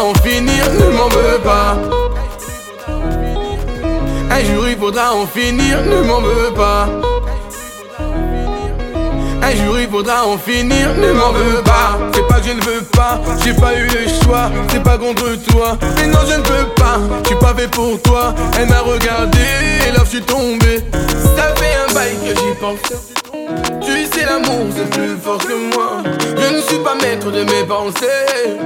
en 0.00 0.14
finir, 0.14 0.64
ne 0.72 0.96
m'en 0.96 1.08
veux 1.08 1.38
pas. 1.44 1.76
Un 4.30 4.44
jour 4.44 4.68
il 4.68 4.76
faudra 4.76 5.14
en 5.14 5.26
finir, 5.26 5.82
ne 5.82 6.00
m'en 6.02 6.20
veux 6.20 6.52
pas. 6.54 6.88
Un 9.42 9.64
jour 9.64 9.78
il 9.78 9.88
faudra 9.88 10.26
en 10.26 10.38
finir, 10.38 10.94
ne 10.96 11.12
m'en 11.12 11.32
veux 11.32 11.62
pas. 11.62 11.98
C'est 12.14 12.26
pas 12.26 12.40
que 12.40 12.48
je 12.48 12.52
ne 12.52 12.60
veux 12.62 12.82
pas, 12.92 13.20
j'ai 13.44 13.54
pas 13.54 13.74
eu 13.74 13.86
le 13.86 14.08
choix. 14.22 14.50
C'est 14.70 14.82
pas 14.82 14.96
contre 14.96 15.34
toi, 15.48 15.76
mais 15.96 16.06
non 16.06 16.20
je 16.28 16.36
ne 16.36 16.42
peux 16.42 16.66
pas. 16.76 16.98
Je 17.22 17.28
suis 17.28 17.36
pas 17.36 17.54
fait 17.54 17.68
pour 17.68 18.00
toi. 18.02 18.34
Elle 18.58 18.68
m'a 18.68 18.80
regardé 18.80 19.38
et 19.86 19.92
là 19.92 20.00
je 20.04 20.10
suis 20.10 20.22
tombé. 20.22 20.82
Ça 21.36 21.54
fait 21.56 21.74
un 21.88 21.94
bail 21.94 22.16
que 22.24 22.40
j'y 22.40 22.54
pense. 22.60 23.00
Tu 23.82 24.06
sais 24.06 24.24
l'amour 24.24 24.66
c'est 24.74 24.88
plus 24.90 25.16
fort 25.22 25.38
que 25.38 25.74
moi. 25.74 26.02
Je 26.36 26.54
ne 26.56 26.60
suis 26.62 26.78
pas 26.78 26.94
maître 26.94 27.30
de 27.30 27.44
mes 27.44 27.64
pensées. 27.64 28.58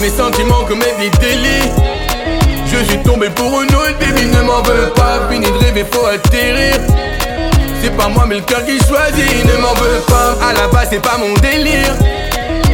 Mes 0.00 0.10
sentiments 0.10 0.64
commettent 0.68 0.98
des 0.98 1.10
délits. 1.18 1.70
Je 2.66 2.84
suis 2.84 3.02
tombé 3.02 3.30
pour 3.30 3.62
une 3.62 3.74
autre, 3.74 3.98
baby, 3.98 4.26
ne 4.26 4.42
m'en 4.42 4.62
veux 4.62 4.90
pas. 4.94 5.20
Fini 5.30 5.46
de 5.46 5.64
rêver, 5.64 5.84
faut 5.90 6.06
atterrir. 6.06 6.74
C'est 7.82 7.96
pas 7.96 8.08
moi, 8.08 8.24
mais 8.28 8.36
le 8.36 8.40
cœur 8.42 8.64
qui 8.64 8.78
choisit, 8.78 9.44
ne 9.44 9.60
m'en 9.62 9.74
veux 9.74 10.00
pas. 10.08 10.36
À 10.46 10.52
la 10.52 10.68
base, 10.68 10.88
c'est 10.90 11.02
pas 11.02 11.16
mon 11.18 11.34
délire. 11.34 11.94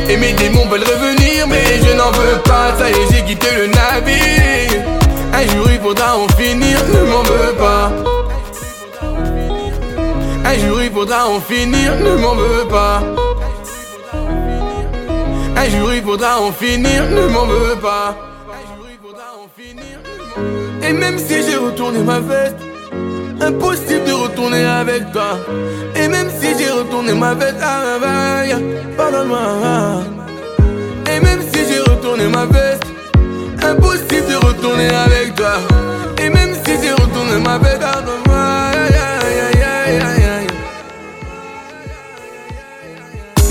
Et 0.08 0.16
mes 0.16 0.32
démons 0.32 0.66
veulent 0.66 0.82
revenir, 0.82 1.46
mais 1.46 1.78
je 1.86 1.92
n'en 1.96 2.10
veux 2.10 2.40
pas. 2.44 2.74
Ça 2.78 2.90
y 2.90 2.92
est, 2.92 3.12
j'ai 3.12 3.22
quitté 3.24 3.46
le 3.56 3.66
navire. 3.66 4.82
Un 5.32 5.42
jour, 5.54 5.66
il 5.70 5.80
faudra 5.80 6.16
en 6.16 6.26
finir, 6.36 6.78
ne 6.92 7.10
m'en 7.10 7.22
veux 7.22 7.54
pas. 7.54 7.92
Un 10.44 10.54
jour, 10.66 10.82
il 10.82 10.90
faudra 10.90 11.28
en 11.28 11.40
finir, 11.40 11.94
ne 11.96 12.16
m'en 12.16 12.34
veux 12.34 12.66
pas. 12.68 13.02
Un 15.60 15.68
jour, 15.68 15.92
il 15.92 16.02
faudra 16.02 16.40
en 16.40 16.52
finir, 16.52 17.04
ne 17.10 17.26
m'en 17.26 17.44
veux 17.44 17.76
pas. 17.76 18.16
Et 20.82 20.92
même 20.94 21.18
si 21.18 21.34
j'ai 21.42 21.56
retourné 21.56 21.98
ma 21.98 22.18
veste, 22.18 22.56
impossible 23.42 24.04
de 24.06 24.12
retourner 24.12 24.64
avec 24.64 25.12
toi. 25.12 25.38
Et 25.94 26.08
même 26.08 26.30
si 26.40 26.48
j'ai 26.58 26.70
retourné 26.70 27.12
ma 27.12 27.34
veste, 27.34 27.58
ah, 27.60 27.98
ah, 28.02 28.42
ah, 28.50 28.56
pardonne-moi. 28.96 30.02
Et 31.14 31.20
même 31.20 31.42
si 31.52 31.60
j'ai 31.68 31.80
retourné 31.80 32.26
ma 32.26 32.46
veste, 32.46 32.86
impossible 33.62 34.28
de 34.30 34.36
retourner 34.46 34.88
avec 34.88 35.34
toi. 35.34 35.56
Et 36.22 36.30
même 36.30 36.54
si 36.64 36.72
j'ai 36.82 36.92
retourné 36.92 37.38
ma 37.44 37.58
veste, 37.58 37.80
pardonne-moi. 37.80 38.70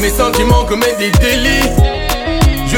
Mes 0.01 0.09
sentiments 0.09 0.63
commettent 0.65 0.97
des 0.97 1.12
délits. 1.12 1.99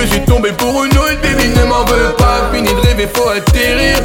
Je 0.02 0.08
suis 0.08 0.26
tombé 0.26 0.52
pour 0.54 0.84
une 0.84 0.98
autre, 0.98 1.22
baby, 1.22 1.50
ne 1.50 1.64
m'en 1.66 1.86
veux 1.86 2.14
pas. 2.18 2.50
Fini 2.52 2.68
de 2.68 2.88
rêver, 2.88 3.08
faut 3.14 3.30
atterrir. 3.30 3.98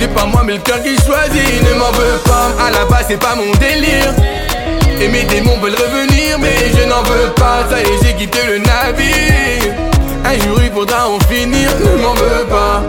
C'est 0.00 0.12
pas 0.14 0.24
moi, 0.24 0.42
mais 0.44 0.54
le 0.54 0.58
cœur 0.60 0.82
qui 0.82 0.96
choisit, 0.96 1.62
ne 1.62 1.78
m'en 1.78 1.92
veux 1.92 2.18
pas. 2.24 2.64
À 2.66 2.70
la 2.70 2.86
base, 2.86 3.04
c'est 3.08 3.18
pas 3.18 3.34
mon 3.34 3.50
délire. 3.58 4.14
Et 4.98 5.08
mes 5.08 5.24
démons 5.24 5.58
veulent 5.58 5.74
revenir, 5.74 6.38
mais 6.38 6.72
je 6.74 6.88
n'en 6.88 7.02
veux 7.02 7.30
pas. 7.36 7.66
Ça 7.68 7.78
y 7.78 7.82
est, 7.82 8.04
j'ai 8.04 8.14
quitté 8.14 8.38
le 8.46 8.58
navire. 8.58 9.74
Un 10.24 10.38
jour, 10.44 10.60
il 10.64 10.72
faudra 10.72 11.10
en 11.10 11.20
finir, 11.28 11.68
ne 11.78 12.02
m'en 12.02 12.14
veux 12.14 12.46
pas. 12.48 12.82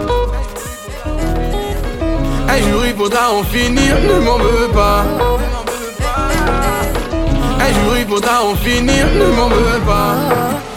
Un 2.48 2.70
jour, 2.70 2.86
il 2.86 2.96
faudra 2.96 3.32
en 3.32 3.44
finir, 3.44 3.96
ne 4.00 4.18
m'en 4.20 4.38
veux 4.38 4.68
pas. 4.68 5.04
Un 7.60 7.84
jour, 7.84 7.96
il 7.98 8.06
faudra 8.08 8.44
en 8.44 8.54
finir, 8.56 9.06
ne 9.14 9.26
m'en 9.26 9.48
veux 9.48 9.80
pas. 9.86 10.67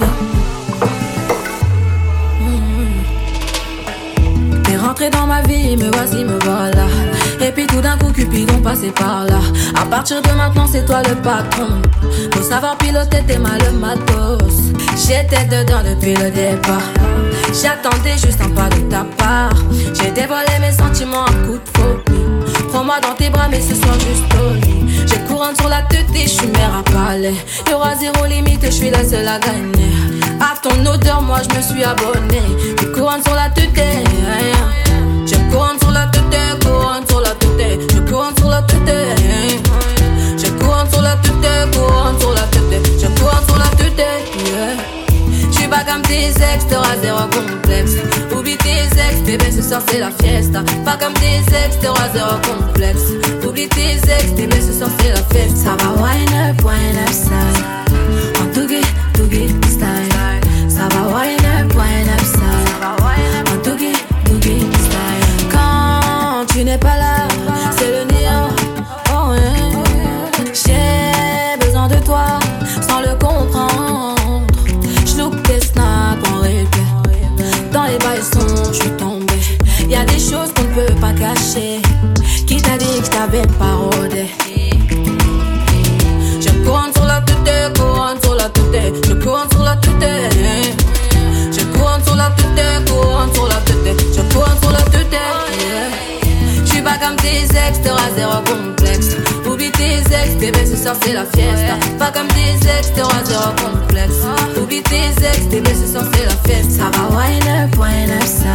Dans 5.10 5.26
ma 5.26 5.42
vie, 5.42 5.76
me 5.78 5.90
voici, 5.92 6.24
me 6.24 6.38
voilà. 6.44 6.86
Et 7.42 7.52
puis 7.52 7.66
tout 7.66 7.82
d'un 7.82 7.98
coup, 7.98 8.12
Cupidon 8.12 8.62
passé 8.62 8.92
par 8.92 9.26
là. 9.26 9.40
À 9.76 9.86
partir 9.86 10.22
de 10.22 10.30
maintenant, 10.32 10.68
c'est 10.72 10.86
toi 10.86 11.02
le 11.08 11.16
patron. 11.16 11.82
Faut 12.34 12.44
savoir 12.44 12.78
piloter 12.78 13.24
tes 13.26 13.38
mal 13.38 13.60
le 13.66 13.78
matos. 13.80 14.74
J'étais 14.96 15.46
dedans 15.46 15.82
depuis 15.84 16.14
le 16.14 16.30
départ. 16.30 16.82
J'attendais 17.48 18.18
juste 18.18 18.40
un 18.42 18.50
pas 18.50 18.70
de 18.70 18.82
ta 18.90 19.06
part. 19.18 19.56
J'ai 19.94 20.12
dévoilé 20.12 20.60
mes 20.60 20.72
sentiments 20.72 21.26
à 21.26 21.32
coup 21.46 21.58
de 21.58 21.78
folie. 21.78 22.70
Prends-moi 22.70 23.00
dans 23.02 23.16
tes 23.16 23.30
bras, 23.30 23.48
mais 23.50 23.62
ce 23.62 23.76
soir 23.76 23.96
juste 23.96 24.26
au 24.40 24.54
lit. 24.54 25.08
J'ai 25.08 25.20
couronne 25.28 25.56
sur 25.56 25.70
la 25.70 25.82
tête 25.84 26.06
et 26.14 26.24
je 26.24 26.30
suis 26.30 26.48
mère 26.48 26.76
à 26.80 26.84
palais. 26.84 27.34
Y'aura 27.70 27.96
zéro 27.96 28.26
limite, 28.26 28.66
je 28.66 28.72
suis 28.72 28.90
la 28.90 29.04
seule 29.04 29.28
à 29.28 29.40
gagner. 29.40 29.92
À 30.40 30.54
ton 30.62 30.86
odeur, 30.86 31.22
moi 31.22 31.40
je 31.50 31.58
me 31.58 31.62
suis 31.62 31.84
abonné. 31.84 32.42
J'ai 32.80 32.92
couronne 32.92 33.24
sur 33.24 33.34
la 33.36 33.50
tête, 33.50 33.72
couronne 35.52 35.78
sur 35.80 35.92
la 35.92 36.08
tête, 36.08 36.64
couronne 36.64 37.06
sur 37.08 37.22
la 37.22 37.32
tête, 37.32 37.82
j'ai 37.92 38.12
couronne 38.12 38.36
sur 38.38 38.50
la 38.50 38.62
tête. 38.62 38.78
J'ai 40.38 40.50
couronne 40.52 40.90
sur 40.90 41.02
la 41.02 41.16
tête, 41.18 41.72
couronne 41.74 42.20
sur 42.20 42.34
la 42.34 42.42
tête, 42.42 42.92
j'ai 43.00 43.08
couronne 43.08 43.46
sur 43.48 43.58
la 43.58 43.68
tête. 43.76 43.92
yeah. 44.46 45.02
J'suis 45.52 45.68
pas 45.68 45.84
comme 45.84 46.02
tes 46.04 46.30
ex, 46.30 46.66
t'auras 46.70 46.98
zéro 47.02 47.20
complexe. 47.28 47.92
Oublie 48.36 48.58
tes 48.58 48.86
ex, 48.86 49.22
bébé, 49.26 49.52
ce 49.52 49.62
soir 49.62 49.82
c'est 49.90 50.00
la 50.00 50.12
fiesta. 50.12 50.64
Pas 50.86 50.98
comme 50.98 51.14
tes 51.14 51.38
ex, 51.38 51.80
t'auras 51.82 52.10
zéro 52.14 52.36
complexe. 52.48 53.02
Oublie 53.48 53.68
tes 53.70 53.96
ex, 53.96 54.32
bébé, 54.36 54.56
ce 54.62 54.74
soir 54.78 54.90
c'est 55.00 55.10
la 55.10 55.24
fête. 55.24 55.56
Ça 55.56 55.76
va 55.80 55.92
wine 56.02 56.50
up, 56.50 56.64
wine 56.64 56.98
up, 57.06 57.14
style. 57.14 57.64
En 58.42 58.54
tougie, 58.54 58.84
style. 59.70 60.12
champs. 62.02 62.21
tu 66.52 66.64
n'es 66.64 66.78
pas 66.78 66.98
là, 66.98 67.28
c'est 67.78 67.92
le 67.92 68.04
néant. 68.14 68.50
Oh. 69.10 69.32
Hein. 69.32 69.72
J'ai 70.54 71.66
besoin 71.66 71.88
de 71.88 71.96
toi 72.04 72.40
sans 72.88 73.02
le 73.02 73.18
comprendre. 73.18 74.46
Je 75.06 75.42
tes 75.44 75.60
snaps 75.62 76.30
en 76.30 76.42
répète. 76.42 77.72
Dans 77.72 77.84
les 77.84 77.98
baissons, 77.98 78.72
je 78.72 78.82
suis 78.82 78.92
tombée. 78.92 79.34
Y 79.90 79.96
a 79.96 80.06
des 80.06 80.20
choses 80.20 80.52
qu'on 80.54 80.64
ne 80.64 80.88
peut 80.88 80.96
pas 81.00 81.14
cacher. 81.14 81.82
Qui 82.46 82.58
t'a 82.58 82.78
dit 82.78 83.02
que 83.02 83.08
t'avais 83.08 83.48
parodé? 83.58 84.28
ex, 100.14 100.36
bébé, 100.36 100.66
ce 100.66 100.76
soir 100.76 100.96
c'est 101.04 101.14
la 101.14 101.26
fiesta. 101.26 101.76
Pas 101.98 102.12
comme 102.12 102.28
des 102.30 102.68
ex, 102.68 102.94
t'es 102.94 103.02
t'auras 103.02 103.24
zéro 103.24 103.52
complexe. 103.62 104.16
Ah. 104.26 104.60
Oublie 104.60 104.84
tes 104.84 105.08
ex, 105.08 105.40
bébé, 105.50 105.72
ce 105.74 105.92
soir 105.92 106.06
c'est 106.14 106.26
la 106.26 106.36
fête. 106.46 106.72
Ça 106.72 106.86
va 106.94 107.16
wine 107.16 107.48
up, 107.48 107.76
wine 107.78 108.12
up 108.12 108.24
style. 108.24 108.52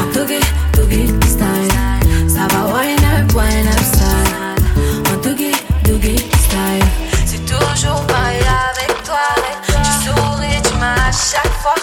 En 0.00 0.12
toogie, 0.12 0.40
toogie 0.72 1.08
style. 1.26 2.28
Ça 2.28 2.46
va 2.52 2.74
wine 2.74 3.04
up, 3.18 3.32
wine 3.34 3.68
up 3.68 3.82
style. 3.92 5.12
En 5.12 5.18
toogie, 5.20 5.56
toogie 5.84 6.16
style. 6.16 6.86
C'est 7.24 7.44
toujours 7.44 8.00
pareil 8.06 8.40
avec 8.40 9.02
toi. 9.04 9.26
Tu 9.66 10.08
souris, 10.08 10.62
tu 10.62 10.74
m'as 10.78 10.94
à 10.94 11.12
chaque 11.12 11.52
fois. 11.62 11.74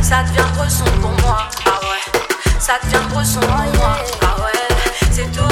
Ça 0.00 0.22
devient 0.24 0.48
trop 0.54 0.68
sombre 0.68 1.00
pour 1.00 1.26
moi. 1.26 1.48
Ah 1.66 1.80
ouais. 1.82 2.20
Ça 2.58 2.74
devient 2.84 3.04
trop 3.10 3.24
sombre 3.24 3.46
pour 3.46 3.80
moi. 3.80 3.96
Ah 4.20 4.36
ouais. 4.40 4.52
Ah 4.52 5.10
c'est 5.10 5.30
tout. 5.32 5.51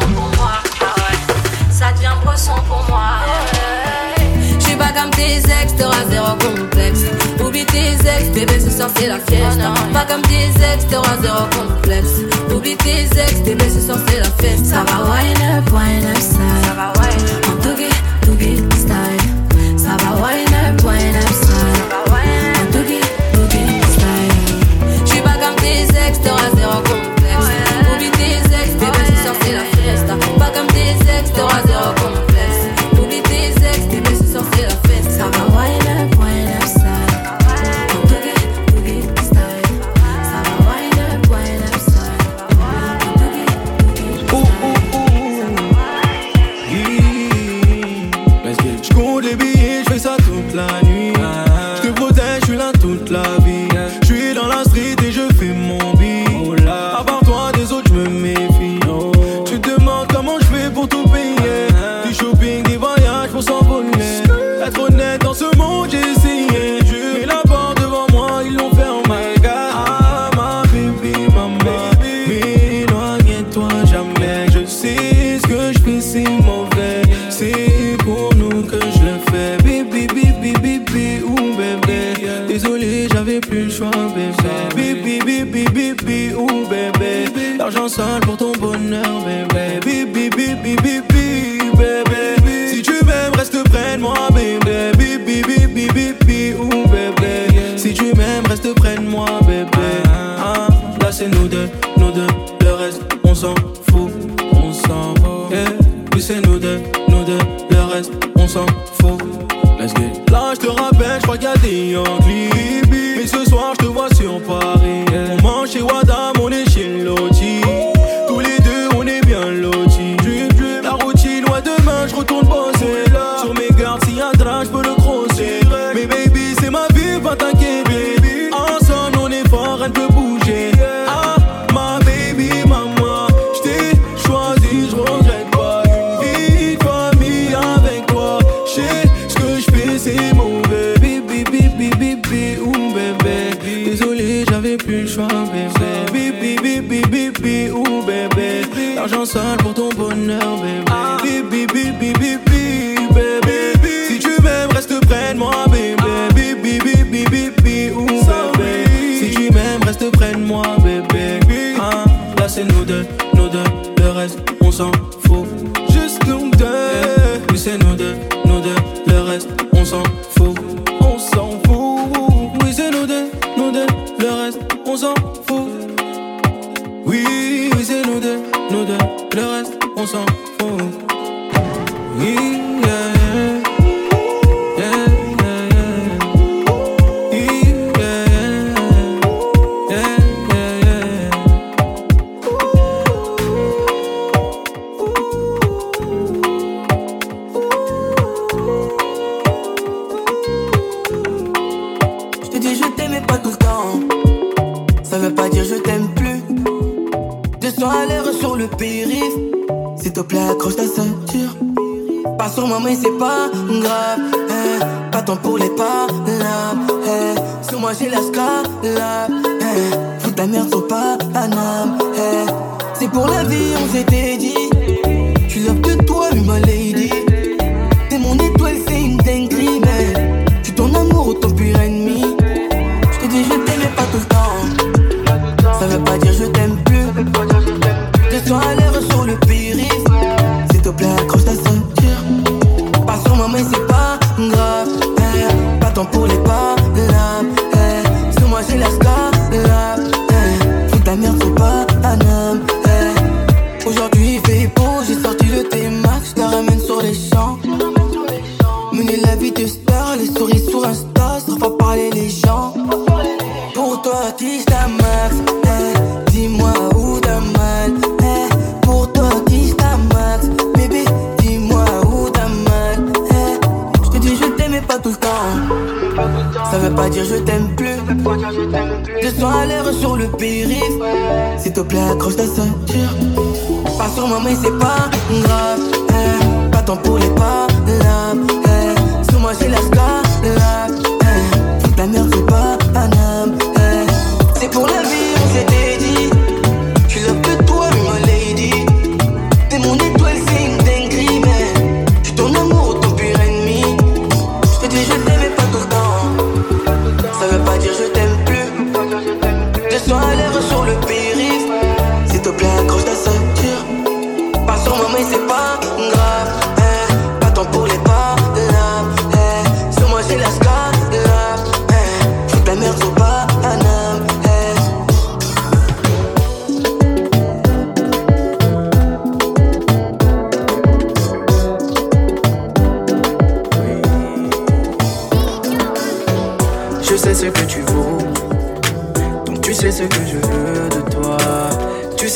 pour 0.00 0.28
moi. 0.36 0.52
Ça 1.70 1.92
devient 1.92 2.14
bresson 2.24 2.54
pour 2.68 2.84
moi. 2.88 3.20
Je 4.58 4.64
suis 4.64 4.76
pas 4.76 4.92
comme 4.92 5.10
tes 5.10 5.36
ex, 5.36 5.74
t'auras 5.76 6.04
zéro 6.10 6.32
complexe. 6.36 7.00
Oublie 7.44 7.66
tes 7.66 7.92
ex, 7.92 8.30
bébé, 8.32 8.60
ce 8.60 8.70
soir 8.70 8.88
c'est 8.96 9.08
la 9.08 9.18
fiesta. 9.18 9.74
Oh 9.74 9.92
pas 9.92 10.04
comme 10.04 10.22
tes 10.22 10.46
ex, 10.72 10.86
t'auras 10.90 11.16
zéro 11.20 11.44
complexe. 11.56 12.20
Oublie 12.54 12.76
tes 12.76 13.04
ex, 13.04 13.40
bébé, 13.44 13.64
ce 13.68 13.80
soir 13.86 13.98
c'est 14.08 14.18
la 14.20 14.30
fête. 14.30 14.64
Ça 14.64 14.84
va 14.84 15.04
wine 15.10 15.58
up, 15.58 15.72
wine 15.72 16.06
up. 16.06 16.18
Ça 16.20 16.74
va 16.74 16.93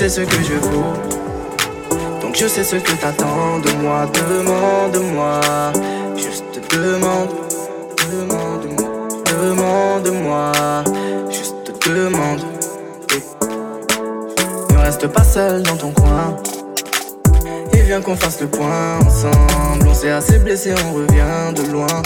sais 0.08 0.24
ce 0.24 0.26
que 0.26 0.42
je 0.42 0.54
vaux. 0.54 0.94
Donc 2.22 2.34
je 2.34 2.46
sais 2.46 2.64
ce 2.64 2.76
que 2.76 2.92
t'attends 2.92 3.58
de 3.58 3.70
moi. 3.82 4.06
Demande-moi. 4.14 5.40
Juste 6.16 6.44
demande. 6.72 7.28
Demande-moi. 8.10 8.88
Demande-moi. 9.26 10.52
Juste 11.30 11.72
demande. 11.86 12.40
Ne 14.70 14.78
reste 14.78 15.06
pas 15.08 15.24
seul 15.24 15.62
dans 15.62 15.76
ton 15.76 15.92
coin. 15.92 16.36
Et 17.74 17.80
viens 17.80 18.00
qu'on 18.00 18.16
fasse 18.16 18.40
le 18.40 18.46
point 18.46 18.98
ensemble. 19.06 19.88
On 19.88 19.94
s'est 19.94 20.10
assez 20.10 20.38
blessé, 20.38 20.72
on 20.88 20.94
revient 20.94 21.54
de 21.54 21.70
loin. 21.70 22.02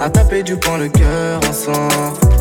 À 0.00 0.10
taper 0.10 0.42
du 0.42 0.56
poing 0.56 0.78
le 0.78 0.88
cœur 0.88 1.40
ensemble. 1.48 2.27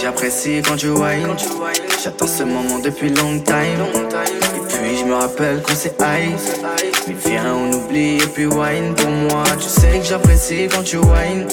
J'apprécie 0.00 0.62
quand 0.66 0.76
tu 0.76 0.88
whine. 0.88 1.36
J'attends 2.02 2.26
ce 2.26 2.42
moment 2.42 2.78
depuis 2.78 3.10
long 3.10 3.38
time. 3.40 3.84
Et 4.56 4.66
puis 4.66 4.96
je 4.98 5.04
me 5.04 5.14
rappelle 5.14 5.60
qu'on 5.62 5.74
s'est 5.74 5.94
high. 6.00 6.32
Mais 7.06 7.16
viens, 7.26 7.54
on 7.54 7.72
oublie 7.72 8.16
et 8.16 8.26
puis 8.26 8.46
wine 8.46 8.94
pour 8.96 9.10
moi. 9.10 9.44
Tu 9.60 9.68
sais 9.68 9.98
que 9.98 10.04
j'apprécie 10.04 10.68
quand 10.72 10.82
tu 10.82 10.96
whine. 10.96 11.46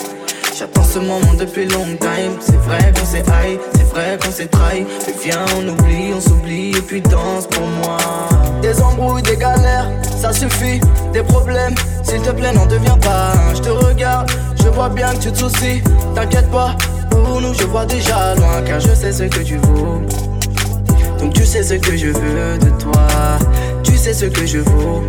J'attends 0.58 0.84
ce 0.84 1.00
moment 1.00 1.34
depuis 1.38 1.66
long 1.66 1.86
time. 2.00 2.38
C'est 2.40 2.56
vrai 2.58 2.94
qu'on 2.98 3.06
s'est 3.06 3.26
high, 3.28 3.60
c'est 3.76 3.90
vrai 3.90 4.18
qu'on 4.24 4.32
s'est 4.32 4.48
trahi. 4.48 4.86
Mais 5.06 5.14
viens, 5.22 5.46
on 5.58 5.68
oublie, 5.68 6.14
on 6.16 6.22
s'oublie 6.22 6.72
et 6.72 6.82
puis 6.82 7.02
danse 7.02 7.48
pour 7.48 7.68
moi. 7.68 7.98
Des 8.62 8.82
embrouilles, 8.82 9.24
des 9.24 9.36
galères, 9.36 9.92
ça 10.20 10.32
suffit. 10.32 10.80
Des 11.12 11.22
problèmes, 11.22 11.76
s'il 12.02 12.22
te 12.22 12.32
plaît, 12.32 12.54
n'en 12.54 12.66
deviens 12.66 12.98
pas. 12.98 13.34
Je 13.56 13.62
te 13.62 13.70
regarde, 13.70 14.32
je 14.64 14.70
vois 14.70 14.90
bien 14.90 15.14
que 15.14 15.24
tu 15.24 15.32
te 15.32 15.38
soucies. 15.38 15.84
T'inquiète 16.16 16.50
pas, 16.50 16.76
pour 17.10 17.42
nous, 17.42 17.54
je 17.54 17.64
vois 17.64 17.86
déjà 17.86 18.36
loin. 18.36 18.62
Car 18.66 18.80
je 18.80 18.94
sais 18.94 19.12
ce 19.12 19.24
que 19.24 19.40
tu 19.40 19.58
vaux. 19.58 20.02
Donc 21.20 21.34
tu 21.34 21.46
sais 21.46 21.64
ce 21.64 21.76
que 21.76 21.98
je 21.98 22.08
veux 22.08 22.58
de 22.58 22.70
toi. 22.80 23.08
Tu 23.84 23.98
sais 23.98 24.14
ce 24.14 24.26
que 24.26 24.46
je 24.46 24.60
vaux. 24.60 25.04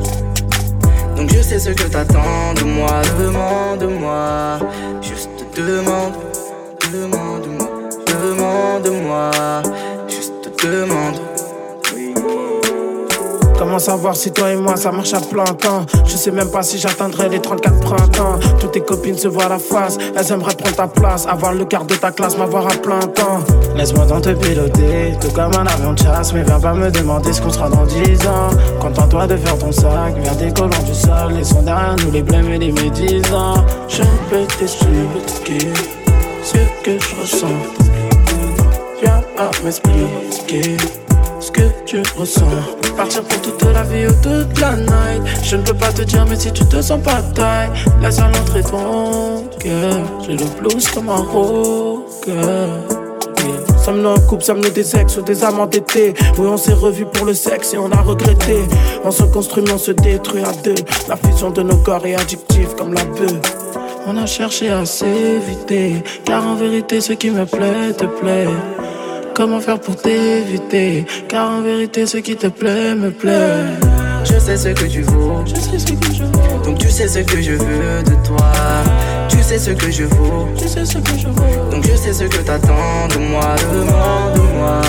Donc 1.16 1.30
je 1.34 1.42
sais 1.42 1.58
ce 1.58 1.70
que 1.70 1.84
t'attends 1.84 2.54
de 2.54 2.64
moi. 2.64 3.02
Demande-moi. 3.18 4.58
Juste 5.02 5.30
demande. 5.56 6.14
Demande-moi. 6.92 7.68
Demande-moi. 8.06 9.30
Juste 10.08 10.64
demande. 10.64 11.27
Comment 13.68 13.78
savoir 13.80 14.16
si 14.16 14.32
toi 14.32 14.50
et 14.50 14.56
moi 14.56 14.76
ça 14.76 14.90
marche 14.90 15.12
à 15.12 15.20
plein 15.20 15.44
temps? 15.44 15.84
Je 16.06 16.16
sais 16.16 16.30
même 16.30 16.50
pas 16.50 16.62
si 16.62 16.78
j'atteindrai 16.78 17.28
les 17.28 17.38
34 17.38 17.80
printemps. 17.80 18.38
Toutes 18.58 18.72
tes 18.72 18.80
copines 18.80 19.18
se 19.18 19.28
voient 19.28 19.46
la 19.46 19.58
face. 19.58 19.98
Elles 20.16 20.32
aimeraient 20.32 20.54
prendre 20.54 20.74
ta 20.74 20.86
place 20.86 21.26
Avoir 21.26 21.52
le 21.52 21.66
quart 21.66 21.84
de 21.84 21.94
ta 21.94 22.10
classe, 22.10 22.38
m'avoir 22.38 22.64
à 22.64 22.70
plein 22.70 22.98
temps. 23.00 23.40
Laisse-moi 23.76 24.06
dans 24.06 24.22
te 24.22 24.30
piloter 24.30 25.12
Tout 25.20 25.28
comme 25.32 25.52
un 25.54 25.66
avion 25.66 25.92
de 25.92 25.98
chasse. 25.98 26.32
Mais 26.32 26.44
viens 26.44 26.58
pas 26.58 26.72
me 26.72 26.90
demander 26.90 27.30
ce 27.30 27.42
qu'on 27.42 27.50
sera 27.50 27.68
dans 27.68 27.84
10 27.84 28.26
ans. 28.26 28.48
Contente-toi 28.80 29.26
de 29.26 29.36
faire 29.36 29.58
ton 29.58 29.70
sac 29.70 30.14
Viens 30.18 30.32
décollant 30.32 30.82
du 30.86 30.94
sol. 30.94 31.34
Laissons 31.36 31.60
derrière 31.60 31.96
nous 32.02 32.10
les 32.10 32.22
blêmes 32.22 32.50
et 32.50 32.58
les 32.58 32.72
médisants. 32.72 33.66
Je 33.86 34.02
peux 34.30 34.46
t'expliquer 34.58 35.68
Ce 36.42 36.56
que 36.82 36.98
je 36.98 37.20
ressens. 37.20 37.46
Viens 39.02 39.22
pas 39.36 39.50
m'expliquer 39.62 40.78
tu 41.88 42.02
ressens. 42.18 42.44
Partir 42.96 43.22
pour 43.22 43.40
toute 43.40 43.62
la 43.72 43.82
vie 43.82 44.06
ou 44.06 44.12
toute 44.22 44.60
la 44.60 44.76
night. 44.76 45.22
Je 45.42 45.56
ne 45.56 45.62
peux 45.62 45.74
pas 45.74 45.90
te 45.90 46.02
dire, 46.02 46.26
mais 46.28 46.38
si 46.38 46.52
tu 46.52 46.64
te 46.66 46.82
sens 46.82 47.00
pas 47.02 47.22
taille, 47.34 47.70
laisse 48.02 48.18
à 48.18 48.28
l'entrée 48.28 48.62
ton 48.62 49.44
cœur. 49.58 49.96
J'ai 50.26 50.36
le 50.36 50.44
blues 50.60 50.86
comme 50.88 51.08
un 51.08 51.16
rocker. 51.16 52.04
Yeah. 52.26 52.66
Sommes 53.82 54.02
nous 54.02 54.08
en 54.10 54.20
couple, 54.20 54.44
sommes 54.44 54.60
nous 54.60 54.68
des 54.68 54.96
ex 54.96 55.16
ou 55.16 55.22
des 55.22 55.44
amants 55.44 55.64
d'été 55.64 56.12
Oui 56.36 56.46
on 56.46 56.58
s'est 56.58 56.74
revus 56.74 57.06
pour 57.06 57.24
le 57.24 57.32
sexe 57.32 57.72
et 57.72 57.78
on 57.78 57.90
a 57.90 58.02
regretté 58.02 58.58
On 59.04 59.10
se 59.10 59.22
construit 59.22 59.62
mais 59.64 59.72
on 59.72 59.78
se 59.78 59.92
détruit 59.92 60.42
à 60.42 60.52
deux 60.62 60.74
La 61.08 61.16
fusion 61.16 61.50
de 61.50 61.62
nos 61.62 61.76
corps 61.76 62.04
est 62.04 62.16
addictive 62.16 62.74
comme 62.76 62.92
la 62.92 63.04
bœuf 63.04 63.32
On 64.06 64.16
a 64.18 64.26
cherché 64.26 64.68
à 64.68 64.84
s'éviter 64.84 66.02
Car 66.24 66.46
en 66.46 66.56
vérité 66.56 67.00
ce 67.00 67.14
qui 67.14 67.30
me 67.30 67.46
plaît 67.46 67.94
te 67.96 68.04
plaît 68.04 68.48
Comment 69.38 69.60
faire 69.60 69.78
pour 69.78 69.94
t'éviter 69.94 71.06
Car 71.28 71.48
en 71.48 71.60
vérité 71.60 72.06
ce 72.06 72.16
qui 72.16 72.34
te 72.34 72.48
plaît 72.48 72.96
me 72.96 73.12
plaît 73.12 73.66
Je 74.24 74.36
sais 74.36 74.56
ce 74.56 74.70
que 74.70 74.84
tu 74.86 75.02
vaux. 75.02 75.44
Je 75.46 75.54
sais 75.54 75.78
ce 75.78 75.92
que 75.92 76.12
je 76.12 76.24
veux 76.24 76.64
Donc 76.64 76.78
tu 76.78 76.90
sais 76.90 77.06
ce 77.06 77.20
que 77.20 77.40
je 77.40 77.52
veux 77.52 78.02
de 78.02 78.26
toi. 78.26 78.52
Tu 79.28 79.40
sais 79.40 79.60
ce 79.60 79.70
que 79.70 79.92
je 79.92 80.02
vaux. 80.02 80.48
Tu 80.56 80.66
sais 80.66 80.84
ce 80.84 80.98
que 80.98 81.16
je 81.16 81.28
veux 81.28 81.70
Donc 81.70 81.86
je 81.86 81.94
sais 81.94 82.12
ce 82.12 82.24
que 82.24 82.38
t'attends 82.38 83.06
de 83.14 83.18
moi. 83.30 83.54
Demande-moi. 83.72 84.80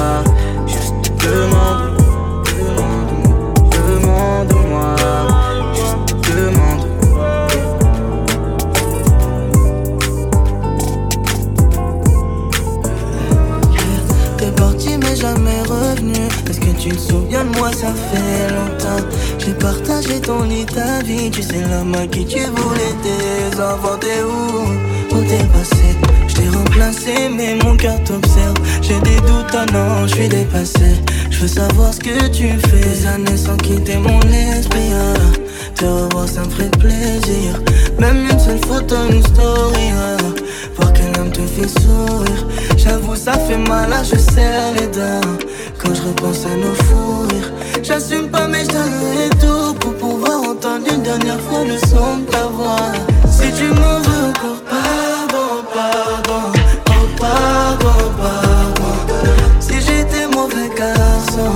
J'ai 19.59 19.65
partagé 19.65 20.21
ton 20.21 20.43
lit, 20.43 20.65
ta 20.65 21.03
vie 21.03 21.29
Tu 21.29 21.41
sais 21.41 21.61
l'homme 21.69 21.93
à 21.93 22.07
qui 22.07 22.25
tu 22.25 22.39
voulais 22.39 22.95
tes 23.03 23.61
enfants 23.61 23.97
T'es 23.99 24.23
où? 24.23 25.15
Où 25.15 25.21
t'es 25.23 25.43
passé? 25.51 25.97
Je 26.27 26.33
t'ai 26.35 26.49
rempli 26.49 26.69
déplacé, 26.69 27.29
mais 27.35 27.55
mon 27.63 27.75
cœur 27.75 28.01
t'observe. 28.03 28.55
J'ai 28.81 28.99
des 29.01 29.17
doutes, 29.17 29.53
oh 29.53 29.71
non, 29.73 30.07
je 30.07 30.13
suis 30.15 30.29
dépassé. 30.29 30.95
Je 31.29 31.39
veux 31.39 31.47
savoir 31.47 31.93
ce 31.93 31.99
que 31.99 32.27
tu 32.29 32.47
fais. 32.47 32.89
Des 32.89 33.05
années 33.05 33.37
sans 33.37 33.57
quitter 33.57 33.97
mon 33.97 34.21
esprit. 34.21 34.91
Ah. 34.93 35.13
Te 35.75 35.85
revoir, 35.85 36.27
ça 36.27 36.41
me 36.41 36.49
ferait 36.49 36.69
plaisir. 36.79 37.61
Même 37.99 38.27
une 38.31 38.39
seule 38.39 38.59
photo, 38.59 38.95
une 39.11 39.23
story. 39.23 39.91
Ah. 39.93 40.17
Voir 40.77 40.93
qu'un 40.93 41.21
homme 41.21 41.31
te 41.31 41.41
fait 41.41 41.67
sourire. 41.67 42.47
J'avoue, 42.77 43.15
ça 43.15 43.33
fait 43.33 43.57
mal, 43.57 43.89
là, 43.89 44.03
je 44.03 44.17
serre 44.17 44.73
les 44.77 44.87
dents. 44.87 45.48
Quand 45.81 45.93
je 45.93 46.01
repense 46.01 46.45
à 46.45 46.55
nos 46.55 46.75
fous. 46.85 47.27
J'assume 47.81 48.29
pas, 48.29 48.47
mais 48.47 48.63
je 48.63 48.67
donnerai 48.67 49.29
tout 49.39 49.73
pour 49.79 49.95
pouvoir 49.95 50.41
entendre 50.41 50.85
une 50.93 51.01
dernière 51.01 51.39
fois 51.39 51.63
le 51.63 51.77
son 51.87 52.17
de 52.17 52.25
ta 52.25 52.45
voix. 52.47 52.91
Si 53.31 53.51
tu 53.53 53.67
m'en 53.67 53.99
veux 53.99 54.29
encore, 54.29 54.61
pardon, 54.69 55.63
pardon. 55.73 56.51
Oh, 56.89 57.07
pardon, 57.19 57.99
pardon. 58.21 58.93
Si 59.59 59.75
j'étais 59.75 60.27
mauvais 60.27 60.69
garçon, 60.77 61.51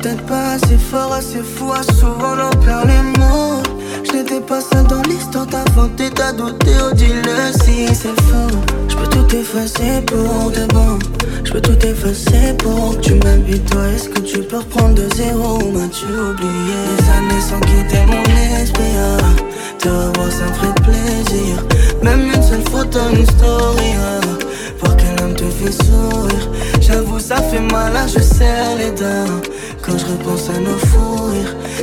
Peut-être 0.00 0.26
pas 0.26 0.54
assez 0.54 0.78
fort, 0.78 1.12
assez 1.12 1.42
fou, 1.42 1.70
souvent 1.98 2.32
en 2.32 2.50
perd 2.64 2.88
les 2.88 3.20
mots. 3.20 3.62
Je 4.04 4.12
n'étais 4.16 4.40
pas 4.40 4.60
seul 4.60 4.84
dans 4.86 5.02
l'histoire, 5.02 5.46
t'as 5.46 5.60
inventé, 5.70 6.10
t'as 6.10 6.32
douté, 6.32 6.72
oh 6.80 6.92
dis-le 6.94 7.52
si 7.62 7.86
c'est 7.94 8.20
faux. 8.22 8.58
Je 8.88 8.96
peux 8.96 9.06
tout 9.06 9.36
effacer 9.36 10.02
pour 10.06 10.50
de 10.50 10.64
bon. 10.72 10.98
Je 11.44 11.52
peux 11.52 11.60
tout 11.60 11.86
effacer 11.86 12.54
pour 12.58 12.96
que 12.96 13.02
tu 13.02 13.14
m'habites, 13.14 13.70
toi. 13.70 13.86
Est-ce 13.94 14.08
que 14.08 14.20
tu 14.20 14.38
peux 14.40 14.56
reprendre 14.58 14.94
de 14.94 15.06
zéro? 15.14 15.58
Ou 15.62 15.70
m'as-tu 15.70 16.06
oublié? 16.06 16.78
Des 16.98 17.10
années 17.10 17.42
sans 17.48 17.60
quitter 17.60 18.04
mon 18.06 18.24
esprit, 18.60 18.96
ah. 18.98 19.42
Te 19.78 19.88
revoir, 19.88 20.32
ça 20.32 20.44
me 20.46 20.52
ferait 20.54 20.74
plaisir. 20.82 21.64
Même 22.02 22.32
une 22.34 22.42
seule 22.42 22.68
photo, 22.70 22.98
une 23.12 23.26
story, 23.26 23.92
ah. 24.00 24.20
Voir 24.80 24.96
qu'un 24.96 25.24
homme 25.24 25.34
te 25.34 25.44
fait 25.44 25.72
sourire. 25.84 26.48
J'avoue, 26.80 27.20
ça 27.20 27.36
fait 27.36 27.60
mal, 27.60 27.92
là, 27.92 28.06
je 28.06 28.20
serre 28.20 28.76
les 28.76 28.90
dents. 28.90 29.40
Je 29.96 30.06
repense 30.06 30.48
à 30.48 30.58
nos 30.58 30.78
fous. 30.78 31.34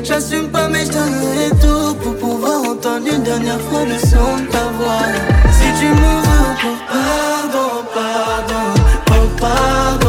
J'assume 0.04 0.50
pas, 0.50 0.68
mais 0.68 0.86
je 0.86 0.92
donnerai 0.92 1.50
tout 1.62 1.96
pour 2.02 2.16
pouvoir 2.16 2.62
entendre 2.64 3.06
une 3.12 3.24
dernière 3.24 3.62
fois 3.62 3.86
le 3.86 4.00
son 4.00 4.38
de 4.38 4.48
ta 4.52 4.66
voix. 4.78 5.06
Si 5.52 5.68
tu 5.80 5.86
me 5.90 6.14
veux 6.26 6.42
encore, 6.52 6.82
pardon, 6.90 7.70
pardon. 7.94 8.66
Oh, 9.12 9.28
pardon. 9.40 10.09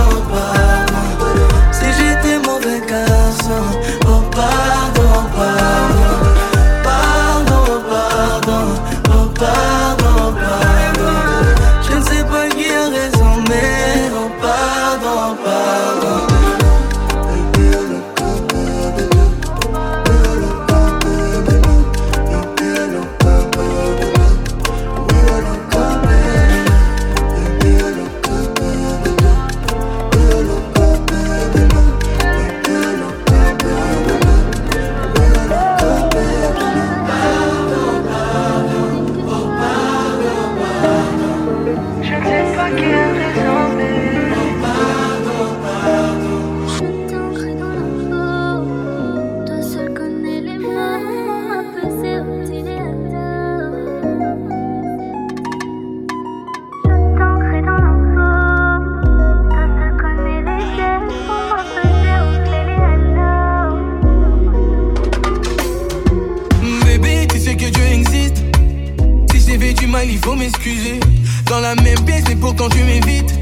Pièce, 72.10 72.24
et 72.30 72.36
pourtant 72.36 72.68
tu 72.68 72.82
m'évites. 72.82 73.34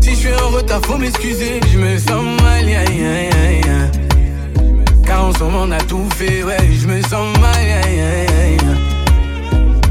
Si 0.00 0.10
je 0.10 0.16
suis 0.16 0.34
en 0.34 0.48
retard, 0.48 0.80
faut 0.86 0.98
m'excuser. 0.98 1.60
Je 1.72 1.78
me 1.78 1.98
sens 1.98 2.24
mal, 2.42 2.68
ya, 2.68 2.84
ya, 2.84 3.12
ya, 3.30 3.52
ya. 3.66 3.78
Car 5.06 5.24
ensemble 5.24 5.56
on 5.56 5.70
a 5.72 5.78
tout 5.78 6.08
fait, 6.16 6.42
ouais. 6.42 6.56
Je 6.80 6.86
me 6.86 7.02
sens 7.02 7.38
mal, 7.40 7.62
ya, 7.72 7.80
ya, 8.00 8.10
ya. 8.62 8.74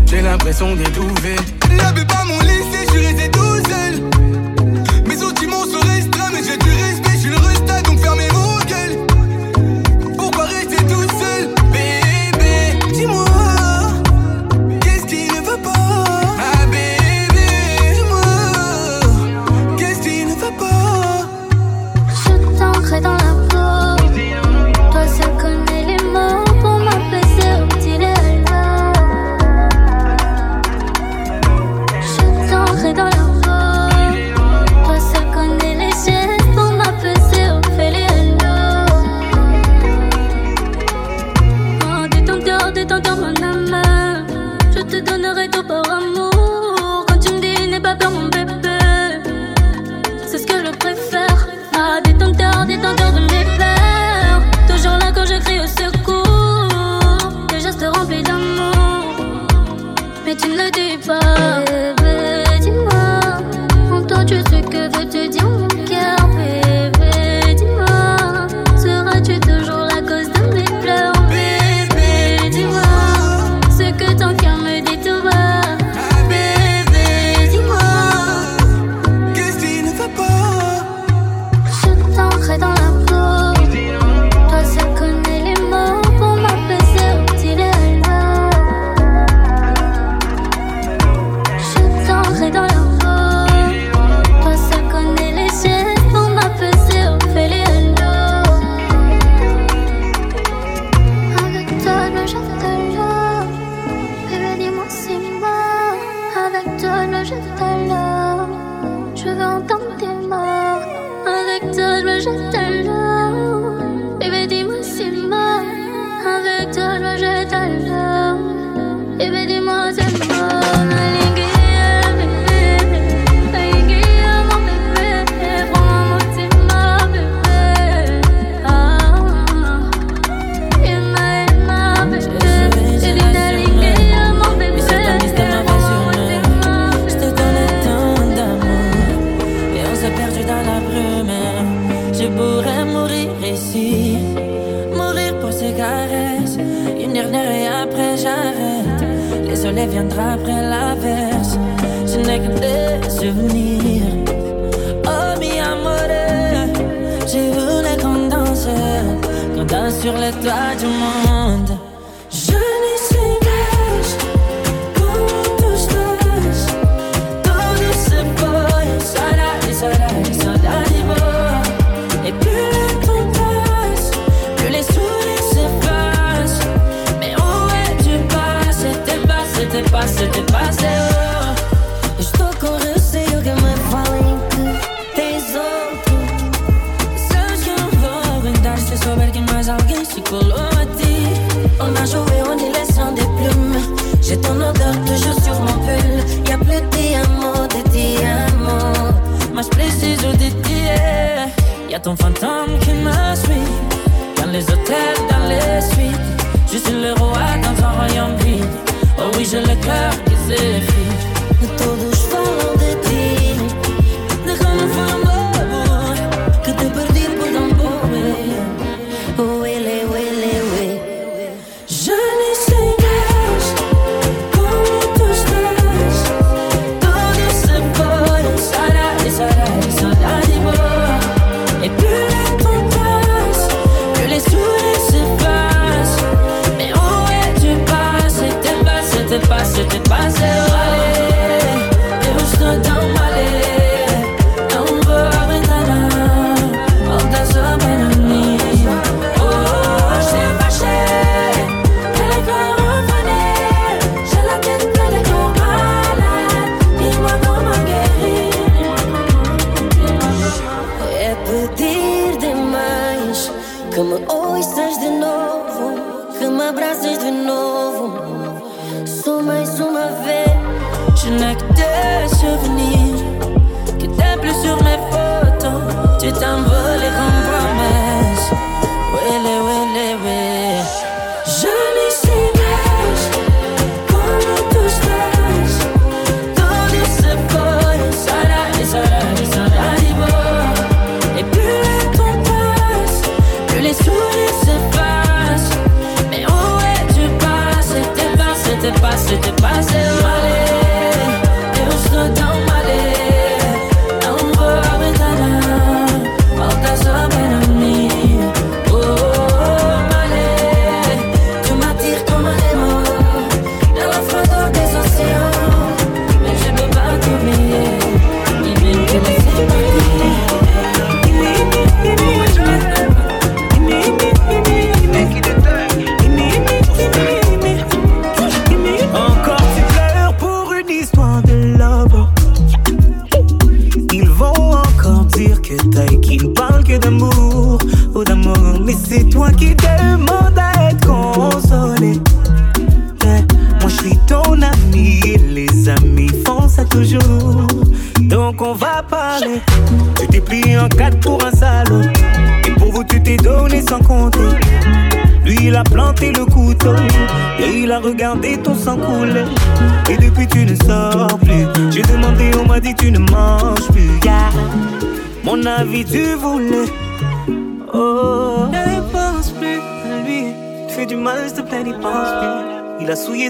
J'ai 0.05 0.21
l'impression 0.21 0.75
d'étouffer. 0.75 1.35
N'avais 1.77 2.05
pas 2.05 2.23
mon 2.25 2.39
lycée, 2.39 2.85
je 2.87 2.99
suis 2.99 3.07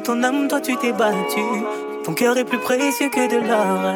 ton 0.04 0.22
âme, 0.24 0.48
toi 0.50 0.60
tu 0.60 0.76
t'es 0.78 0.92
battu. 0.92 1.42
Ton 2.04 2.14
cœur 2.14 2.38
est 2.38 2.44
plus 2.44 2.58
précieux 2.60 3.10
que 3.10 3.30
de 3.30 3.48
l'or. 3.48 3.94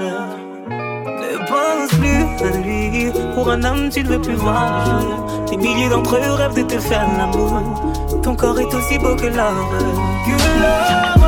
Ne 0.69 1.37
pense 1.49 1.89
plus 1.99 2.47
à 2.47 2.51
lui, 2.61 3.11
pour 3.35 3.49
un 3.49 3.63
homme 3.63 3.89
tu 3.89 4.03
ne 4.03 4.09
veux 4.09 4.21
plus 4.21 4.35
voir. 4.35 5.01
Des 5.49 5.57
milliers 5.57 5.89
d'entre 5.89 6.15
eux 6.15 6.33
rêvent 6.33 6.55
de 6.55 6.63
te 6.63 6.79
faire 6.79 7.05
l'amour. 7.17 7.61
Ton 8.23 8.35
corps 8.35 8.59
est 8.59 8.73
aussi 8.73 8.97
beau 8.99 9.15
que 9.15 9.27
l'or. 9.27 9.69
Que 10.25 10.31
l'or. 10.61 11.27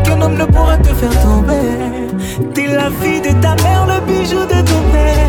Ne 0.29 0.45
pourra 0.45 0.77
te 0.77 0.93
faire 0.93 1.21
tomber. 1.21 2.13
T'es 2.53 2.67
la 2.67 2.89
fille 2.89 3.21
de 3.21 3.31
ta 3.41 3.55
mère, 3.63 3.85
le 3.87 3.99
bijou 4.05 4.45
de 4.45 4.61
ton 4.61 4.81
père. 4.91 5.21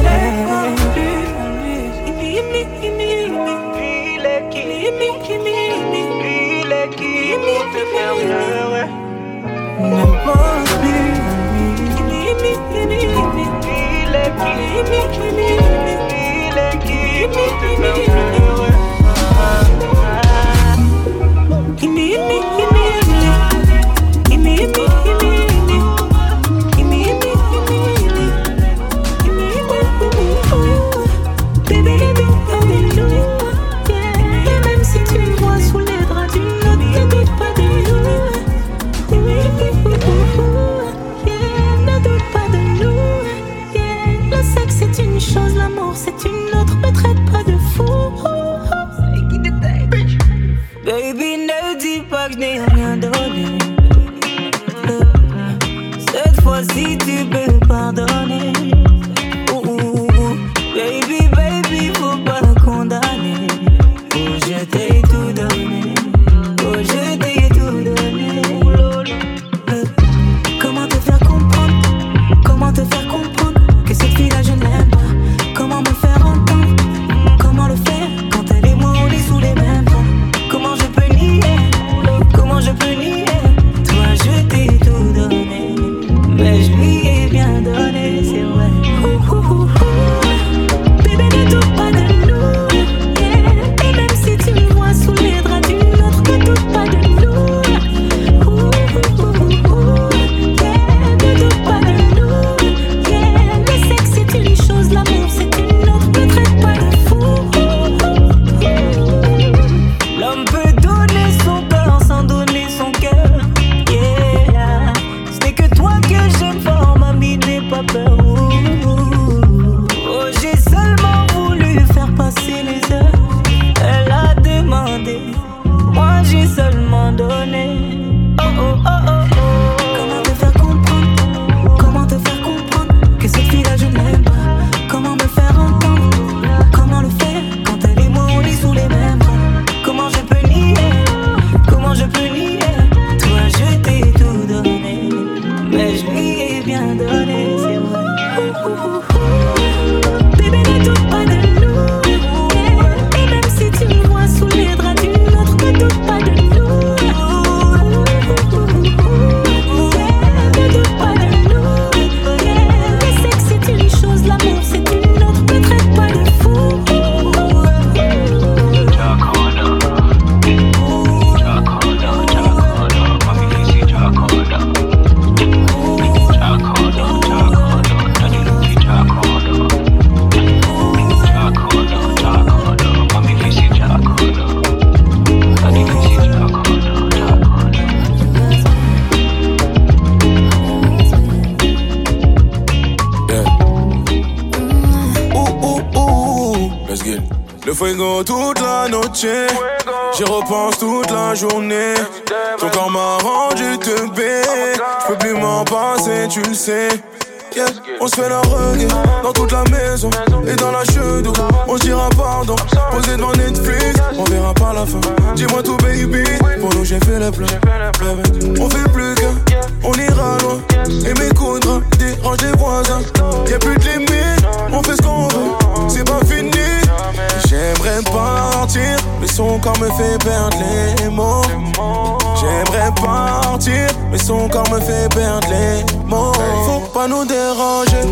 pas 237.03 237.09
nous 237.09 237.25
déranger. 237.25 238.03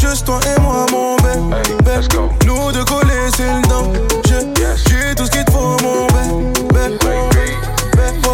Juste 0.00 0.26
toi 0.26 0.40
et 0.44 0.60
moi, 0.60 0.86
mon 0.90 1.16
bébé. 1.16 2.06
Nous 2.46 2.72
de 2.72 2.82
coller, 2.82 3.30
c'est 3.36 3.46
le 3.46 5.14
tout 5.14 5.24
ce 5.24 5.30
qu'il 5.30 5.44
te 5.44 5.50
faut, 5.50 5.76
mon 5.82 6.06
bébé. 6.74 6.96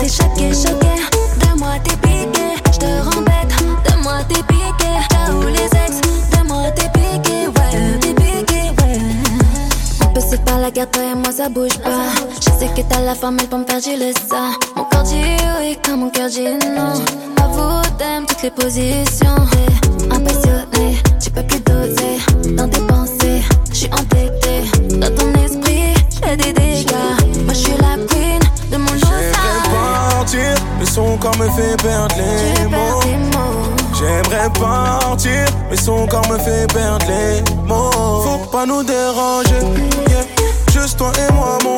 T'es 0.01 0.09
choqué, 0.09 0.53
choqué, 0.53 0.95
de 1.41 1.59
moi 1.59 1.75
t'es 1.85 1.97
piqué. 1.97 2.47
J'te 2.73 2.87
rembête, 3.05 3.53
de 3.89 4.03
moi 4.03 4.19
t'es 4.29 4.43
piqué. 4.43 4.91
Là 5.13 5.33
où 5.33 5.47
les 5.47 5.65
ex, 5.65 6.01
de 6.33 6.49
moi 6.49 6.71
t'es 6.75 6.89
piqué. 6.89 7.49
T'es 8.01 8.15
piqué, 8.15 8.61
ouais. 8.79 8.99
On 10.03 10.13
peut 10.13 10.21
se 10.21 10.37
faire 10.37 10.59
la 10.59 10.71
guerre, 10.71 10.91
toi 10.91 11.03
et 11.03 11.15
moi 11.15 11.33
ça 11.33 11.49
bouge 11.49 11.79
pas. 11.79 12.09
Je 12.41 12.51
sais 12.59 12.71
que 12.75 12.87
t'as 12.89 13.01
la 13.01 13.15
forme, 13.15 13.39
elle 13.41 13.59
me 13.59 13.65
faire, 13.65 13.81
je 13.81 14.13
ça. 14.29 14.64
les 18.45 18.51
positions. 18.51 19.41
Impressionné, 20.11 21.03
j'ai 21.19 21.31
pas 21.31 21.43
plus 21.43 21.61
doser. 21.61 22.19
Dans 22.55 22.69
tes 22.69 22.81
pensées, 22.81 23.43
je 23.71 23.75
suis 23.75 23.91
entêté. 23.91 24.55
Dans 25.01 25.13
ton 25.15 25.33
esprit, 25.43 25.95
j'ai 26.13 26.37
des 26.37 26.53
dégâts. 26.53 27.15
Moi, 27.45 27.55
je 27.55 27.61
suis 27.65 27.77
la 27.81 27.97
queen 28.07 28.41
de 28.71 28.77
mon 28.77 28.93
lot. 28.93 29.01
J'aimerais 29.01 29.63
partir, 29.73 30.55
mais 30.79 30.87
son 30.87 31.17
corps 31.17 31.39
me 31.39 31.49
fait 31.57 31.77
perdre 31.83 32.17
les 32.19 32.67
mots. 32.67 33.01
J'aimerais 33.99 34.51
partir, 34.61 35.47
mais 35.71 35.77
son 35.79 36.07
corps 36.07 36.29
me 36.31 36.39
fait 36.39 36.71
perdre 36.71 37.07
les 37.09 37.43
mots. 37.67 38.21
Faut 38.25 38.51
pas 38.53 38.67
nous 38.67 38.83
déranger, 38.83 39.63
juste 40.71 40.99
toi 40.99 41.13
et 41.17 41.33
moi, 41.33 41.59
mon 41.65 41.74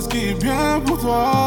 ce 0.00 0.08
qui 0.08 0.30
est 0.30 0.34
bien 0.34 0.80
pour 0.86 0.98
toi. 0.98 1.39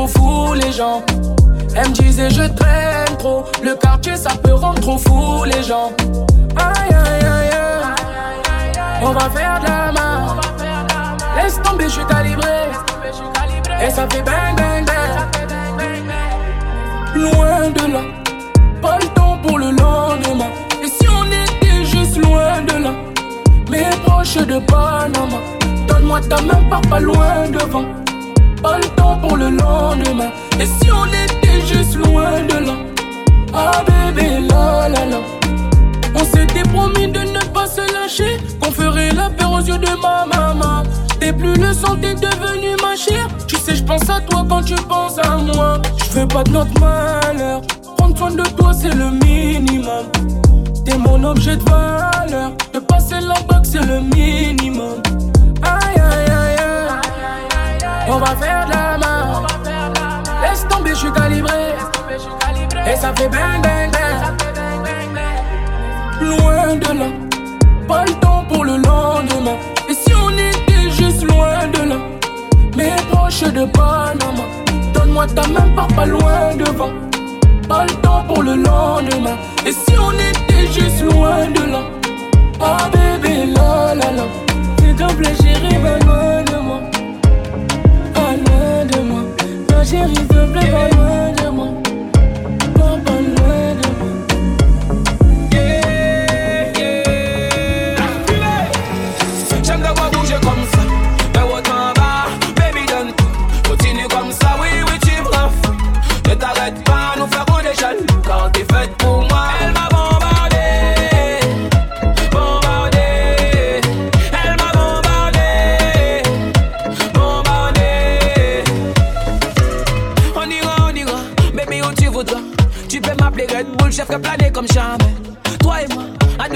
Trop 0.00 0.08
fou 0.08 0.54
les 0.54 0.72
gens. 0.72 1.02
Elle 1.74 1.88
me 1.88 1.94
disait, 1.94 2.30
je 2.30 2.42
traîne 2.42 3.16
trop. 3.18 3.44
Le 3.62 3.74
quartier, 3.74 4.16
ça 4.16 4.30
peut 4.42 4.54
rendre 4.54 4.80
trop 4.80 4.98
fou 4.98 5.44
les 5.44 5.62
gens. 5.62 5.92
Aïe, 6.56 6.94
aïe, 6.94 7.24
aïe, 7.24 7.50
aïe. 7.52 8.72
On 9.02 9.12
va 9.12 9.28
faire 9.30 9.60
de 9.60 9.66
la 9.66 9.92
main. 9.92 10.36
Laisse 11.36 11.60
tomber, 11.62 11.84
je 11.84 11.90
suis 11.90 12.06
calibré. 12.06 12.48
Et 13.82 13.90
ça 13.90 14.06
fait 14.10 14.22
bang, 14.22 14.56
bang, 14.56 14.84
bang. 14.86 15.10
Loin 17.14 17.70
de 17.70 17.92
là, 17.92 18.00
pas 18.80 18.98
le 18.98 19.08
temps 19.08 19.38
pour 19.42 19.58
le 19.58 19.70
lendemain. 19.70 20.50
Et 20.82 20.88
si 20.88 21.08
on 21.08 21.24
était 21.26 21.84
juste 21.84 22.16
loin 22.16 22.62
de 22.62 22.84
là, 22.84 22.92
mais 23.70 23.90
proche 24.04 24.36
de 24.36 24.58
Panama, 24.60 25.40
donne-moi 25.88 26.20
ta 26.22 26.40
main, 26.40 26.62
pars 26.70 26.80
pas 26.82 27.00
loin 27.00 27.48
devant. 27.50 27.99
Pas 28.62 28.78
le 28.78 28.88
temps 28.96 29.16
pour 29.18 29.36
le 29.36 29.50
lendemain. 29.50 30.30
Et 30.60 30.66
si 30.66 30.90
on 30.92 31.06
était 31.06 31.60
juste 31.66 31.94
loin 31.96 32.42
de 32.48 32.66
là, 32.66 32.74
ah 33.54 33.82
bébé, 33.86 34.40
la 34.48 34.88
la 34.88 35.06
la. 35.06 35.16
On 36.14 36.24
s'était 36.24 36.62
promis 36.74 37.08
de 37.08 37.20
ne 37.20 37.40
pas 37.54 37.66
se 37.66 37.80
lâcher, 37.80 38.36
qu'on 38.60 38.70
ferait 38.70 39.12
la 39.12 39.30
paix 39.30 39.44
aux 39.44 39.60
yeux 39.60 39.78
de 39.78 39.90
ma 40.02 40.26
maman. 40.26 40.82
T'es 41.18 41.32
plus 41.32 41.54
le 41.54 41.72
sang, 41.72 41.96
t'es 42.00 42.14
devenu 42.14 42.76
ma 42.82 42.96
chère. 42.96 43.28
Tu 43.46 43.56
sais, 43.56 43.76
je 43.76 43.84
pense 43.84 44.08
à 44.10 44.20
toi 44.20 44.44
quand 44.48 44.62
tu 44.62 44.74
penses 44.74 45.18
à 45.18 45.36
moi. 45.36 45.80
Je 46.12 46.20
veux 46.20 46.28
pas 46.28 46.44
de 46.44 46.50
notre 46.50 46.78
malheur. 46.80 47.62
Prendre 47.96 48.16
soin 48.16 48.30
de 48.30 48.42
toi, 48.42 48.72
c'est 48.72 48.94
le 48.94 49.10
minimum. 49.10 50.06
T'es 50.84 50.98
mon 50.98 51.22
objet 51.24 51.56
de 51.56 51.62
valeur. 51.62 52.52
De 52.74 52.78
passer 52.78 53.20
la 53.20 53.40
boxe, 53.48 53.70
c'est 53.72 53.86
le 53.86 54.00
minimum. 54.00 55.00
Va 58.30 58.36
faire 58.36 58.66
de 58.66 58.70
la 58.70 58.98
main. 58.98 59.42
Laisse 60.42 60.66
tomber, 60.68 60.90
je 60.90 60.96
suis 60.96 61.12
calibré. 61.12 61.74
Et 62.90 62.96
ça 62.96 63.12
fait 63.16 63.28
bang, 63.28 63.62
bang, 63.62 63.90
bang. 63.92 64.20
Loin 66.20 66.76
de 66.76 66.98
là, 66.98 67.06
pas 67.88 68.04
le 68.04 68.12
temps 68.14 68.44
pour 68.48 68.64
le 68.64 68.76
lendemain. 68.76 69.56
Et 69.88 69.94
si 69.94 70.12
on 70.14 70.30
était 70.30 70.90
juste 70.90 71.22
loin 71.22 71.66
de 71.72 71.88
là, 71.90 71.96
mais 72.76 72.92
proche 73.10 73.42
de 73.42 73.64
Panama, 73.64 74.44
donne-moi 74.94 75.26
ta 75.28 75.46
main, 75.48 75.68
pars 75.74 75.88
pas 75.88 76.06
loin 76.06 76.54
devant. 76.56 76.92
Pas 77.68 77.84
le 77.84 77.94
temps 78.02 78.24
pour 78.26 78.42
le 78.42 78.56
lendemain. 78.56 79.36
Et 79.66 79.72
si 79.72 79.94
on 79.98 80.12
était 80.12 80.66
juste 80.72 81.02
loin 81.02 81.46
de 81.46 81.70
là, 81.72 81.82
ah 82.60 82.88
bébé, 82.92 83.46
la 83.46 83.94
la 83.94 84.10
la. 84.12 84.24
S'il 84.78 84.94
te 84.94 85.12
plaît, 85.14 85.34
chérie, 85.40 85.78
loin 86.04 86.39
chérie, 89.90 90.14
s'il 90.14 90.28
te 90.28 90.46
plaît. 90.52 91.89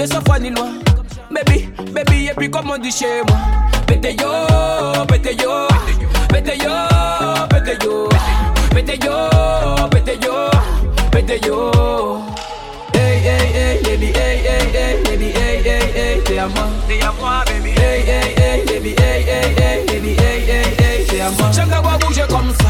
Jamais. 0.05 0.21
Toi 0.21 0.21
et 0.21 0.21
moi, 0.21 0.21
à 0.21 0.21
200 0.21 0.21
fois 0.25 0.39
ni 0.39 0.49
loin. 0.49 0.71
baby, 1.31 1.69
baby, 1.93 2.27
et 2.27 2.33
puis 2.35 2.49
comme 2.49 2.69
on 2.69 2.77
dit 2.77 2.91
chez 2.91 3.21
moi. 3.27 3.37
Pété 3.87 4.15
yo, 4.19 4.27
pété 5.07 5.35
yo, 5.35 5.67
pété 6.29 6.57
yo, 6.57 6.71
pété 7.59 7.77
yo, 7.77 8.07
pété 8.73 8.99
yo, 9.05 9.11
pété 9.89 10.17
yo, 10.23 10.49
pété 11.11 11.39
yo. 11.45 11.71
Hey, 12.93 13.19
hey, 13.19 13.47
hey, 13.53 13.83
baby, 13.83 14.07
hey, 14.07 14.37
hey, 14.43 14.71
hey, 14.73 15.03
baby, 15.03 15.25
hey, 15.25 15.61
hey, 15.63 15.91
hey, 15.95 16.21
t'es 16.23 16.39
à 16.39 16.47
moi, 16.47 16.67
t'es 16.87 17.01
à 17.01 17.11
moi, 17.19 17.43
baby. 17.47 17.69
Hey, 17.69 18.01
hey, 18.07 18.35
hey, 18.37 18.65
baby, 18.65 18.95
hey, 18.97 19.23
hey, 19.23 19.55
hey, 19.57 19.85
baby, 19.85 20.15
hey, 20.17 20.45
hey, 20.47 20.75
hey, 20.79 21.05
t'es 21.05 21.21
à 21.21 21.29
moi. 21.29 21.51
J'aime 21.51 21.69
ta 21.69 21.81
voix 21.81 21.97
bouger 21.99 22.25
comme 22.29 22.53
ça, 22.59 22.64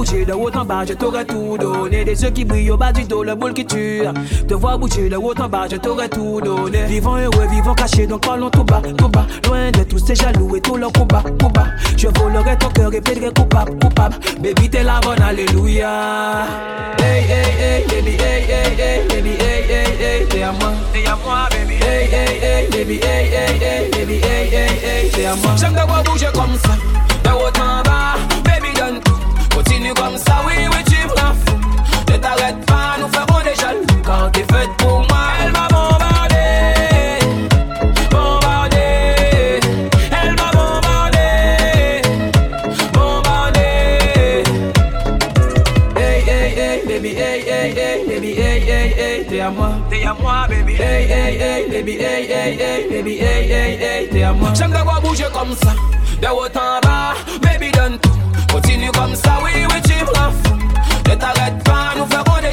bouger 0.00 0.24
de 0.24 0.32
haut 0.32 0.50
en 0.56 0.64
bas, 0.64 0.82
je 0.86 0.94
t'aurais 0.94 1.26
tout 1.26 1.58
donné. 1.58 2.04
Des 2.04 2.22
yeux 2.22 2.30
qui 2.30 2.44
brillent 2.44 2.70
au 2.70 2.76
bas 2.78 2.90
du 2.90 3.04
dos, 3.04 3.22
le 3.22 3.34
boule 3.34 3.52
qui 3.52 3.66
tue. 3.66 4.02
Te 4.48 4.54
voir 4.54 4.78
bouger 4.78 5.10
de 5.10 5.16
haut 5.16 5.34
en 5.38 5.48
bas, 5.48 5.66
je 5.70 5.76
t'aurais 5.76 6.08
tout 6.08 6.40
donné. 6.40 6.84
Vivons 6.84 7.16
heureux, 7.16 7.46
vivons 7.50 7.74
cachés, 7.74 8.06
donc 8.06 8.22
parlons 8.24 8.48
tout 8.48 8.64
bas, 8.64 8.80
tout 8.96 9.08
bas. 9.08 9.26
Loin 9.46 9.70
de 9.70 9.82
tous 9.84 9.98
ces 9.98 10.14
jaloux 10.14 10.56
et 10.56 10.60
tout 10.62 10.76
leur 10.76 10.90
combat, 10.92 11.22
combat. 11.38 11.66
Je 11.98 12.08
volerai 12.18 12.56
ton 12.56 12.68
cœur 12.68 12.94
et 12.94 13.00
plaiderai 13.02 13.30
coupable, 13.34 13.78
coupable. 13.78 14.16
Baby, 14.40 14.70
t'es 14.70 14.82
la 14.82 15.00
bonne, 15.00 15.20
alléluia. 15.20 16.46
Hey, 16.98 17.22
hey, 17.28 17.50
hey, 17.60 17.84
baby, 17.86 18.16
hey, 18.16 18.42
hey, 18.48 18.74
hey, 18.78 19.08
baby, 19.08 19.30
hey, 19.38 19.64
hey, 19.68 20.02
hey, 20.02 20.26
t'es 20.28 20.42
à 20.42 20.52
moi, 20.52 20.72
t'es 20.94 21.06
à 21.06 21.18
moi, 21.22 21.48
baby. 21.50 21.74
Hey, 21.74 22.08
hey, 22.10 22.40
hey, 22.40 22.68
baby, 22.70 23.00
hey, 23.02 23.28
hey, 23.28 23.58
hey, 23.60 23.90
baby, 23.90 24.14
hey, 24.14 24.48
hey, 24.48 24.70
hey, 24.82 25.10
t'es 25.10 25.26
à 25.26 25.36
moi. 25.36 25.52
J'aime 25.58 25.74
te 25.74 25.86
voir 25.86 26.02
bouger 26.04 26.28
comme 26.32 26.56
ça, 26.64 26.74
de 27.22 27.30
haut 27.36 27.60
en 27.60 27.82
bas, 27.82 28.16
baby, 28.44 28.72
donne. 28.74 29.09
Continue 29.62 29.92
comme 29.92 30.16
ça, 30.16 30.40
oui, 30.46 30.54
oui, 30.70 30.82
tu 30.86 30.96
me. 30.96 32.12
Ne 32.12 32.16
t'arrête 32.16 32.64
pas, 32.64 32.96
nous 32.98 33.08
ferons 33.08 33.40
des 33.44 33.54
jaloux 33.54 33.84
quand 34.02 34.30
t'es 34.32 34.40
faite 34.40 34.70
pour 34.78 35.00
moi. 35.00 35.24
Elle 35.44 35.52
m'a 35.52 35.68
bombardé, 35.68 37.18
bombardé. 38.10 39.60
Elle 40.22 40.34
m'a 40.34 40.50
bombardé, 40.50 42.00
bombardé. 42.94 43.60
Hey, 45.94 46.22
hey, 46.26 46.58
hey, 46.58 46.86
baby, 46.86 47.08
hey, 47.10 47.42
hey, 47.46 47.74
hey, 47.76 48.06
baby, 48.08 48.30
hey, 48.30 48.62
hey, 48.62 48.94
hey, 48.96 49.26
t'es 49.26 49.40
à 49.40 49.50
moi, 49.50 49.72
t'es 49.90 50.06
à 50.06 50.14
moi, 50.14 50.46
baby. 50.48 50.72
Hey, 50.80 51.04
hey, 51.04 51.38
hey, 51.38 51.68
baby, 51.70 51.92
hey, 52.00 52.26
hey, 52.32 52.56
hey, 52.58 52.88
baby, 52.90 53.18
hey, 53.18 53.52
hey, 53.52 53.78
hey, 53.78 54.08
t'es 54.08 54.22
à 54.22 54.32
moi. 54.32 54.52
J'aime 54.54 54.72
te 54.72 54.82
voir 54.82 55.02
bouger 55.02 55.26
comme 55.34 55.54
ça, 55.54 55.74
de 56.22 56.28
haut 56.28 56.46
en 56.46 56.80
bas, 56.80 57.14
comme 59.10 59.16
ça, 59.16 59.38
oui, 59.42 59.50
oui, 59.68 59.80
tu 59.82 60.04
me 60.04 60.10
rends 60.18 60.32
fou. 60.44 60.56
Ne 61.08 61.14
t'arrête 61.16 61.64
pas, 61.64 61.94
nous 61.96 62.06
ferons 62.06 62.40
des 62.40 62.52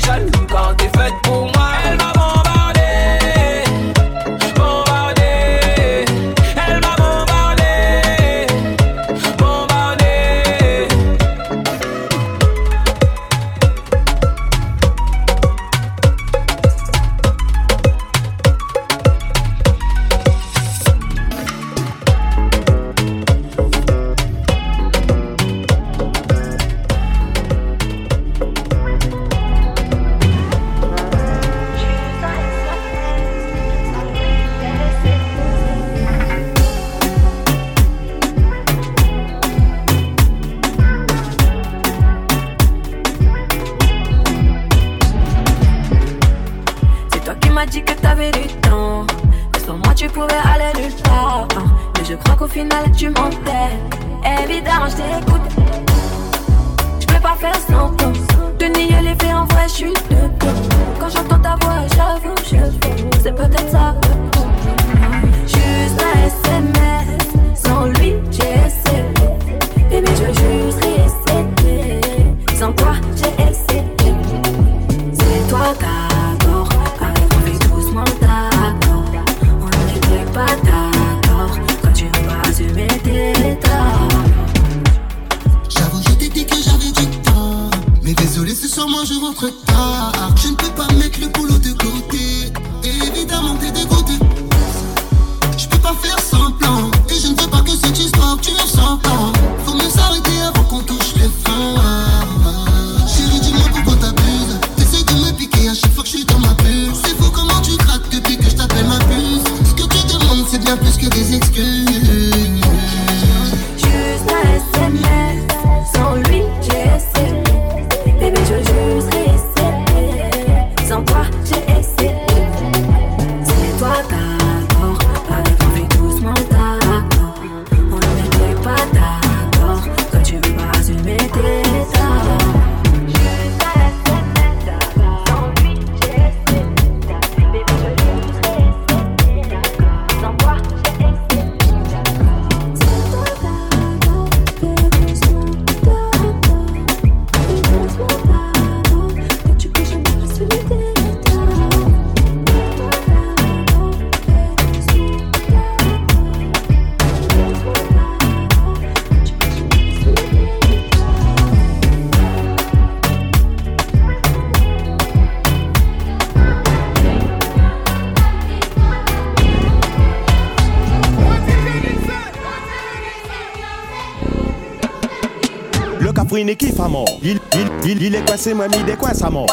à 176.80 176.88
mort. 176.88 177.05
Il, 177.23 177.39
il, 177.53 177.91
il, 177.91 178.03
il 178.03 178.15
est 178.15 178.25
coincé, 178.25 178.53
moi, 178.53 178.65
il 178.71 178.89
est 178.89 178.97
coincé 178.97 179.23
à 179.23 179.30
mort. 179.30 179.47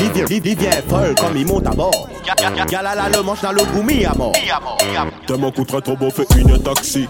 Il 0.00 0.10
vient, 0.12 0.24
il, 0.30 0.46
il 0.46 0.58
vient 0.58 0.70
folle 0.88 1.14
comme 1.14 1.36
il 1.36 1.46
monte 1.46 1.66
à 1.66 1.70
bord. 1.70 2.08
Galala 2.68 3.08
le 3.08 3.22
manche 3.22 3.42
dans 3.42 3.52
le 3.52 3.62
goumi 3.72 4.04
à 4.04 4.14
mort. 4.14 4.32
Tellement 5.26 5.50
coûterait 5.50 5.80
trop 5.80 5.96
beau, 5.96 6.10
fait 6.10 6.26
une 6.36 6.58
taxi. 6.62 7.08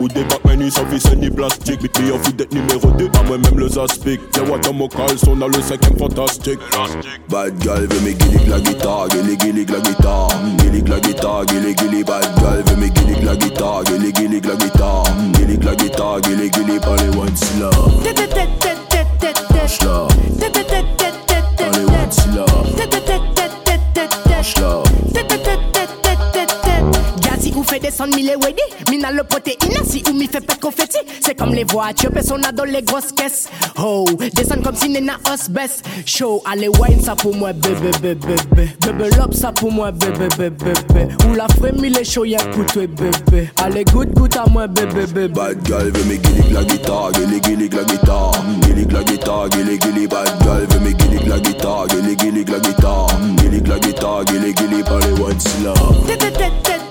Ou 0.00 0.08
des 0.08 0.24
Batman, 0.24 0.70
sans 0.70 0.84
vis 0.84 1.04
ni 1.16 1.30
plastique. 1.30 1.80
Mais 2.00 2.12
en 2.12 2.18
fout 2.18 2.34
d'être 2.36 2.52
numéro 2.52 2.90
2, 2.90 3.10
à 3.18 3.22
moi-même 3.24 3.58
le 3.58 3.78
aspic. 3.78 4.20
Tiens, 4.32 4.44
what 4.44 4.72
mon 4.72 4.88
caleçon 4.88 5.36
dans 5.36 5.48
le 5.48 5.60
cinquième 5.60 5.96
fantastique. 5.98 6.60
Bad 7.28 7.54
girl 7.62 7.86
veut 7.86 8.00
mes 8.00 8.14
guillis 8.14 8.46
la 8.48 8.60
guitare, 8.60 9.08
guilly 9.08 9.64
la 9.66 9.80
guitare. 9.80 10.28
Guilly 10.58 10.82
la 10.82 11.00
guitare, 11.00 11.46
guilly 11.46 11.74
guilly. 11.74 12.04
Bad 12.04 12.24
girl 12.38 12.62
veut 12.66 12.76
mes 12.76 12.90
guillis 12.90 13.22
la 13.22 13.36
guitare, 13.36 13.84
guilly 13.84 14.40
la 14.40 14.54
guitare. 14.56 15.04
Guilly 15.32 15.56
la 15.58 15.74
guitare, 15.74 16.20
one 17.16 17.36
slow. 17.36 18.83
Slow. 19.66 20.08
Par 21.56 21.70
les 21.72 21.84
one 21.84 22.10
Fait 27.74 27.80
descendre 27.80 28.14
mille 28.14 28.36
wedi 28.40 28.62
Mina 28.88 29.10
le 29.10 29.24
protéine 29.24 29.84
si 29.84 30.00
ou 30.08 30.12
mi 30.12 30.28
fait 30.28 30.38
de 30.38 30.60
confetti 30.60 30.98
C'est 31.20 31.34
comme 31.34 31.52
les 31.52 31.64
voitures, 31.64 32.12
personne 32.12 32.42
dans 32.54 32.62
les 32.62 32.82
grosses 32.82 33.10
caisses 33.10 33.48
Oh, 33.82 34.04
descend 34.32 34.62
comme 34.62 34.76
si 34.76 34.88
nena 34.88 35.14
os 35.32 35.50
baisse 35.50 35.82
Show, 36.06 36.40
allez 36.46 36.68
wine 36.68 37.02
ça 37.02 37.16
pour 37.16 37.34
moi 37.34 37.52
bébé 37.52 37.90
bébé 38.00 38.14
bébé 38.14 38.68
Bébé 38.80 39.10
lop 39.18 39.34
ça 39.34 39.50
pour 39.50 39.72
moi 39.72 39.90
bébé 39.90 40.28
bébé 40.38 40.50
bébé 40.50 41.08
Ou 41.28 41.34
la 41.34 41.48
frémie 41.48 41.90
les 41.90 42.04
show 42.04 42.24
y'a 42.24 42.38
coûte 42.54 42.78
bébé 42.78 43.50
Allez 43.60 43.82
goûte 43.82 44.14
goûte 44.14 44.36
à 44.36 44.48
moi 44.48 44.68
bébé 44.68 45.06
bébé 45.12 45.26
Bad 45.26 45.58
girl 45.66 45.90
veut 45.90 46.04
mes 46.04 46.18
guillis 46.18 46.52
la 46.52 46.62
guitare, 46.62 47.10
guilly 47.10 47.40
guilly 47.40 47.68
la 47.70 47.82
guitare. 47.82 48.44
Guilly 48.60 48.84
la 48.84 49.02
guitare, 49.02 49.48
guilly 49.48 49.78
guilly. 49.78 50.06
Bad 50.06 50.28
girl 50.44 50.64
veut 50.70 50.78
mes 50.78 50.94
guillis 50.94 51.28
la 51.28 51.40
guitare, 51.40 51.88
guilly 51.88 52.14
guilly 52.14 52.44
la 52.44 52.58
guitare. 52.60 53.06
Guilly 53.36 53.60
la 53.66 53.78
guitare, 53.80 54.24
guilly 54.26 54.54
guilly. 54.54 54.84
Par 54.84 55.00
les 55.00 55.20
one 55.20 56.83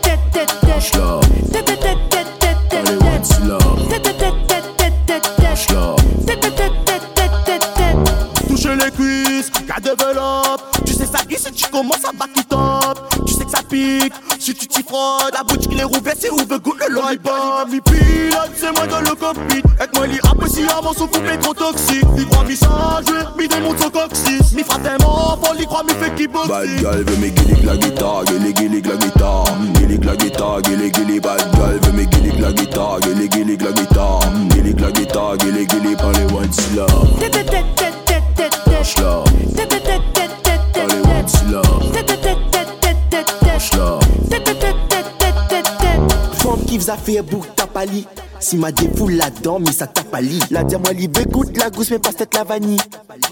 Par 8.73 8.85
les 8.85 8.91
cuisses, 8.91 9.49
qu'à 9.49 9.79
développe. 9.79 10.61
Tu 10.85 10.93
sais 10.93 11.05
ça 11.05 11.19
ici, 11.29 11.51
tu 11.51 11.69
commences 11.69 12.03
à 12.05 12.11
back 12.11 12.35
it 12.37 12.53
pique, 13.73 14.13
si 14.39 14.53
tu 14.53 14.67
t'y 14.67 14.83
frottes. 14.83 15.33
La 15.33 15.43
boutique 15.43 15.73
les 15.75 15.83
roues 15.83 15.97
c'est 16.19 16.29
ouvre 16.29 16.57
goût 16.59 16.75
le 16.79 16.93
lollipop. 16.93 17.67
Mi 17.71 17.81
pilote, 17.81 18.51
c'est 18.55 18.71
moi 18.71 18.85
dans 18.87 19.01
le 19.01 19.15
cockpit. 19.15 19.63
Avec 19.79 19.95
moi, 19.95 20.07
li 20.07 20.19
apprécie 20.23 20.65
avant 20.77 20.93
son 20.93 21.07
couple 21.07 21.29
est 21.29 21.37
trop 21.37 21.53
toxique. 21.53 22.05
Mi 22.15 22.25
croit 22.25 22.43
mi 22.43 22.55
chargé, 22.55 23.13
mi 23.37 23.47
démonte 23.47 23.79
son 23.79 23.89
coccyx. 23.89 24.53
Mi 24.53 24.63
frappe 24.63 24.83
tellement 24.83 25.37
fort, 25.41 25.55
li 25.57 25.65
croit 25.65 25.83
mi 25.83 25.93
fait 25.93 26.13
Bad 26.27 26.67
girl 26.79 27.03
veut 27.03 27.17
mes 27.17 27.31
guillis 27.31 27.63
la 27.63 27.75
guitare, 27.75 28.23
guilly 28.25 28.53
guilly 28.53 28.81
la 28.81 28.95
guitare. 28.95 29.45
Guilly 29.73 29.97
la 29.97 30.15
guitare, 30.15 30.61
guilly 30.61 30.91
guilly. 30.91 31.19
Bad 31.19 31.55
girl 31.55 31.79
veut 31.81 31.91
mes 31.93 32.05
guillis 32.05 32.39
la 32.39 32.51
guitare, 32.51 32.99
guilly 33.01 33.27
guilly 33.29 33.57
la 33.57 33.71
guitare. 33.71 34.19
Guilly 34.49 34.73
la 34.73 34.91
guitare, 34.91 35.37
guilly 35.37 35.65
guilly. 35.65 35.95
Par 35.95 36.11
les 36.11 36.25
one 36.33 36.51
slow. 36.51 36.85
Les 43.41 43.59
slow. 43.59 43.99
Slow. 43.99 43.99
Femme 46.33 46.65
qui 46.65 46.77
vous 46.77 46.89
a 46.89 46.97
fait 46.97 47.21
bouc 47.21 47.45
tapali. 47.55 48.05
Si 48.43 48.57
ma 48.57 48.73
défoule 48.73 49.13
là-dedans, 49.13 49.59
mais 49.59 49.71
ça 49.71 49.87
lit. 50.19 50.39
La 50.51 50.65
diamant 50.65 50.89
libre 50.89 51.21
écoute 51.21 51.57
la 51.57 51.69
gousse, 51.69 51.91
mais 51.91 51.99
pas 51.99 52.09
cette 52.15 52.35
la 52.35 52.43
vanille. 52.43 52.77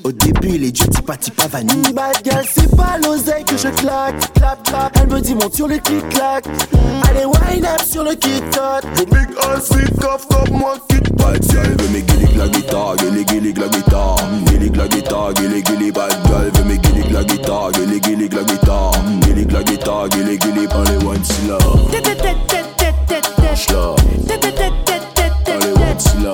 Au 0.06 0.12
début, 0.14 0.56
il 0.56 0.64
est 0.64 0.72
dur, 0.72 0.89
tipa 0.89 1.18
tipa 1.18 1.47
vanille. 1.47 1.93
Bad 1.93 2.16
girl, 2.24 2.45
c'est 2.49 2.74
pas 2.78 2.97
l'oseille 3.04 3.43
que 3.43 3.58
je 3.58 3.68
claque. 3.68 4.34
Clap, 4.34 4.64
clap. 4.64 4.97
Elle 5.02 5.10
me 5.10 5.20
dit, 5.20 5.36
monte 5.36 5.54
sur 5.54 5.68
le 5.68 5.80
clic-clac. 5.80 6.45
Allez, 7.10 7.26
wine 7.26 7.66
up 7.66 7.82
sur 7.86 8.04
le 8.04 8.16
kit-kat. 8.16 8.82
Je 8.95 9.04
big 9.04 9.28
ass, 9.41 9.68
sweet 9.68 9.93
cough, 9.99 10.26
comme 10.30 10.58
moi, 10.58 10.76
kit 10.88 11.02
Bad 11.18 11.43
girl 11.52 11.76
veut 11.78 11.89
mes 11.89 12.02
guillis 12.04 12.36
la 12.38 12.47
guitare, 12.47 12.95
guilly 12.95 13.26
guilly 13.26 13.54
la 13.54 13.68
guitare. 13.68 14.16
Guilly 14.45 14.70
la 14.70 14.88
guitare, 14.88 15.34
guilly 15.34 15.62
guilly. 15.62 15.91
Bad 15.91 16.14
girl 16.26 16.52
veut 16.54 16.64
mes 16.64 16.78
guillis 17.12 17.14
la 17.14 17.24
guitare, 17.24 17.72
guilly 17.72 17.99
guilly 17.99 18.30
la 18.30 18.43
guitare. 18.43 19.01
Guilly 19.20 19.45
la 19.51 19.64
guitare, 19.64 20.07
guilly 20.09 20.38
guilly. 20.38 20.68
Par 20.68 20.84
les 20.84 20.97
one 21.03 21.24
slow. 21.24 21.57
Slow. 23.55 23.95
Par 25.45 25.59
les 25.59 25.74
one 25.74 25.99
slow. 25.99 26.34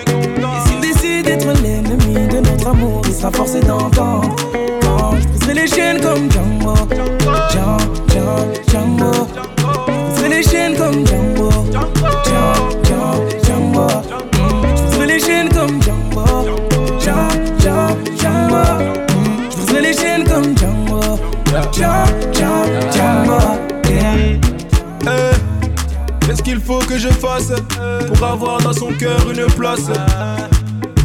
décide 1.21 1.25
d'être 1.25 1.61
l'ennemi 1.61 2.27
de 2.27 2.39
notre 2.39 2.67
amour 2.67 3.01
Il 3.07 3.13
sera 3.13 3.31
forcé 3.31 3.59
d'entendre. 3.61 4.35
Quand 4.81 5.15
je 5.19 5.27
briserai 5.27 5.53
les 5.53 5.67
chaînes 5.67 6.01
comme 6.01 6.31
Django 6.31 6.75
Django, 7.51 7.77
Django, 8.07 8.37
Django 8.69 9.27
Je 9.87 10.11
briserai 10.11 10.29
les 10.29 10.43
chaînes 10.43 10.75
comme 10.77 11.05
Django 11.05 11.49
Django, 11.71 12.11
Django, 12.83 13.29
Django 13.43 13.87
Je 14.75 14.81
briserai 14.81 15.05
les 15.07 15.19
chaînes 15.19 15.49
comme 15.49 15.81
Django 15.81 16.25
Django, 16.99 17.29
Django, 17.59 17.95
Django 18.17 18.63
Je 19.49 19.55
briserai 19.57 19.81
les 19.81 19.93
chaînes 19.93 20.23
comme 20.23 20.57
Django 20.57 21.01
Django, 21.71 22.09
Django, 22.33 22.91
Django 22.91 23.39
Yeah. 23.89 24.39
Eh, 25.03 26.25
Qu'est-ce 26.25 26.41
qu'il 26.41 26.61
faut 26.61 26.79
que 26.79 26.97
je 26.97 27.09
fasse 27.09 27.51
pour 28.07 28.25
avoir 28.25 28.61
dans 28.61 28.71
son 28.71 28.87
cœur 28.93 29.29
une 29.29 29.45
place? 29.47 29.89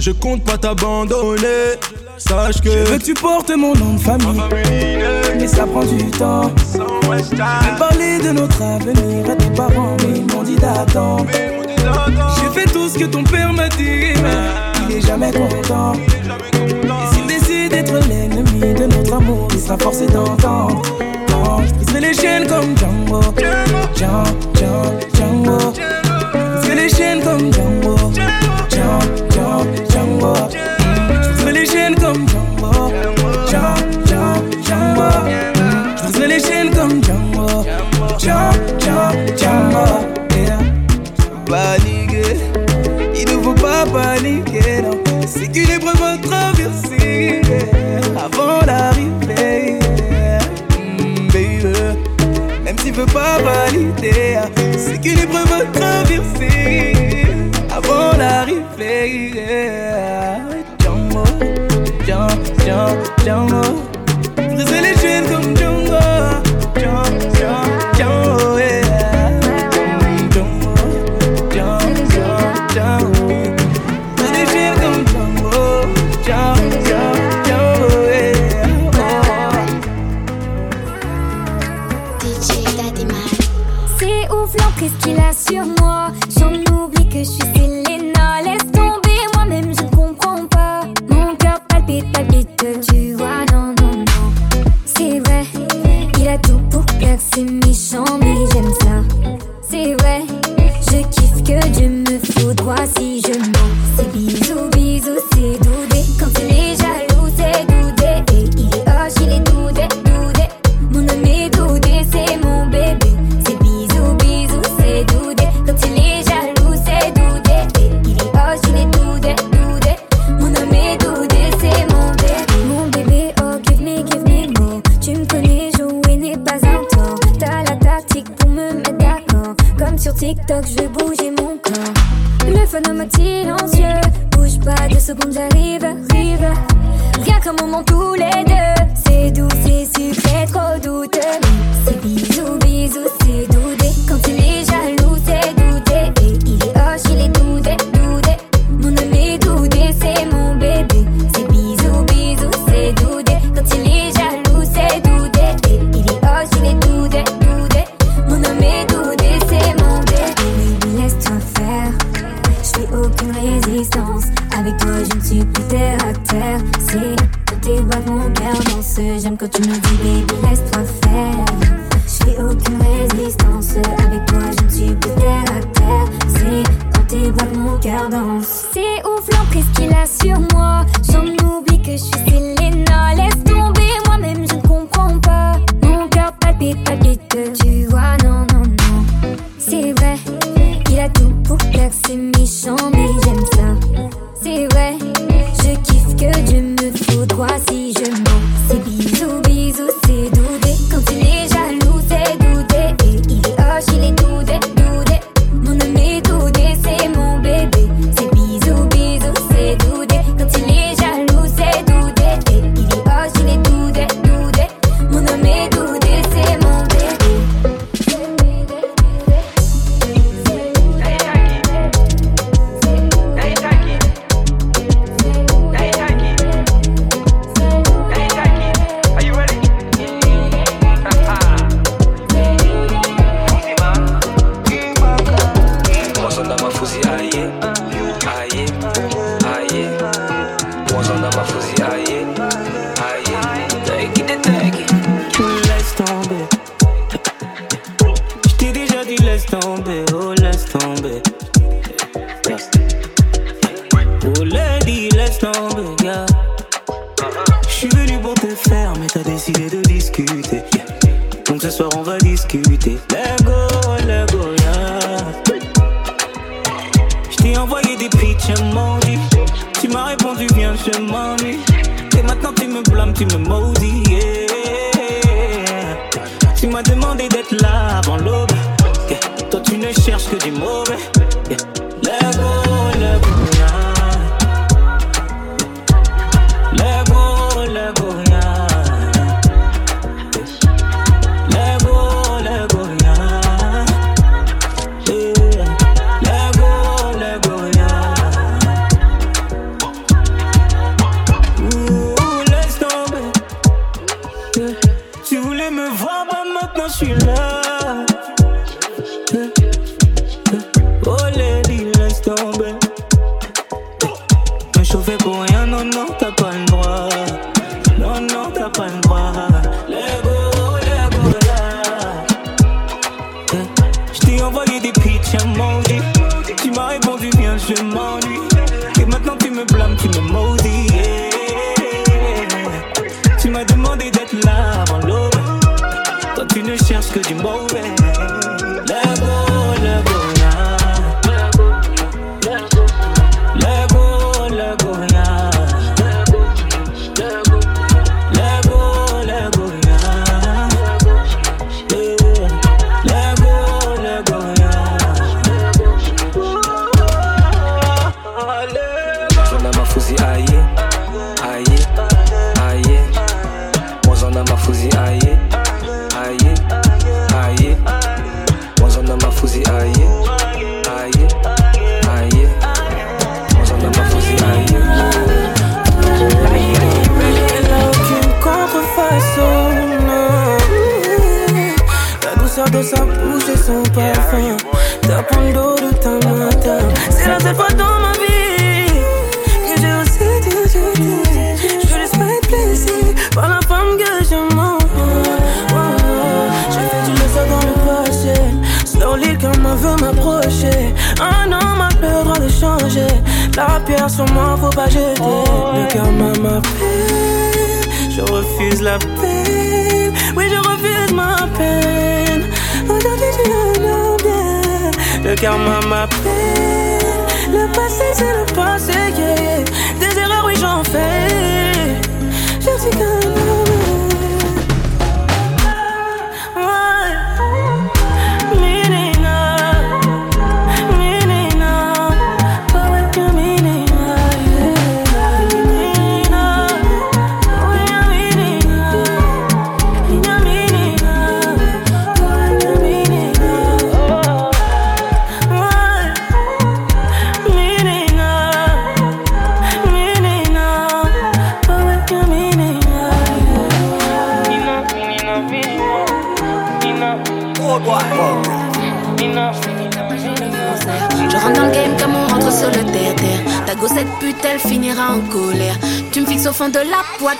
Je 0.00 0.12
compte 0.12 0.42
pas 0.44 0.56
t'abandonner. 0.56 1.76
Sache 2.16 2.62
que 2.62 2.70
je 2.70 2.90
veux 2.90 2.98
que 2.98 3.04
tu 3.04 3.12
portes 3.12 3.50
mon 3.54 3.74
nom 3.74 3.94
de 3.94 4.00
famille. 4.00 4.40
Et 5.38 5.46
ça 5.46 5.66
prend 5.66 5.84
du 5.84 6.10
temps. 6.12 6.50
Je 6.72 7.78
parler 7.78 8.18
de 8.18 8.30
notre 8.30 8.62
avenir 8.62 9.30
à 9.30 9.36
tes 9.36 9.50
parents, 9.50 9.98
mais 9.98 10.20
ils 10.20 10.34
m'ont 10.34 10.42
dit 10.42 10.56
d'attendre. 10.56 11.26
J'ai 11.30 12.60
fait 12.60 12.66
tout 12.72 12.88
ce 12.88 12.98
que 12.98 13.04
ton 13.04 13.22
père 13.24 13.52
m'a 13.52 13.68
dit, 13.68 14.14
mais 14.22 14.88
il 14.88 14.96
est 14.96 15.06
jamais 15.06 15.32
content. 15.32 15.92
Et 15.92 17.14
s'il 17.14 17.26
décide 17.26 17.72
d'être 17.72 18.08
l'ennemi 18.08 18.72
de 18.72 18.86
notre 18.86 19.12
amour, 19.12 19.48
il 19.52 19.60
sera 19.60 19.76
forcé 19.76 20.06
d'entendre. 20.06 20.80
Je 21.66 21.74
briserai 21.74 22.00
les 22.00 22.14
chaînes 22.14 22.46
comme 22.46 22.74
Django. 22.74 23.20
Django, 23.94 24.24
Django, 24.54 24.98
Django. 25.14 25.72
Je 26.64 26.72
les 26.72 26.88
chaînes 26.88 27.22
comme 27.22 27.52
Django. 27.52 27.89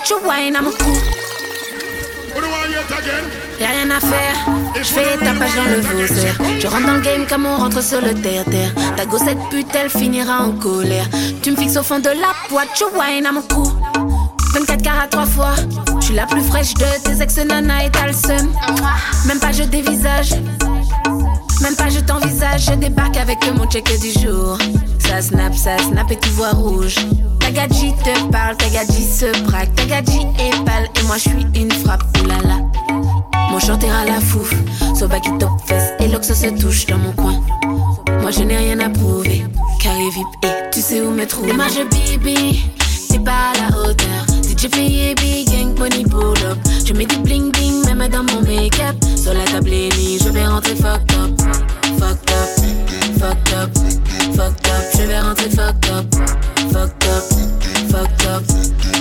Wine 0.09 0.57
à 0.57 0.62
mon 0.62 0.70
cou. 0.70 0.96
Y'a 3.61 3.68
rien 3.68 3.90
à 3.90 4.01
faire, 4.01 4.34
je 4.76 4.82
fais 4.84 5.18
tapage 5.18 5.55
dans 5.55 5.64
le 5.64 5.80
Vauzère. 5.80 6.38
Je 6.59 6.66
rentre 6.66 6.86
dans 6.86 6.94
le 6.94 7.01
game 7.01 7.26
comme 7.28 7.44
on 7.44 7.57
rentre 7.57 7.82
sur 7.82 8.01
le 8.01 8.14
terre-terre. 8.14 8.72
Ta 8.96 9.05
gossette 9.05 9.38
pute, 9.51 9.66
elle 9.74 9.90
finira 9.90 10.44
en 10.44 10.53
colère. 10.53 11.07
Tu 11.42 11.51
me 11.51 11.57
fixes 11.57 11.76
au 11.76 11.82
fond 11.82 11.98
de 11.98 12.09
la 12.09 12.32
boîte, 12.48 12.68
tu 12.74 12.84
wine 12.84 13.26
à 13.26 13.32
mon 13.32 13.42
cou. 13.42 13.70
24 14.55 14.82
carats 14.82 15.07
trois 15.09 15.26
fois, 15.26 15.55
je 16.01 16.07
suis 16.07 16.14
la 16.14 16.26
plus 16.26 16.42
fraîche 16.42 16.74
de 16.74 16.86
tes 17.05 17.22
ex-nana 17.22 17.84
et 17.84 17.90
t'as 17.90 18.07
le 18.07 18.12
seum. 18.12 18.53
Même 19.26 19.38
pas 19.38 19.53
je 19.53 19.64
dévisage. 19.64 20.30
Même 21.61 21.76
pas 21.76 21.90
je 21.90 22.01
t'envisage, 22.01 22.66
je 22.70 22.74
débarque 22.74 23.18
avec 23.18 23.38
mon 23.55 23.66
check 23.66 23.84
du 24.01 24.11
jour. 24.18 24.57
Ça 24.98 25.20
snap, 25.20 25.55
ça 25.55 25.76
snap 25.78 26.11
et 26.11 26.18
tu 26.18 26.30
vois 26.30 26.51
rouge. 26.51 26.96
Ta 27.51 27.66
gadji 27.66 27.92
te 28.05 28.30
parle, 28.30 28.57
ta 28.57 28.68
gadji 28.68 29.03
se 29.03 29.26
braque, 29.42 29.74
ta 29.74 29.84
gadji 29.84 30.20
est 30.38 30.64
pâle 30.64 30.88
et 30.94 31.03
moi 31.09 31.16
je 31.16 31.30
suis 31.30 31.46
une 31.61 31.72
frappe, 31.72 32.05
oulala. 32.22 32.61
Mon 33.51 33.59
chanteur 33.59 33.90
à 33.92 34.05
la 34.05 34.20
fouf, 34.20 34.55
Soba 34.96 35.18
qui 35.18 35.36
top 35.38 35.51
fesse 35.66 35.90
et 35.98 36.07
l'ox 36.07 36.32
se 36.32 36.46
touche 36.61 36.86
dans 36.86 36.98
mon 36.98 37.11
coin. 37.11 37.40
Moi 38.20 38.30
je 38.30 38.44
n'ai 38.44 38.57
rien 38.57 38.78
à 38.78 38.88
prouver, 38.88 39.44
carré 39.82 40.11
VIP 40.14 40.44
et 40.44 40.70
tu 40.70 40.80
sais 40.80 41.01
où 41.01 41.11
me 41.11 41.26
trouver. 41.26 41.51
Je 41.51 41.82
bibi, 41.82 42.70
t'es 43.09 43.18
pas 43.18 43.53
la 43.59 43.76
hauteur. 43.76 44.26
DJ 44.44 44.68
payé 44.68 45.14
big 45.16 45.48
gang 45.51 45.76
money 45.76 46.05
pull 46.05 46.38
up. 46.48 46.59
Je 46.86 46.92
mets 46.92 47.07
du 47.07 47.16
bling 47.16 47.51
bling 47.51 47.84
même 47.84 48.09
dans 48.11 48.22
mon 48.32 48.42
make-up. 48.42 48.94
Sur 49.16 49.34
la 49.34 49.42
table 49.42 49.72
ennemie, 49.72 50.20
je 50.22 50.28
vais 50.28 50.46
rentrer 50.46 50.76
fucked 50.76 51.12
up. 51.14 51.40
Fucked 51.98 52.30
up, 52.30 53.18
fucked 53.18 53.53
up, 53.55 53.70
fucked 54.36 54.68
up. 54.68 54.89
Je 55.01 55.07
vais 55.07 55.18
rentrer 55.20 55.48
fucked 55.48 55.88
up. 55.88 56.14
Fucked 56.72 57.07
up, 57.09 57.24
fucked 57.90 58.26
up, 58.26 58.44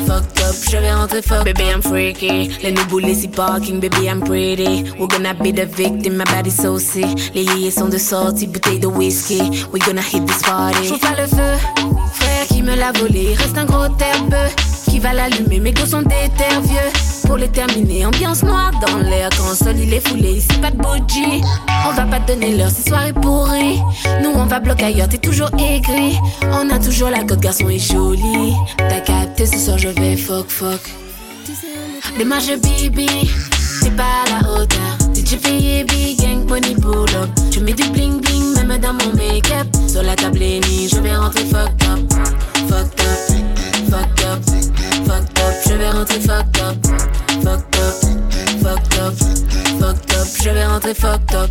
fucked 0.08 0.40
up. 0.40 0.56
Je 0.72 0.78
vais 0.78 0.94
rentrer 0.94 1.22
fucked 1.22 1.40
up. 1.40 1.46
Baby 1.46 1.72
I'm 1.72 1.82
freaky. 1.82 2.50
Les 2.64 2.72
nouveaux 2.72 3.00
lazy 3.00 3.28
parking, 3.28 3.82
baby 3.82 4.08
I'm 4.08 4.22
pretty. 4.22 4.94
We're 4.98 5.08
gonna 5.08 5.34
be 5.34 5.52
the 5.52 5.66
victim, 5.66 6.16
my 6.16 6.24
body's 6.24 6.56
so 6.56 6.80
sick. 6.80 7.34
Les 7.36 7.44
yéyés 7.44 7.72
sont 7.72 7.90
de 7.90 7.98
sortie, 7.98 8.48
bouteille 8.48 8.80
de 8.80 8.88
whisky. 8.88 9.42
We're 9.74 9.86
gonna 9.86 10.02
hit 10.02 10.26
this 10.26 10.42
party. 10.42 10.88
J'ouvre 10.88 11.02
pas 11.02 11.22
le 11.22 11.28
feu, 11.28 11.58
frère 12.14 12.48
qui 12.48 12.64
me 12.64 12.76
l'a 12.76 12.94
volé. 12.94 13.34
Reste 13.34 13.58
un 13.58 13.66
gros 13.66 13.90
terbeux 13.90 14.56
va 15.00 15.14
l'allumer. 15.14 15.60
Mes 15.60 15.72
gosses 15.72 15.90
sont 15.92 16.02
des. 16.02 16.30
Pour 17.26 17.38
les 17.38 17.48
terminer, 17.48 18.06
ambiance 18.06 18.44
noire 18.44 18.72
dans 18.82 18.98
l'air. 18.98 19.30
Quand 19.38 19.50
le 19.50 19.56
sol 19.56 19.76
il 19.78 19.94
est 19.94 20.08
foulé, 20.08 20.32
ici 20.38 20.48
pas 20.62 20.72
de 20.72 20.78
bougie. 20.78 21.42
On 21.88 21.94
va 21.94 22.04
pas 22.06 22.20
te 22.20 22.34
donner 22.34 22.58
l'heure, 22.58 22.72
c'est 22.76 22.90
soirée 22.90 23.14
pourrie. 23.14 23.80
Nous 24.24 24.32
on 24.34 24.46
va 24.46 24.60
bloquer 24.60 24.86
ailleurs, 24.86 25.10
t'es 25.10 25.20
toujours 25.20 25.52
aigri. 25.60 26.18
On 26.52 26.70
a 26.70 26.80
toujours 26.80 27.10
la 27.10 27.24
cote, 27.24 27.40
garçon 27.40 27.70
est 27.70 27.78
joli. 27.78 28.54
T'as 28.78 29.02
capté, 29.02 29.46
ce 29.46 29.58
soir 29.60 29.78
je 29.78 29.90
vais 29.90 30.18
fuck 30.18 30.50
fuck. 30.50 30.82
Démarche 32.18 32.50
bibi, 32.58 33.08
t'es 33.84 33.92
pas 33.92 34.26
la 34.32 34.50
hauteur. 34.50 34.98
DJ 35.14 35.86
big 35.86 36.20
gang, 36.20 36.46
pull 36.48 37.16
up. 37.16 37.30
Je 37.52 37.60
mets 37.60 37.74
du 37.74 37.88
bling 37.90 38.20
bling, 38.20 38.68
même 38.68 38.80
dans 38.80 38.94
mon 38.94 39.14
make-up. 39.16 39.68
Sur 39.88 40.02
la 40.02 40.16
table 40.16 40.42
ennemie, 40.42 40.90
je 40.90 41.00
vais 41.00 41.16
rentrer 41.16 41.46
fucked 41.46 41.84
up. 41.84 42.00
Fucked 42.68 43.02
up, 43.02 43.59
fucked 43.90 44.24
up, 44.26 44.44
fucked 45.06 45.40
up. 45.40 45.54
Je 45.68 45.74
vais 45.74 45.92
rentrer 45.92 46.20
fucked 46.22 46.62
up. 46.62 46.76
Fucked 47.44 47.76
up, 47.78 47.94
fucked 48.62 48.98
up, 49.00 49.14
fucked 49.80 50.14
up. 50.14 50.28
Je 50.42 50.50
vais 50.50 50.66
rentrer 50.66 50.94
fucked 50.94 51.34
up. 51.34 51.50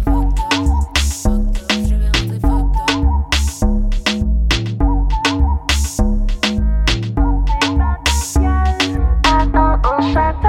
Attends, 9.24 9.84
on 9.84 10.12
chaque 10.12 10.42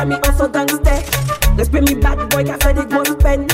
ça 0.00 0.06
me 0.06 0.16
passe 0.16 0.40
en 0.40 0.48
gangster. 0.48 1.02
Respect 1.58 1.82
mi 1.82 1.94
bad 1.94 2.18
boy 2.30 2.44
qui 2.44 2.50
a 2.50 2.56
fait 2.62 2.72
des 2.72 2.86
grosses 2.86 3.16
peines. 3.22 3.46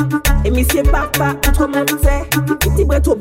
Et 0.44 0.50
mi 0.50 0.64
c'est 0.70 0.84
papa, 0.84 1.34
autrement 1.48 1.84
tu 1.84 1.96
sais. 1.98 2.24
Petit 2.60 2.84
bret 2.84 3.02
au 3.08 3.16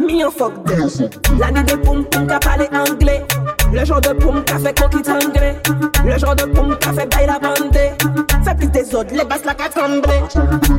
mi 0.00 0.24
en 0.24 0.30
fuck 0.30 0.52
de. 0.64 1.38
L'année 1.38 1.62
de 1.62 1.76
poum 1.76 2.04
poum 2.04 2.26
qui 2.26 2.32
a 2.32 2.38
parlé 2.40 2.68
anglais. 2.72 3.24
Le 3.72 3.84
genre 3.84 4.00
de 4.00 4.12
poum 4.14 4.42
qui 4.44 4.52
a 4.52 4.58
fait 4.58 4.80
conquis 4.80 5.08
anglais. 5.08 5.56
Le 6.04 6.18
genre 6.18 6.34
de 6.34 6.44
poum 6.46 6.76
qui 6.78 6.88
a 6.88 6.92
fait 6.92 7.14
bail 7.14 7.26
la 7.26 7.38
bande. 7.38 7.76
Fait 8.44 8.54
plus 8.56 8.68
des 8.68 8.94
autres, 8.94 9.14
les 9.14 9.24
basses 9.24 9.44
la 9.44 9.54
qu'a 9.54 9.68
tremblé. 9.68 10.20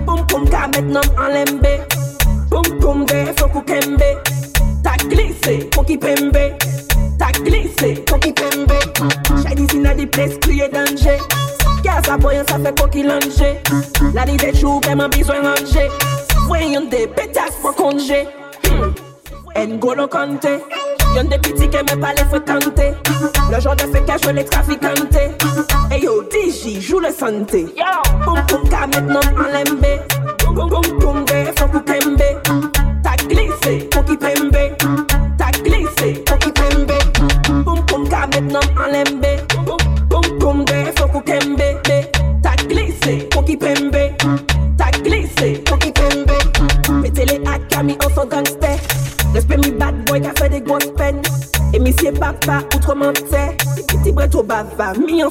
Poum 0.06 0.26
poum 0.28 0.50
qui 0.50 0.56
a 0.56 0.68
maintenant 0.68 1.02
en 1.18 1.28
l'embé. 1.28 1.80
rencontré. 20.06 20.62
Y'en 21.16 21.24
des 21.24 21.38
petits 21.38 21.70
qui 21.70 21.78
aiment 21.78 22.00
pas 22.00 22.14
les 22.14 22.24
fréquenter. 22.26 22.92
Le 23.52 23.60
genre 23.60 23.76
de 23.76 23.84
fécage, 23.84 24.22
je 24.24 24.30
les 24.32 24.46
traficante. 24.46 25.16
Et 25.92 26.04
yo, 26.04 26.24
DJ, 26.24 26.82
joue 26.82 27.00
le 27.00 27.12
santé. 27.12 27.68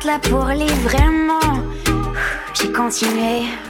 matelas 0.00 0.18
pour 0.18 0.46
les 0.46 0.66
vraiment. 0.66 1.40
J'ai 2.54 2.72
continué. 2.72 3.69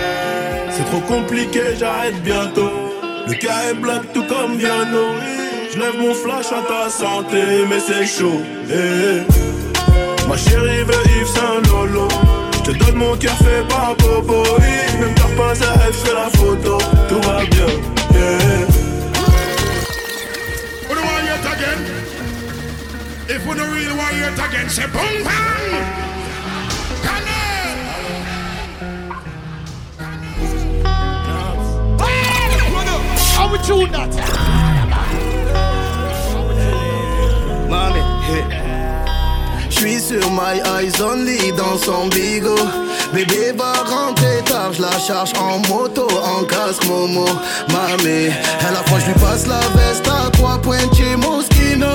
C'est 0.81 0.89
trop 0.89 1.01
compliqué, 1.01 1.61
j'arrête 1.77 2.23
bientôt. 2.23 2.71
Le 3.27 3.33
cas 3.35 3.69
est 3.69 3.75
black 3.75 4.01
tout 4.13 4.23
comme 4.23 4.57
Viano. 4.57 5.09
Je 5.71 5.79
lève 5.79 5.99
mon 5.99 6.13
flash 6.13 6.47
à 6.47 6.63
ta 6.67 6.89
santé, 6.89 7.65
mais 7.69 7.79
c'est 7.79 8.05
chaud. 8.05 8.41
Eh, 8.67 8.73
eh. 8.73 10.27
Ma 10.27 10.35
chérie 10.35 10.83
veut 10.83 11.03
Yves 11.19 11.27
Saint 11.27 11.61
Lolo. 11.69 12.07
Je 12.53 12.71
te 12.71 12.77
donne 12.83 12.95
mon 12.95 13.15
cœur 13.15 13.37
fait 13.37 13.67
par 13.69 13.95
Bobo. 13.97 14.43
Même 14.99 15.13
t'as 15.15 15.35
pas 15.37 15.51
à 15.51 15.85
elle, 15.85 15.93
fais 15.93 16.13
la 16.13 16.29
photo. 16.31 16.77
Tout 17.07 17.21
va 17.27 17.45
bien. 17.45 17.67
Eh, 18.15 18.81
If. 24.83 26.10
Mommy, 37.69 37.99
J'suis 39.69 39.99
sur 39.99 40.29
my 40.31 40.59
eyes 40.63 41.01
only 41.01 41.51
dans 41.53 41.77
son 41.77 42.07
bigot. 42.09 42.55
Bébé 43.13 43.53
va 43.57 43.73
rentrer 43.83 44.43
tard, 44.45 44.73
je 44.73 44.81
la 44.81 44.99
charge 44.99 45.33
en 45.39 45.57
moto, 45.67 46.07
en 46.23 46.43
casque 46.43 46.85
Momo. 46.87 47.25
Mamé, 47.69 48.31
à 48.67 48.71
la 48.71 48.83
fois 48.83 48.99
je 48.99 49.07
lui 49.07 49.19
passe 49.19 49.47
la 49.47 49.59
veste 49.75 50.07
à 50.07 50.29
trois 50.29 50.59
points 50.59 50.77
chez 50.95 51.15
Moschino. 51.15 51.87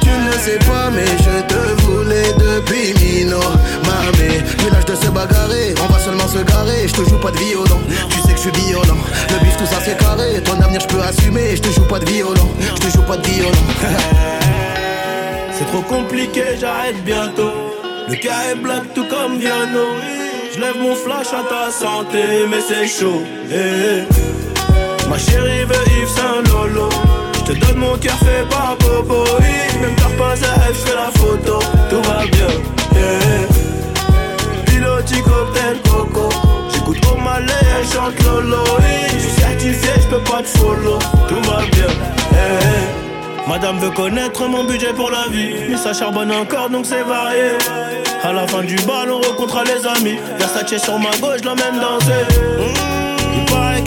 Tu 0.00 0.08
ne 0.08 0.32
sais 0.32 0.58
pas, 0.66 0.90
mais 0.90 1.06
je 1.18 1.42
te 1.52 1.82
voulais 1.82 2.32
depuis 2.38 2.94
Mino. 3.00 3.40
Mamé, 3.84 4.42
l'âge 4.72 4.84
de 4.86 4.94
se 4.94 5.10
bagarrer, 5.10 5.74
on 5.82 5.92
va 5.92 5.98
seulement 5.98 6.28
se 6.28 6.38
garer. 6.38 6.86
Je 6.88 6.92
te 6.94 7.08
joue 7.08 7.18
pas 7.18 7.30
de 7.30 7.38
violon, 7.38 7.80
tu 8.10 8.20
sais 8.20 8.32
que 8.34 8.36
je 8.36 8.48
suis 8.50 8.66
violent. 8.66 8.98
Le 9.30 9.44
bif, 9.44 9.56
tout 9.56 9.66
ça 9.66 9.78
c'est 9.84 9.96
carré, 9.98 10.40
ton 10.44 10.60
avenir 10.60 10.80
je 10.80 10.86
peux 10.86 11.02
assumer. 11.02 11.56
Je 11.56 11.62
te 11.62 11.70
joue 11.70 11.86
pas 11.86 11.98
de 11.98 12.06
violon, 12.10 12.48
je 12.60 12.80
te 12.86 12.92
joue 12.92 13.02
pas 13.02 13.16
de 13.16 13.26
violon. 13.26 13.50
C'est 15.58 15.64
trop 15.66 15.80
compliqué, 15.82 16.42
j'arrête 16.60 17.02
bientôt. 17.02 17.52
Le 18.08 18.14
cas 18.16 18.50
est 18.52 18.56
black 18.56 18.82
tout 18.94 19.06
comme 19.08 19.38
Viano. 19.38 19.86
Je 20.54 20.60
lève 20.60 20.76
mon 20.78 20.94
flash 20.94 21.28
à 21.32 21.42
ta 21.48 21.70
santé, 21.70 22.44
mais 22.50 22.60
c'est 22.66 22.86
chaud. 22.86 23.22
eh, 23.50 24.04
eh. 24.04 25.08
Ma 25.08 25.18
chérie 25.18 25.64
veut 25.64 25.84
Yves 25.98 26.08
Saint 26.14 26.42
Lolo. 26.52 26.88
Te 27.46 27.52
donne 27.52 27.76
mon 27.76 27.96
cœur 27.96 28.16
fait 28.18 28.44
par 28.50 28.76
Bobo. 28.80 29.24
Même 29.80 29.94
t'as 29.96 30.16
pas 30.18 30.32
à 30.32 30.68
je 30.68 30.72
fais 30.74 30.94
la 30.94 31.10
photo. 31.20 31.60
Tout 31.88 32.02
va 32.02 32.24
bien. 32.26 32.48
eh. 32.96 34.66
Piloti 34.66 35.22
cocktail 35.22 35.76
coco. 35.88 36.28
J'écoute 36.72 36.98
au 37.12 37.16
malais, 37.20 37.52
elle 37.78 37.86
chante 37.86 38.20
Lolo. 38.24 38.64
Je 39.14 39.18
suis 39.20 39.30
certifié, 39.30 39.90
je 40.02 40.08
peux 40.08 40.24
pas 40.24 40.42
te 40.42 40.48
follow. 40.58 40.98
Tout 41.28 41.42
va 41.48 41.58
bien. 41.72 41.86
eh. 42.32 43.48
Madame 43.48 43.78
veut 43.78 43.90
connaître 43.90 44.44
mon 44.48 44.64
budget 44.64 44.92
pour 44.92 45.10
la 45.12 45.28
vie. 45.30 45.54
Mais 45.70 45.76
ça 45.76 45.92
charbonne 45.92 46.32
encore 46.32 46.68
donc 46.68 46.84
c'est 46.84 47.04
varié. 47.04 47.52
À 48.24 48.32
la 48.32 48.44
fin 48.48 48.62
du 48.64 48.74
bal, 48.76 49.08
on 49.12 49.20
rencontre 49.20 49.62
les 49.64 49.86
amis. 49.86 50.18
Versace 50.36 50.82
sur 50.82 50.98
ma 50.98 51.10
gauche, 51.20 51.44
la 51.44 51.54
même 51.54 51.78
danser. 51.80 52.24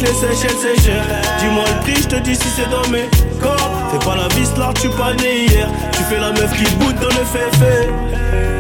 Les 0.02 0.14
Seychelles 0.14 0.58
c'est 0.62 0.82
cher. 0.82 1.04
Dis-moi 1.40 1.64
le 1.68 1.82
prix, 1.82 2.02
je 2.02 2.08
te 2.08 2.16
dis 2.22 2.36
si 2.36 2.48
c'est 2.56 2.70
dans 2.70 2.88
mes 2.90 3.10
corps. 3.42 3.72
Fais 3.92 4.06
pas 4.06 4.16
la 4.16 4.28
vis 4.36 4.52
là, 4.58 4.72
tu 4.82 4.90
pas 4.90 5.14
né 5.14 5.46
hier. 5.48 5.68
Tu 5.92 6.04
fais 6.04 6.20
la 6.20 6.32
meuf 6.32 6.52
qui 6.58 6.70
boude 6.76 6.96
dans 6.96 7.08
le 7.08 7.26
féfé. 7.26 7.90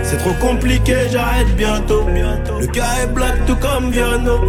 C'est 0.03 0.17
trop 0.17 0.33
compliqué, 0.41 0.95
j'arrête 1.11 1.55
bientôt. 1.55 2.05
Le 2.59 2.67
cas 2.67 3.03
est 3.03 3.07
black 3.07 3.45
tout 3.45 3.55
comme 3.55 3.91
Viano. 3.91 4.39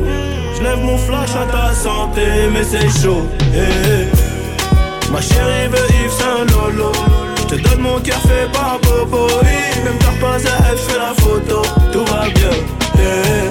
Je 0.56 0.62
lève 0.62 0.78
mon 0.78 0.96
flash 0.96 1.30
à 1.30 1.46
ta 1.50 1.74
santé, 1.74 2.22
mais 2.52 2.64
c'est 2.64 2.88
chaud. 3.02 3.26
eh, 3.54 3.58
eh. 3.58 5.12
Ma 5.12 5.20
chérie 5.20 5.68
veut 5.68 5.94
Yves 6.04 6.12
Saint 6.12 6.44
Lolo. 6.52 6.92
Je 7.36 7.56
te 7.56 7.68
donne 7.68 7.80
mon 7.80 7.98
cœur 8.00 8.20
fait 8.20 8.50
par 8.52 8.78
Bobo. 8.82 9.26
Oui, 9.42 9.82
Même 9.84 9.98
t'as 9.98 10.24
pas 10.24 10.36
à 10.36 10.76
fais 10.76 10.98
la 10.98 11.12
photo. 11.20 11.62
Tout 11.92 12.04
va 12.04 12.28
bien. 12.28 12.50
Yeah. 12.96 13.50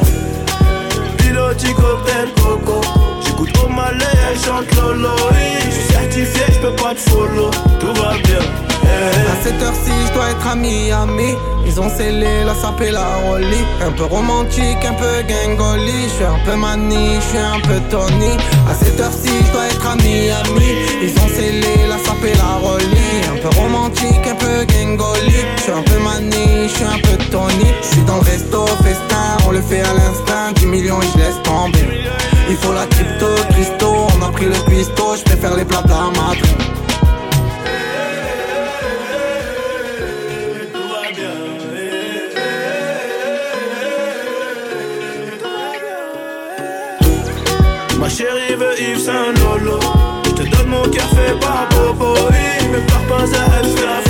Piloti 1.17 1.73
cocktail 1.73 2.29
coco. 2.41 3.08
Lolo. 4.75 5.09
Je 5.65 5.71
suis 5.71 5.93
certifié, 5.93 6.41
je 6.53 6.59
peux 6.59 6.75
pas 6.75 6.93
te 6.93 7.09
follow. 7.09 7.51
Tout 7.79 7.93
va 8.01 8.13
bien. 8.23 8.39
Yeah. 8.83 9.31
À 9.31 9.43
cette 9.43 9.61
heure-ci, 9.61 9.91
je 10.07 10.13
dois 10.13 10.29
être 10.29 10.47
à 10.47 10.55
Miami. 10.55 11.35
Ils 11.65 11.79
ont 11.79 11.89
scellé 11.89 12.43
la 12.45 12.55
sape 12.55 12.81
la 12.91 13.05
rollie. 13.27 13.65
Un 13.85 13.91
peu 13.91 14.05
romantique, 14.05 14.83
un 14.83 14.93
peu 14.93 15.21
gangoli. 15.27 16.03
Je 16.03 16.15
suis 16.15 16.23
un 16.23 16.39
peu 16.45 16.55
mani, 16.55 17.15
je 17.15 17.21
suis 17.21 17.37
un 17.37 17.59
peu 17.61 17.79
Tony. 17.89 18.37
À 18.69 18.73
cette 18.73 18.99
heure-ci, 18.99 19.29
je 19.45 19.51
dois 19.51 19.67
être 19.67 19.85
à 19.85 19.95
Miami. 19.95 20.71
Ils 21.03 21.11
ont 21.19 21.27
scellé 21.27 21.87
la 21.87 21.97
sape 21.97 22.23
la 22.23 22.67
rollie. 22.67 23.21
Un 23.31 23.37
peu 23.41 23.49
romantique, 23.59 24.25
un 24.27 24.35
peu 24.35 24.65
gangoli. 24.65 25.45
Je 25.57 25.61
suis 25.61 25.71
un 25.71 25.83
peu 25.83 25.99
mani, 25.99 26.67
je 26.67 26.73
suis 26.73 26.85
un 26.85 26.99
peu 26.99 27.23
Tony. 27.31 27.71
Je 27.81 27.87
suis 27.87 28.01
dans 28.03 28.15
le 28.15 28.21
resto, 28.21 28.65
festin, 28.83 29.37
on 29.47 29.51
le 29.51 29.61
fait 29.61 29.81
à 29.81 29.93
l'instinct. 29.93 30.51
10 30.55 30.65
millions 30.65 31.01
et 31.01 31.07
je 31.13 31.17
laisse 31.19 31.41
tomber. 31.43 32.09
Il 32.49 32.57
faut 32.57 32.73
la 32.73 32.87
pisto, 34.79 35.15
je 35.17 35.23
préfère 35.23 35.55
les 35.57 35.65
plats 35.65 35.83
Madrid. 36.11 36.57
Ma 47.99 48.09
chérie 48.09 48.55
veut 48.55 48.79
Yves 48.79 48.99
Saint 48.99 49.33
Lolo. 49.39 49.79
Je 50.25 50.31
te 50.31 50.43
donne 50.43 50.69
mon 50.69 50.83
fait 50.83 51.37
par 51.41 51.67
Bobo. 51.71 52.13
Oui, 52.31 52.69
même 52.71 52.85
par 52.85 53.17
pas 53.17 53.23
à 53.23 54.08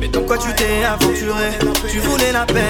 Mais 0.00 0.08
dans 0.08 0.22
quoi 0.22 0.38
tu 0.38 0.48
t'es 0.54 0.82
aventuré? 0.84 1.50
Tu 1.90 1.98
voulais 1.98 2.32
la 2.32 2.46
paix, 2.46 2.62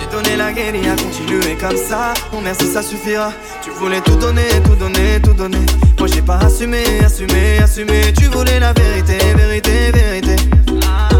j'ai 0.00 0.06
donné 0.06 0.34
la 0.34 0.50
guerre 0.50 0.74
et 0.74 0.88
a 0.88 0.96
continué 0.96 1.56
comme 1.60 1.76
ça. 1.76 2.14
Bon 2.32 2.40
merci, 2.42 2.66
ça 2.72 2.82
suffira. 2.82 3.32
Tu 3.62 3.68
voulais 3.70 4.00
tout 4.00 4.16
donner, 4.16 4.48
tout 4.64 4.76
donner, 4.76 5.20
tout 5.22 5.34
donner. 5.34 5.66
Moi 5.98 6.08
j'ai 6.08 6.22
pas 6.22 6.38
assumé, 6.38 6.82
assumé, 7.04 7.58
assumé. 7.62 8.14
Tu 8.18 8.28
voulais 8.28 8.58
la 8.60 8.72
vérité, 8.72 9.18
vérité, 9.36 9.90
vérité. 9.92 10.36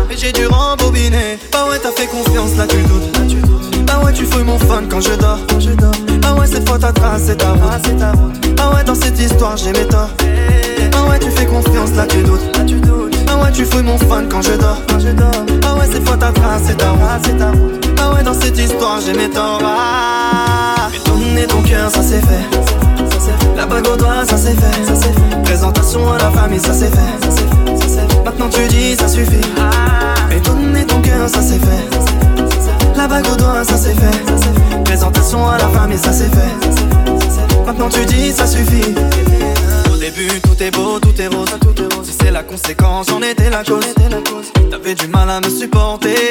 Mais 0.09 0.17
j'ai 0.17 0.33
dû 0.33 0.47
rembobiner. 0.47 1.39
Bah 1.53 1.67
ouais, 1.69 1.79
t'as 1.79 1.93
fait 1.93 2.07
confiance, 2.07 2.57
là 2.57 2.67
tu 2.67 2.79
doutes. 2.85 3.85
Bah 3.87 4.01
ouais, 4.03 4.15
tu 4.15 4.25
fouilles 4.25 4.45
mon 4.45 4.59
fun 4.59 4.85
quand 4.89 5.01
je 5.03 5.13
dors. 5.13 5.41
Bah 6.23 6.35
ouais, 6.41 6.47
cette 6.47 6.67
fois 6.67 6.79
ta 6.79 6.91
trace, 6.91 7.25
c'est 7.27 7.37
ta 7.37 7.53
route. 7.53 8.57
Bah 8.57 8.73
ouais, 8.75 8.85
dans 8.85 8.95
cette 8.95 9.21
histoire, 9.21 9.59
j'ai 9.59 9.73
mes 9.73 9.87
torts. 9.87 10.09
Bah 10.91 11.05
ouais, 11.11 11.19
tu 11.19 11.31
fais 11.31 11.45
confiance, 11.45 11.91
là 11.97 12.07
tu 12.07 12.23
doutes. 12.23 12.41
Bah 13.35 13.43
ouais, 13.43 13.53
tu 13.53 13.65
fouilles 13.65 13.83
mon 13.83 13.99
fan 13.99 14.29
quand 14.29 14.43
je 14.43 14.53
dors. 14.53 14.81
Bah 15.61 15.75
ouais, 15.75 15.87
cette 15.93 16.07
fois 16.07 16.17
ta 16.17 16.31
trace, 16.31 16.63
c'est 16.67 16.77
ta 16.77 16.91
route. 16.93 17.97
Bah 17.97 18.13
ouais, 18.15 18.23
dans 18.23 18.35
cette 18.35 18.57
histoire, 18.57 19.01
j'ai 19.05 19.13
mes 19.13 19.29
torts. 19.29 19.61
Ah, 19.65 20.89
mais 20.93 20.99
donner 21.05 21.45
ton 21.47 21.61
cœur, 21.63 21.91
ça 21.91 22.01
c'est 22.01 22.21
fait. 22.21 22.47
La 23.57 23.67
bague 23.67 23.89
au 23.89 23.97
doigt, 23.97 24.25
ça 24.29 24.37
c'est 24.37 24.55
fait. 24.55 25.43
Présentation 25.43 26.13
à 26.13 26.19
la 26.19 26.31
famille, 26.31 26.61
ça 26.61 26.73
c'est 26.73 26.95
fait. 26.95 28.25
Maintenant 28.25 28.49
tu 28.49 28.69
dis, 28.69 28.95
ça 28.95 29.09
suffit. 29.09 29.41
Mais 30.29 30.39
donner 30.39 30.85
ton 30.85 31.01
cœur, 31.01 31.29
ça 31.29 31.43
c'est 31.43 31.59
fait. 31.59 32.97
La 32.97 33.09
bague 33.09 33.27
au 33.33 33.37
doigt, 33.37 33.65
ça 33.65 33.77
c'est 33.77 33.95
fait. 33.95 34.85
Présentation 34.85 35.49
à 35.49 35.59
la 35.59 35.69
famille, 35.69 35.99
ça 35.99 36.13
c'est 36.13 36.33
fait. 36.33 37.67
Maintenant 37.67 37.89
tu 37.89 38.05
dis, 38.07 38.31
ça 38.31 38.47
suffit. 38.47 38.95
Au 40.15 40.17
début, 40.17 40.41
tout 40.43 40.63
est 40.63 40.71
beau, 40.71 41.01
tout 41.01 41.21
est 41.21 41.27
rose. 41.27 41.49
Si 42.05 42.13
c'est 42.21 42.31
la 42.31 42.45
conséquence, 42.45 43.09
j'en 43.09 43.21
étais 43.21 43.51
la 43.51 43.65
cause. 43.65 43.85
T'avais 44.71 44.95
du 44.95 45.09
mal 45.09 45.29
à 45.29 45.41
me 45.41 45.51
supporter. 45.51 46.31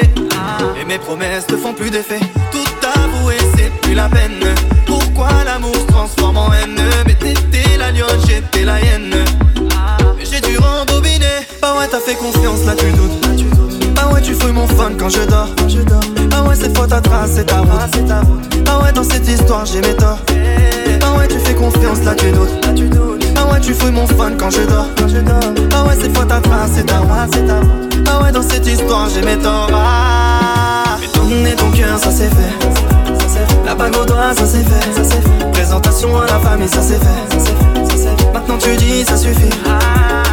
Et 0.80 0.84
mes 0.86 0.98
promesses 0.98 1.46
te 1.46 1.54
font 1.54 1.74
plus 1.74 1.90
d'effet. 1.90 2.20
Tout 2.50 2.88
avouer, 2.98 3.36
c'est 3.56 3.70
plus 3.82 3.94
la 3.94 4.08
peine. 4.08 4.40
Pourquoi 4.86 5.28
l'amour 5.44 5.74
se 5.74 5.86
transforme 5.92 6.38
en 6.38 6.50
haine? 6.54 6.80
Mais 7.04 7.14
t'étais 7.14 7.76
la 7.76 7.92
lionne, 7.92 8.18
j'étais 8.26 8.64
la 8.64 8.80
hyène. 8.80 9.14
Mais 10.16 10.24
j'ai 10.24 10.40
dû 10.40 10.56
rembobiner. 10.56 11.44
Bah 11.60 11.74
ouais, 11.78 11.86
t'as 11.90 12.00
fait 12.00 12.14
confiance, 12.14 12.64
là 12.64 12.74
tu 12.74 12.90
doutes. 12.92 13.94
Bah 13.94 14.08
ouais, 14.14 14.22
tu 14.22 14.32
fouilles 14.32 14.52
mon 14.52 14.66
fun 14.66 14.92
quand 14.98 15.10
je 15.10 15.20
dors. 15.20 15.48
Bah 16.30 16.42
ouais, 16.48 16.54
cette 16.54 16.74
fois 16.74 16.86
ta 16.86 17.02
trace, 17.02 17.32
c'est 17.34 17.44
ta 17.44 17.58
route. 17.58 18.64
Bah 18.64 18.80
ouais, 18.82 18.92
dans 18.92 19.04
cette 19.04 19.28
histoire, 19.28 19.66
j'ai 19.66 19.82
mes 19.82 19.94
torts. 19.94 20.20
Bah 21.00 21.12
ouais, 21.18 21.28
tu 21.28 21.38
fais 21.38 21.54
confiance, 21.54 22.02
là 22.02 22.14
tu 22.14 22.30
doutes. 22.30 22.62
Bah 22.62 22.72
ouais, 23.54 23.60
tu 23.60 23.74
fouilles 23.74 23.92
mon 23.92 24.06
fun 24.06 24.32
quand 24.38 24.50
je 24.50 24.62
dors. 24.62 24.88
Bah 25.70 25.84
ouais, 25.84 25.96
cette 26.00 26.16
fois 26.16 26.26
ta 26.26 26.40
trace, 26.40 26.70
c'est 26.74 26.86
ta 26.86 26.98
route. 26.98 28.04
Bah 28.04 28.20
ouais, 28.22 28.32
dans 28.32 28.42
cette 28.42 28.66
histoire, 28.66 29.08
j'ai 29.08 29.22
mes 29.22 29.36
torts. 29.36 29.70
Ah, 29.72 30.96
mais 31.00 31.08
donner 31.14 31.54
ton 31.54 31.70
cœur, 31.70 31.98
ça 31.98 32.10
c'est 32.10 32.28
fait. 32.28 33.64
La 33.64 33.74
bague 33.74 33.96
au 33.96 34.04
doigt, 34.04 34.34
ça 34.36 34.44
c'est 34.46 34.64
fait. 34.64 35.50
Présentation 35.52 36.16
à 36.20 36.26
la 36.26 36.38
famille, 36.38 36.68
ça 36.68 36.82
c'est 36.82 36.98
fait. 36.98 38.32
Maintenant 38.32 38.58
tu 38.58 38.76
dis, 38.76 39.04
ça 39.04 39.16
suffit. 39.16 39.50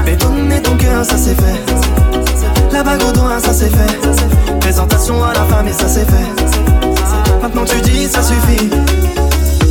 Mais 0.05 0.15
donner 0.15 0.61
ton 0.61 0.75
cœur, 0.75 1.05
ça 1.05 1.15
c'est 1.17 1.35
fait. 1.35 2.71
La 2.71 2.83
bague 2.83 3.03
au 3.03 3.11
doigt, 3.11 3.39
ça 3.39 3.53
c'est 3.53 3.69
fait. 3.69 4.59
Présentation 4.59 5.23
à 5.23 5.33
la 5.33 5.43
famille, 5.45 5.73
ça 5.73 5.87
c'est 5.87 6.05
fait. 6.05 7.41
Maintenant 7.41 7.65
tu 7.65 7.79
dis, 7.81 8.07
ça 8.07 8.21
suffit. 8.21 8.69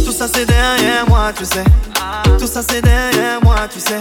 Tout 0.05 0.13
ça 0.13 0.27
c'est 0.33 0.47
derrière 0.47 1.09
moi, 1.09 1.33
tu 1.37 1.45
sais. 1.45 1.65
Tout 2.41 2.47
ça 2.47 2.63
c'est 2.67 2.81
derrière 2.81 3.39
moi, 3.43 3.55
tu 3.71 3.79
sais. 3.79 3.99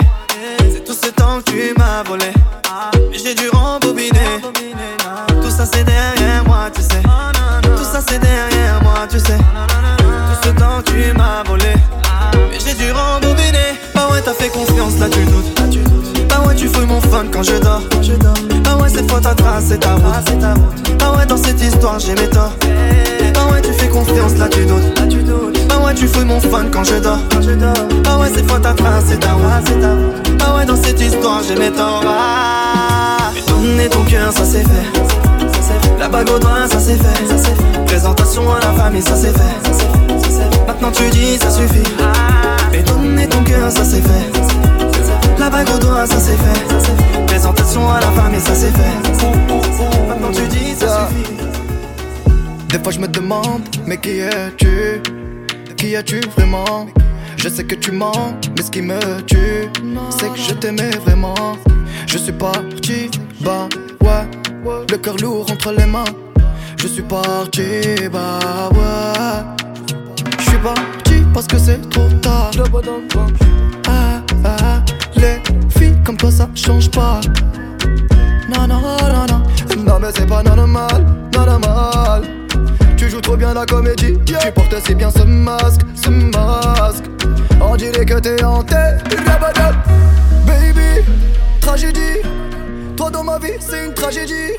C'est 0.71 0.85
tout 0.85 0.93
ce 0.93 1.09
temps 1.09 1.41
que 1.45 1.51
tu 1.51 1.73
m'as 1.77 2.03
volé. 2.03 2.31
Mais 3.11 3.17
j'ai 3.21 3.35
dû 3.35 3.49
rembobiner. 3.49 4.39
Tout 5.41 5.49
ça 5.49 5.65
c'est 5.65 5.83
derrière 5.83 6.45
moi, 6.45 6.69
tu 6.73 6.81
sais. 6.81 7.01
tu 9.09 9.19
sais. 9.19 9.37
Tout 9.97 10.37
ce 10.41 10.49
temps 10.51 10.81
tu 10.85 11.11
m'as 11.17 11.43
volé. 11.45 11.73
Mais 12.49 12.59
j'ai 12.65 12.75
dû 12.75 12.89
rembobiner. 12.93 13.75
Bah 13.93 14.07
ouais, 14.09 14.21
t'as 14.23 14.33
fait 14.33 14.47
confiance, 14.47 14.97
là 15.01 15.09
tu 15.09 15.25
doutes. 15.25 15.59
Bah 16.29 16.41
ouais, 16.47 16.55
tu 16.55 16.69
fouilles 16.69 16.85
mon 16.85 17.01
fun 17.01 17.25
quand 17.33 17.43
je 17.43 17.57
dors. 17.57 17.81
Bah 18.63 18.77
ouais, 18.77 18.87
cette 18.87 19.11
fois 19.11 19.19
ta 19.19 19.35
trace, 19.35 19.65
c'est 19.67 19.79
ta 19.79 19.95
route. 19.95 20.97
Bah 20.97 21.13
ouais, 21.17 21.25
dans 21.25 21.35
cette 21.35 21.61
histoire, 21.61 21.99
j'ai 21.99 22.15
mes 22.15 22.29
torts. 22.29 22.53
Bah 23.33 23.47
ouais, 23.51 23.61
tu 23.61 23.73
fais 23.73 23.89
confiance, 23.89 24.37
là 24.37 24.47
tu 24.47 24.63
doutes. 24.65 25.68
Ouais, 25.89 25.95
tu 25.95 26.07
fouilles 26.07 26.25
mon 26.25 26.39
fun 26.39 26.65
quand 26.71 26.83
je 26.83 26.93
dors. 26.97 27.17
Bah 28.03 28.19
ouais, 28.19 28.29
cette 28.31 28.47
fois 28.47 28.59
ta 28.59 28.73
trace, 28.75 29.05
c'est 29.07 29.19
ta 29.19 29.33
route. 29.33 30.37
Bah 30.37 30.55
ouais, 30.55 30.63
dans 30.63 30.75
cette 30.75 31.01
histoire, 31.01 31.41
j'ai 31.41 31.55
mes 31.55 31.71
torts. 31.71 32.03
Ah, 32.05 33.31
mais 33.33 33.41
donner 33.51 33.89
ton 33.89 34.03
cœur, 34.03 34.31
ça 34.31 34.45
c'est 34.45 34.61
fait. 34.61 35.97
La 35.97 36.07
bague 36.07 36.29
au 36.29 36.37
doigt, 36.37 36.67
ça 36.69 36.79
c'est 36.79 36.93
fait. 36.95 37.85
Présentation 37.87 38.53
à 38.53 38.59
la 38.59 38.71
famille, 38.73 39.01
ça 39.01 39.15
c'est 39.15 39.35
fait. 39.35 40.67
Maintenant 40.67 40.91
tu 40.91 41.09
dis, 41.09 41.39
ça 41.39 41.49
suffit. 41.49 41.81
Et 42.71 42.83
donner 42.83 43.27
ton 43.27 43.43
cœur, 43.43 43.71
ça 43.71 43.83
c'est 43.83 44.01
fait. 44.01 45.39
La 45.39 45.49
bague 45.49 45.69
au 45.75 45.79
doigt, 45.79 46.05
ça 46.05 46.19
c'est 46.19 46.37
fait. 46.37 47.25
Présentation 47.25 47.89
à 47.89 47.99
la 47.99 48.11
famille, 48.11 48.41
ça 48.41 48.53
c'est 48.53 48.71
fait. 48.77 49.25
Maintenant 50.07 50.29
tu 50.31 50.43
dis, 50.49 50.75
ça 50.77 51.07
suffit. 51.07 51.33
Des 52.67 52.77
fois 52.77 52.91
je 52.91 52.99
me 52.99 53.07
demande, 53.07 53.63
mais 53.87 53.97
qui 53.97 54.19
es-tu? 54.19 55.01
Qui 55.80 55.93
es-tu 55.93 56.19
vraiment? 56.35 56.88
Je 57.38 57.47
sais 57.47 57.64
que 57.64 57.73
tu 57.73 57.93
mens, 57.93 58.35
mais 58.53 58.61
ce 58.61 58.69
qui 58.69 58.81
me 58.81 58.99
tue, 59.22 59.69
c'est 60.10 60.30
que 60.30 60.38
je 60.38 60.53
t'aimais 60.53 60.89
vraiment. 61.06 61.56
Je 62.06 62.18
suis 62.18 62.34
parti, 62.34 63.10
bah 63.39 63.69
ouais, 64.01 64.27
le 64.91 64.97
cœur 64.97 65.15
lourd 65.22 65.49
entre 65.49 65.72
les 65.72 65.85
mains. 65.85 66.03
Je 66.81 66.88
suis 66.88 67.01
parti, 67.01 67.95
bah 68.11 68.69
ouais. 68.73 69.64
Je 70.39 70.49
suis 70.49 70.57
parti 70.57 71.23
parce 71.34 71.47
que 71.47 71.57
c'est 71.57 71.89
trop 71.89 72.10
tard. 72.22 72.51
Ah, 73.88 74.22
ah, 74.43 74.81
les 75.15 75.41
filles 75.80 75.97
comme 76.06 76.18
toi 76.18 76.30
ça 76.30 76.49
change 76.56 76.91
pas. 76.91 77.22
Non, 78.53 78.68
non, 78.68 78.81
non, 78.81 79.26
non. 79.30 79.84
Non, 79.85 79.97
mais 80.01 80.10
c'est 80.14 80.27
pas 80.27 80.43
normal, 80.43 81.06
normal. 81.34 82.38
Tu 82.99 83.09
joues 83.09 83.21
trop 83.21 83.38
bien 83.38 83.53
la 83.53 83.65
comédie. 83.65 84.19
Tu 84.26 84.34
portes 84.53 84.85
si 84.85 84.93
bien 84.93 85.09
ce 85.09 85.23
masque, 85.23 85.80
ce 85.95 86.09
masque. 86.09 87.05
On 87.61 87.77
dirait 87.77 88.03
que 88.05 88.19
t'es 88.19 88.43
hanté. 88.43 88.76
Rabadab. 89.26 89.76
Baby, 90.45 91.05
tragédie. 91.61 92.19
Toi 92.97 93.09
dans 93.09 93.23
ma 93.23 93.39
vie, 93.39 93.53
c'est 93.61 93.85
une 93.85 93.93
tragédie. 93.93 94.51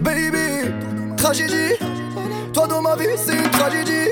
Baby, 0.00 0.72
tragédie. 1.16 1.76
Toi 2.52 2.66
dans 2.66 2.82
ma 2.82 2.96
vie, 2.96 3.06
c'est 3.24 3.36
une 3.36 3.50
tragédie. 3.50 4.10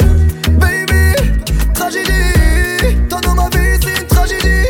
Baby, 0.53 1.17
tragédie. 1.75 3.09
Toi 3.11 3.21
dans 3.23 3.35
ma 3.35 3.49
vie, 3.49 3.77
c'est 3.83 4.01
une 4.01 4.07
tragédie. 4.07 4.64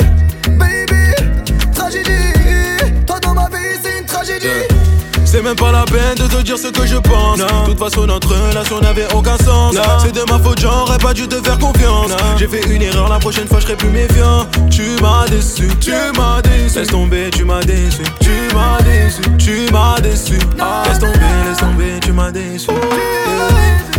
Même 5.45 5.57
pas 5.57 5.71
la 5.71 5.85
peine 5.85 6.15
de 6.17 6.27
te 6.27 6.43
dire 6.43 6.59
ce 6.59 6.69
que 6.69 6.87
je 6.87 6.97
pense. 6.97 7.39
De 7.39 7.67
toute 7.67 7.79
façon, 7.79 8.07
notre 8.07 8.35
relation 8.35 8.81
n'avait 8.81 9.07
aucun 9.15 9.37
sens. 9.37 9.77
C'est 10.03 10.13
de 10.13 10.23
ma 10.31 10.39
faute, 10.39 10.59
j'aurais 10.61 10.99
pas 10.99 11.13
dû 11.13 11.29
te 11.29 11.37
faire 11.43 11.59
confiance. 11.59 12.11
J'ai 12.39 12.49
fait 12.49 12.65
une 12.67 12.83
erreur, 12.83 13.09
la 13.09 13.19
prochaine 13.19 13.47
fois 13.47 13.61
je 13.61 13.67
serai 13.67 13.77
plus 13.77 13.91
méfiant. 13.91 14.47
Tu 14.71 14.97
m'as 15.03 15.27
déçu, 15.29 15.69
tu 15.81 15.93
m'as 16.17 16.41
déçu. 16.41 16.79
Laisse 16.79 16.89
tomber, 16.89 17.31
tu 17.31 17.45
m'as 17.45 17.63
déçu. 17.63 18.03
Tu 18.21 18.55
m'as 18.55 18.81
déçu, 18.83 19.23
tu 19.39 19.73
m'as 19.73 20.01
déçu. 20.01 20.39
Laisse 20.87 20.99
tomber, 20.99 21.21
laisse 21.47 21.59
tomber, 21.59 22.01
tu 22.01 22.13
m'as 22.13 22.31
déçu. 22.31 22.71
Yeah. 22.71 23.94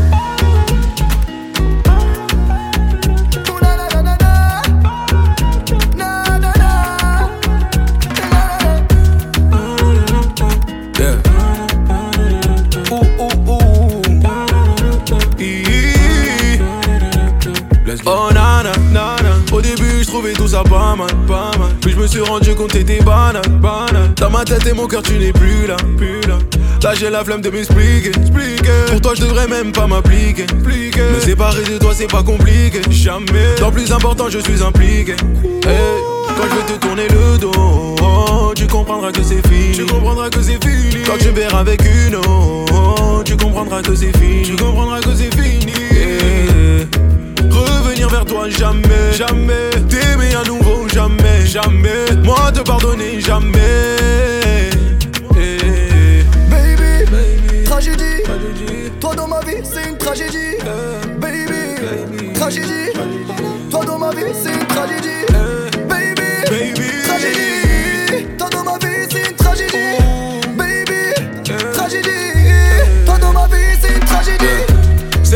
Ça 20.56 20.64
pas 20.64 20.96
mal, 20.96 21.10
pas 21.28 21.52
mal. 21.60 21.76
Puis 21.82 21.92
je 21.92 21.98
me 21.98 22.08
suis 22.08 22.22
rendu 22.22 22.56
compte 22.56 22.72
t'étais 22.72 23.02
banal, 23.04 23.42
banal. 23.60 24.14
Dans 24.16 24.30
ma 24.30 24.46
tête 24.46 24.66
et 24.66 24.74
mon 24.74 24.88
cœur, 24.88 25.02
tu 25.04 25.18
n'es 25.18 25.34
plus 25.34 25.68
là, 25.68 25.76
plus 25.98 26.22
là. 26.22 26.38
Là, 26.82 26.94
j'ai 26.94 27.10
la 27.10 27.26
flemme 27.26 27.42
de 27.42 27.50
m'expliquer, 27.50 28.10
expliquer. 28.10 28.86
Pour 28.88 29.02
toi, 29.02 29.14
je 29.16 29.22
devrais 29.22 29.48
même 29.48 29.74
pas 29.74 29.86
m'appliquer, 29.86 30.44
appliquer. 30.44 31.02
Me 31.14 31.20
séparer 31.20 31.64
de 31.64 31.78
toi, 31.78 31.92
c'est 31.94 32.10
pas 32.10 32.24
compliqué, 32.24 32.82
jamais. 32.90 33.56
Dans 33.60 33.72
plus 33.72 33.92
important, 33.92 34.30
je 34.30 34.40
suis 34.40 34.64
impliqué. 34.64 35.16
Hey, 35.66 35.98
quand 36.38 36.48
je 36.50 36.56
vais 36.56 36.74
te 36.74 36.86
tourner 36.86 37.08
le 37.10 37.38
dos, 37.38 37.52
oh, 38.02 38.54
tu 38.56 38.66
comprendras 38.68 39.12
que 39.12 39.24
c'est 39.24 39.46
fini. 39.48 39.76
Tu 39.76 39.86
comprendras 39.86 40.30
que 40.30 40.42
c'est 40.42 40.64
fini. 40.64 41.04
Quand 41.06 41.18
tu 41.20 41.32
verras 41.32 41.60
avec 41.60 41.82
une 41.84 42.16
autre, 42.16 43.24
tu 43.26 43.36
comprendras 43.36 43.82
que 43.82 43.94
c'est 43.94 44.16
fini. 44.18 44.44
Tu 44.44 44.56
comprendras 44.56 45.02
que 45.02 45.14
c'est 45.16 45.36
fini. 45.36 45.95
Revenir 48.06 48.10
vers 48.10 48.26
toi 48.26 48.50
jamais, 48.50 49.14
jamais. 49.14 49.70
T'aimer 49.90 50.36
à 50.36 50.44
nouveau 50.44 50.88
jamais, 50.94 51.46
jamais. 51.46 52.06
Moi 52.24 52.52
te 52.52 52.60
pardonner 52.62 53.20
jamais. 53.20 53.98
Eh. 55.36 56.24
Baby, 56.50 57.64
tragédie. 57.64 58.22
Toi 59.00 59.16
dans 59.16 59.28
ma 59.28 59.40
vie, 59.42 59.64
c'est 59.64 59.90
une 59.90 59.98
tragédie. 59.98 60.58
Baby, 61.20 62.34
tragédie. 62.36 62.92
Toi 63.72 63.86
dans 63.86 63.98
ma 63.98 64.12
vie, 64.12 64.34
c'est 64.34 64.54
une 64.54 64.65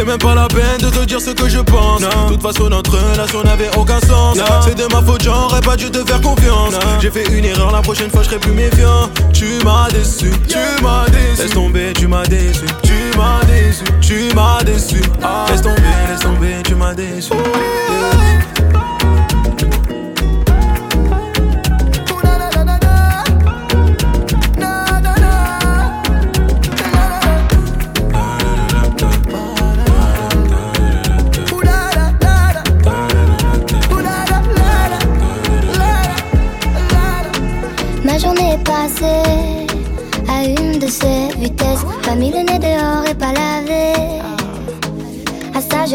même 0.10 0.18
pas 0.18 0.34
la 0.34 0.48
peine 0.48 0.80
de 0.80 0.90
te 0.90 1.06
dire 1.06 1.22
ce 1.22 1.30
que 1.30 1.48
je 1.48 1.60
pense. 1.60 2.02
De 2.02 2.08
toute 2.30 2.42
façon, 2.42 2.68
notre 2.68 2.98
relation 2.98 3.44
n'avait 3.44 3.70
aucun 3.78 4.00
sens. 4.00 4.40
C'est 4.66 4.76
de 4.76 4.92
ma 4.92 5.04
faute, 5.04 5.22
j'aurais 5.24 5.62
pas 5.62 5.76
dû 5.76 5.92
te 5.92 6.04
faire 6.04 6.20
confiance. 6.20 6.74
J'ai 7.00 7.12
fait 7.12 7.28
une 7.32 7.46
erreur, 7.46 7.72
la 7.72 7.82
prochaine 7.82 8.10
fois 8.10 8.24
je 8.24 8.30
serai 8.30 8.40
plus 8.40 8.52
méfiant. 8.52 9.10
Tu 9.34 9.60
m'as 9.64 9.88
déçu, 9.90 10.32
tu 10.48 10.84
m'as 10.84 11.06
déçu. 11.10 11.44
Laisse 11.44 11.52
tomber, 11.52 11.94
tu 11.94 12.08
m'as 12.08 12.26
déçu. 12.26 12.66
Tu 12.82 13.18
m'as 13.18 13.44
déçu, 13.46 13.84
tu 14.02 14.36
m'as 14.36 14.64
déçu. 14.64 15.02
Laisse 15.48 15.62
tomber, 15.62 15.82
laisse 16.10 16.22
tomber, 16.22 16.56
tu 16.66 16.74
m'as 16.74 16.96
déçu. 16.96 17.32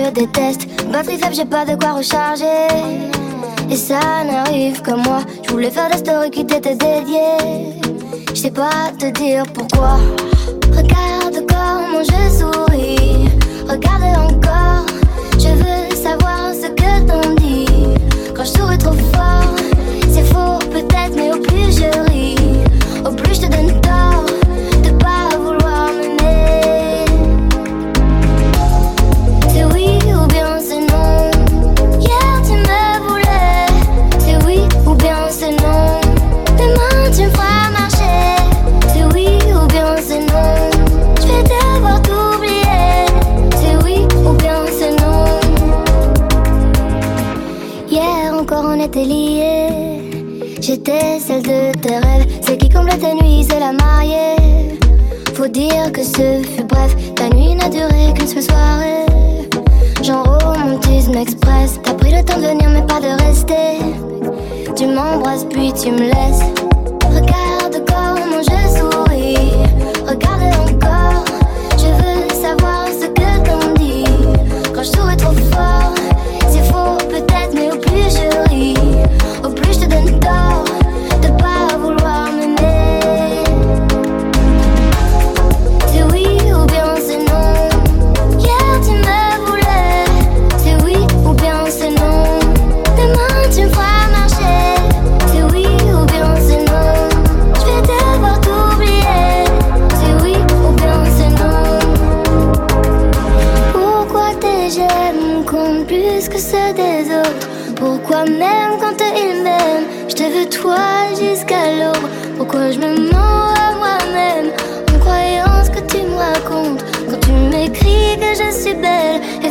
Je 0.04 0.10
déteste. 0.10 0.66
Batterie 0.90 1.18
faible, 1.18 1.34
j'ai 1.34 1.44
pas 1.44 1.64
de 1.64 1.74
quoi 1.76 1.92
recharger. 1.92 2.68
Et 3.70 3.76
ça 3.76 4.00
n'arrive 4.24 4.80
que 4.82 4.92
moi. 4.92 5.20
Je 5.42 5.50
voulais 5.50 5.70
faire 5.70 5.90
des 5.90 5.98
stories 5.98 6.30
qui 6.30 6.44
t'étaient 6.44 6.76
dédiées. 6.76 7.80
Je 8.30 8.40
sais 8.40 8.50
pas 8.50 8.92
te 8.98 9.06
dire 9.06 9.44
pourquoi. 9.54 9.96
Regarde 10.76 11.46
comment 11.48 12.02
je 12.02 12.22
souris. 12.38 13.28
Regarde 13.68 14.04
encore. 14.30 14.86
Je 15.38 15.48
veux 15.48 15.96
savoir 15.96 16.52
ce 16.52 16.68
que 16.68 16.90
t'en 17.08 17.34
dis. 17.36 17.66
Quand 18.34 18.44
je 18.44 18.58
souris 18.58 18.78
trop 18.78 18.92
fort, 19.14 19.54
c'est 20.10 20.24
faux 20.24 20.58
peut-être, 20.70 21.14
mais 21.16 21.32
au 21.32 21.38
plus 21.38 21.78
je 21.78 22.10
ris, 22.10 22.13
celle 50.86 51.42
de 51.42 51.72
tes 51.80 51.96
rêves, 51.96 52.26
celle 52.42 52.58
qui 52.58 52.68
comble 52.68 52.90
tes 52.90 53.14
nuits, 53.14 53.46
c'est 53.48 53.60
la 53.60 53.72
mariée. 53.72 54.78
Faut 55.34 55.48
dire 55.48 55.90
que 55.92 56.02
ce 56.02 56.42
fut 56.42 56.64
bref, 56.64 56.94
ta 57.14 57.28
nuit 57.30 57.54
n'a 57.54 57.68
duré 57.68 58.12
qu'une 58.14 58.26
seule 58.26 58.42
soirée. 58.42 59.06
Genre 60.02 60.38
romantisme 60.42 61.14
express, 61.14 61.80
t'as 61.82 61.94
pris 61.94 62.12
le 62.12 62.22
temps 62.22 62.36
de 62.36 62.46
venir 62.46 62.68
mais 62.70 62.86
pas 62.86 63.00
de 63.00 63.22
rester. 63.24 63.78
Tu 64.76 64.86
m'embrasses 64.86 65.44
puis 65.44 65.72
tu 65.72 65.90
me 65.90 66.00
laisses. 66.00 66.44
Regarde 67.06 67.82
comment 67.86 68.42
je 68.42 68.78
souris, 68.78 69.52
regarde 70.06 70.42
encore. 70.68 71.24
Je 71.78 71.86
veux 71.86 72.28
savoir 72.42 72.88
ce 72.88 73.06
que 73.06 73.48
t'en 73.48 73.72
dis 73.74 74.04
quand 74.74 74.82
je 74.82 74.90
souris 74.90 75.16
trop. 75.16 75.43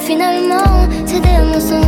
finalement, 0.05 0.87
c'est 1.05 1.21
des 1.21 1.39
mots 1.49 1.82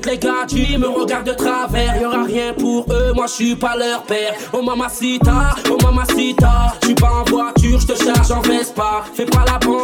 Toutes 0.00 0.12
les 0.12 0.18
tu 0.46 0.78
me 0.78 0.86
regardent 0.86 1.26
de 1.26 1.32
travers. 1.32 2.00
Y'aura 2.00 2.22
rien 2.22 2.52
pour 2.52 2.86
eux, 2.88 3.12
moi 3.16 3.26
je 3.26 3.32
suis 3.32 3.56
pas 3.56 3.76
leur 3.76 4.04
père. 4.04 4.32
Oh 4.52 4.62
mamacita, 4.62 5.56
oh 5.68 5.76
mamacita. 5.82 6.74
J'suis 6.80 6.94
pas 6.94 7.10
en 7.10 7.24
voiture, 7.24 7.80
j'te 7.80 7.96
charge 7.96 8.30
en 8.30 8.40
Vespa. 8.40 9.02
Fais 9.12 9.24
pas 9.24 9.44
la 9.44 9.58
bombe 9.58 9.77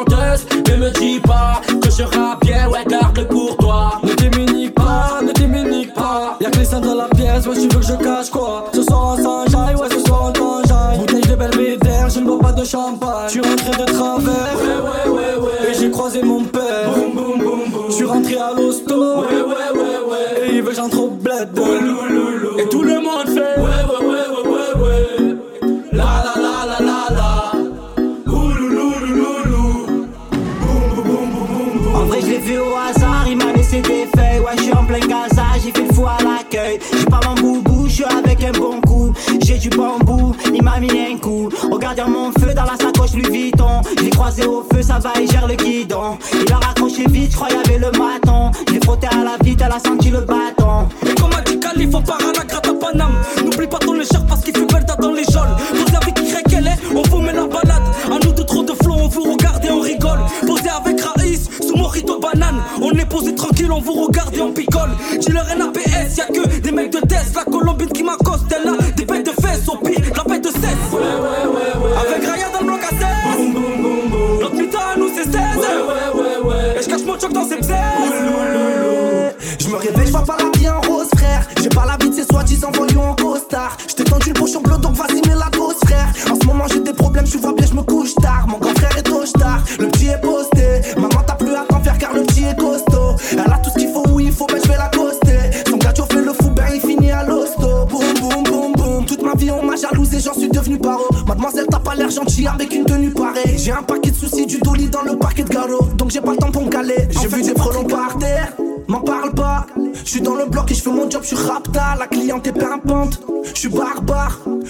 travail, 45.00 45.26
gère 45.28 45.46
le 45.46 45.54
guidon. 45.54 46.18
Il 46.32 46.52
a 46.52 46.56
raccroché 46.56 47.04
vite, 47.08 47.32
je 47.32 47.36
crois 47.36 47.48
y 47.50 47.56
avait 47.56 47.78
le 47.78 47.90
maton. 47.92 48.50
J'ai 48.70 48.80
frotté 48.80 49.06
à 49.08 49.24
la 49.24 49.36
vite, 49.42 49.60
elle 49.64 49.72
a 49.72 49.78
senti 49.78 50.10
le 50.10 50.20
bat 50.20 50.53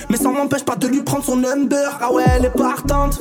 Mais 0.08 0.16
ça 0.16 0.28
m'empêche 0.30 0.64
pas 0.64 0.76
de 0.76 0.86
lui 0.86 1.00
prendre 1.02 1.24
son 1.24 1.36
number. 1.36 1.98
Ah 2.00 2.12
ouais, 2.12 2.24
elle 2.36 2.44
est 2.46 2.50
partante. 2.56 3.18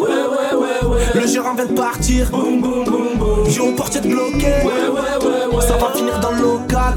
Le 1.15 1.27
gérant 1.27 1.53
vient 1.55 1.65
de 1.65 1.73
partir. 1.73 2.29
Boum, 2.29 2.61
boum, 2.61 2.83
boum. 2.85 3.45
J'ai 3.47 3.61
au 3.61 3.71
portier 3.71 4.01
de 4.01 4.07
bloqué. 4.07 4.47
Ouais, 4.47 4.63
ouais, 4.63 5.55
ouais. 5.55 5.61
Ça 5.61 5.77
va 5.77 5.91
finir 5.93 6.19
dans 6.19 6.31
le 6.31 6.41
local. 6.41 6.93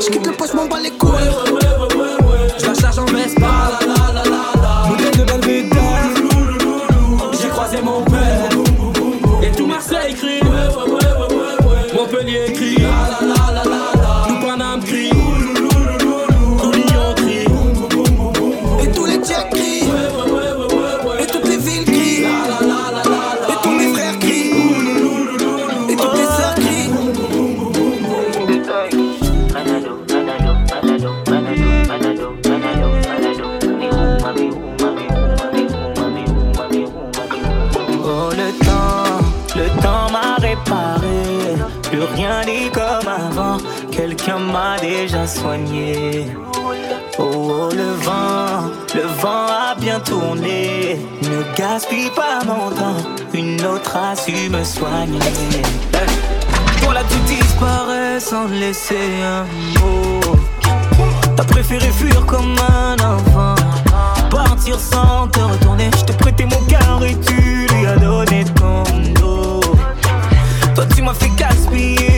J'quitte 0.00 0.26
le 0.26 0.32
poste, 0.32 0.54
m'en 0.54 0.66
bats 0.66 0.80
les 0.82 0.90
couilles. 0.90 1.10
Je 2.58 2.66
la 2.66 2.74
charge 2.74 2.98
en. 2.98 3.06
déjà 45.02 45.26
soigné. 45.26 46.26
Oh, 47.18 47.24
oh, 47.24 47.68
le 47.72 47.90
vent, 48.04 48.70
le 48.94 49.02
vent 49.20 49.46
a 49.48 49.74
bien 49.76 49.98
tourné. 49.98 50.96
Ne 51.22 51.56
gaspille 51.56 52.10
pas 52.10 52.38
mon 52.46 52.70
temps, 52.70 53.02
une 53.34 53.64
autre 53.64 53.96
a 53.96 54.14
su 54.14 54.48
me 54.48 54.62
soigner. 54.62 55.18
Hey. 55.92 56.08
Toi 56.80 56.94
là, 56.94 57.02
tu 57.10 57.18
disparais 57.34 58.20
sans 58.20 58.46
laisser 58.46 59.08
un 59.24 59.44
mot. 59.80 60.20
T'as 61.36 61.44
préféré 61.44 61.88
fuir 61.90 62.24
comme 62.26 62.54
un 62.70 62.94
enfant. 62.94 63.56
Partir 64.30 64.78
sans 64.78 65.26
te 65.28 65.40
retourner, 65.40 65.90
je 65.98 66.04
te 66.04 66.12
prêtais 66.12 66.44
mon 66.44 66.62
cœur 66.68 67.00
et 67.04 67.16
tu 67.26 67.66
lui 67.74 67.86
as 67.86 67.96
donné 67.96 68.44
ton 68.54 68.84
dos. 69.20 69.60
Toi, 70.76 70.84
tu 70.94 71.02
m'as 71.02 71.14
fait 71.14 71.30
gaspiller. 71.36 72.11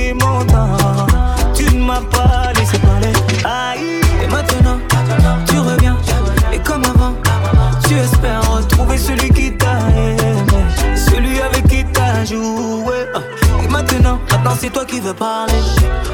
c'est 14.65 14.71
toi 14.71 14.85
qui 14.87 14.99
veux 14.99 15.13
parler. 15.13 15.53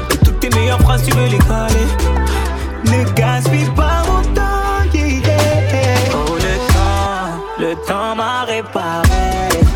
De 0.09 0.15
toutes 0.25 0.39
tes 0.41 0.49
meilleures 0.49 0.81
phrases, 0.81 1.03
tu 1.03 1.11
veux 1.15 1.27
les 1.27 1.37
coller. 1.37 1.87
Ne 2.85 3.09
gaspille 3.13 3.71
pas 3.75 4.03
mon 4.07 4.21
temps, 4.33 4.83
yeah, 4.93 5.03
yeah. 5.03 5.95
Oh, 6.13 6.35
le 6.35 6.55
temps, 6.73 7.59
le 7.59 7.75
temps 7.87 8.15
m'a 8.15 8.43
réparé. 8.43 9.70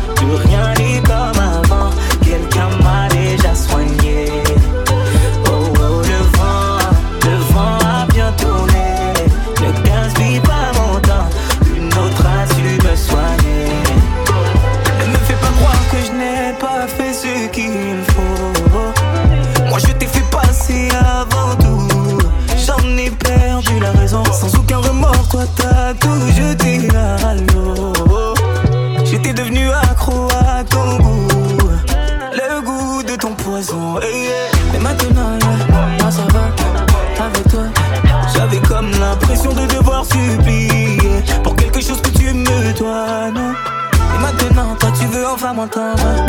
t'en 45.68 45.94
vas 45.96 46.25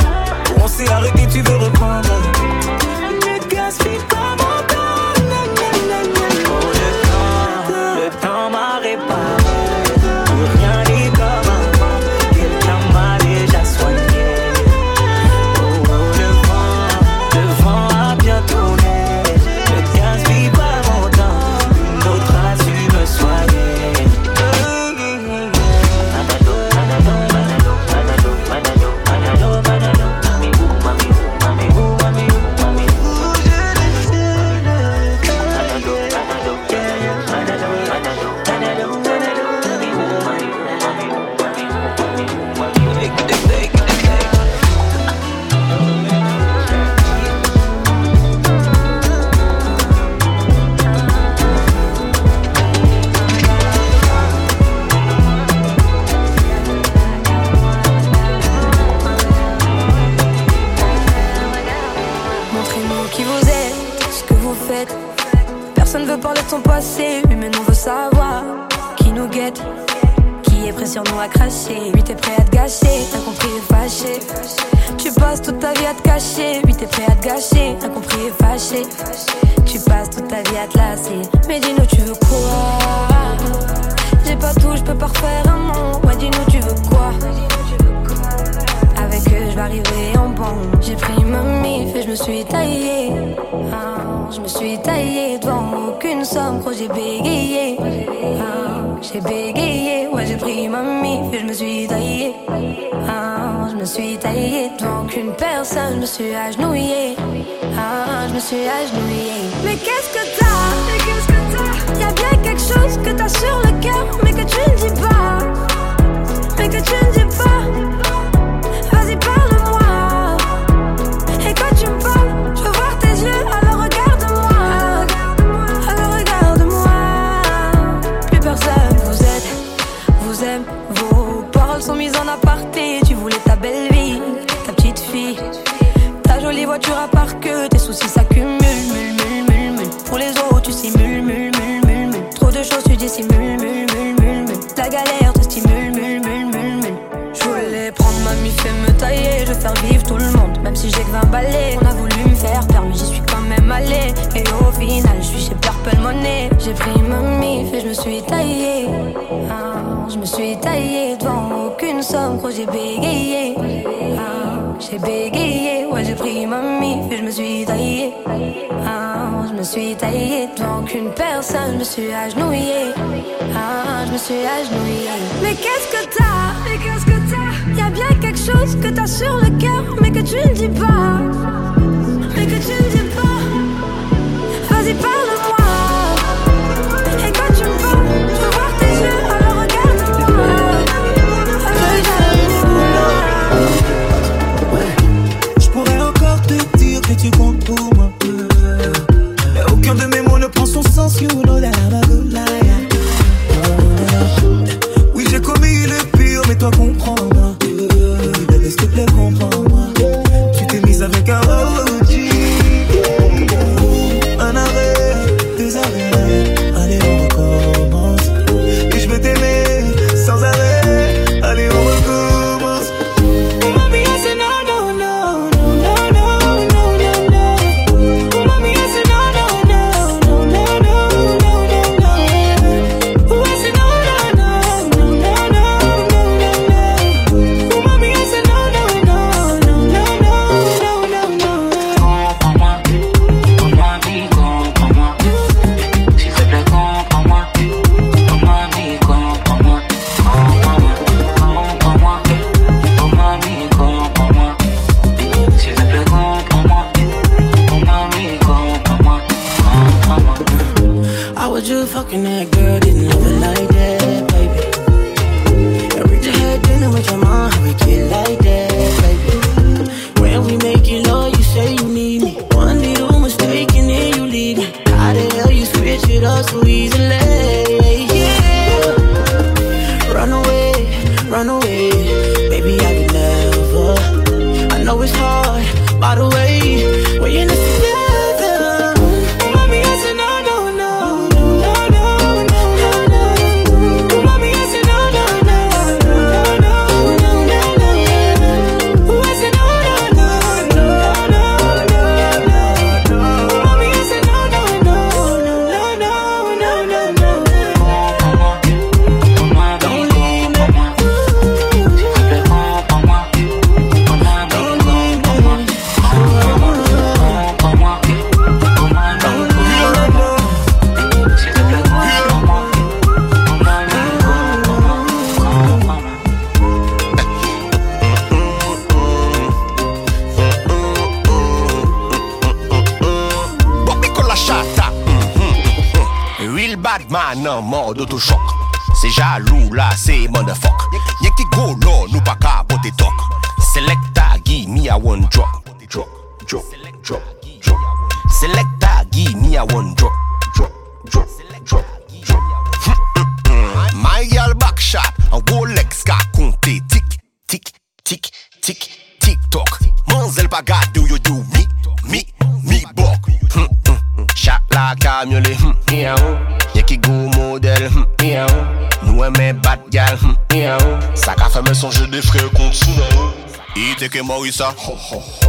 you, 374.47 374.53
sir. 374.53 374.73
Ho, 374.77 374.95
ho, 374.95 375.19
ho. 375.19 375.46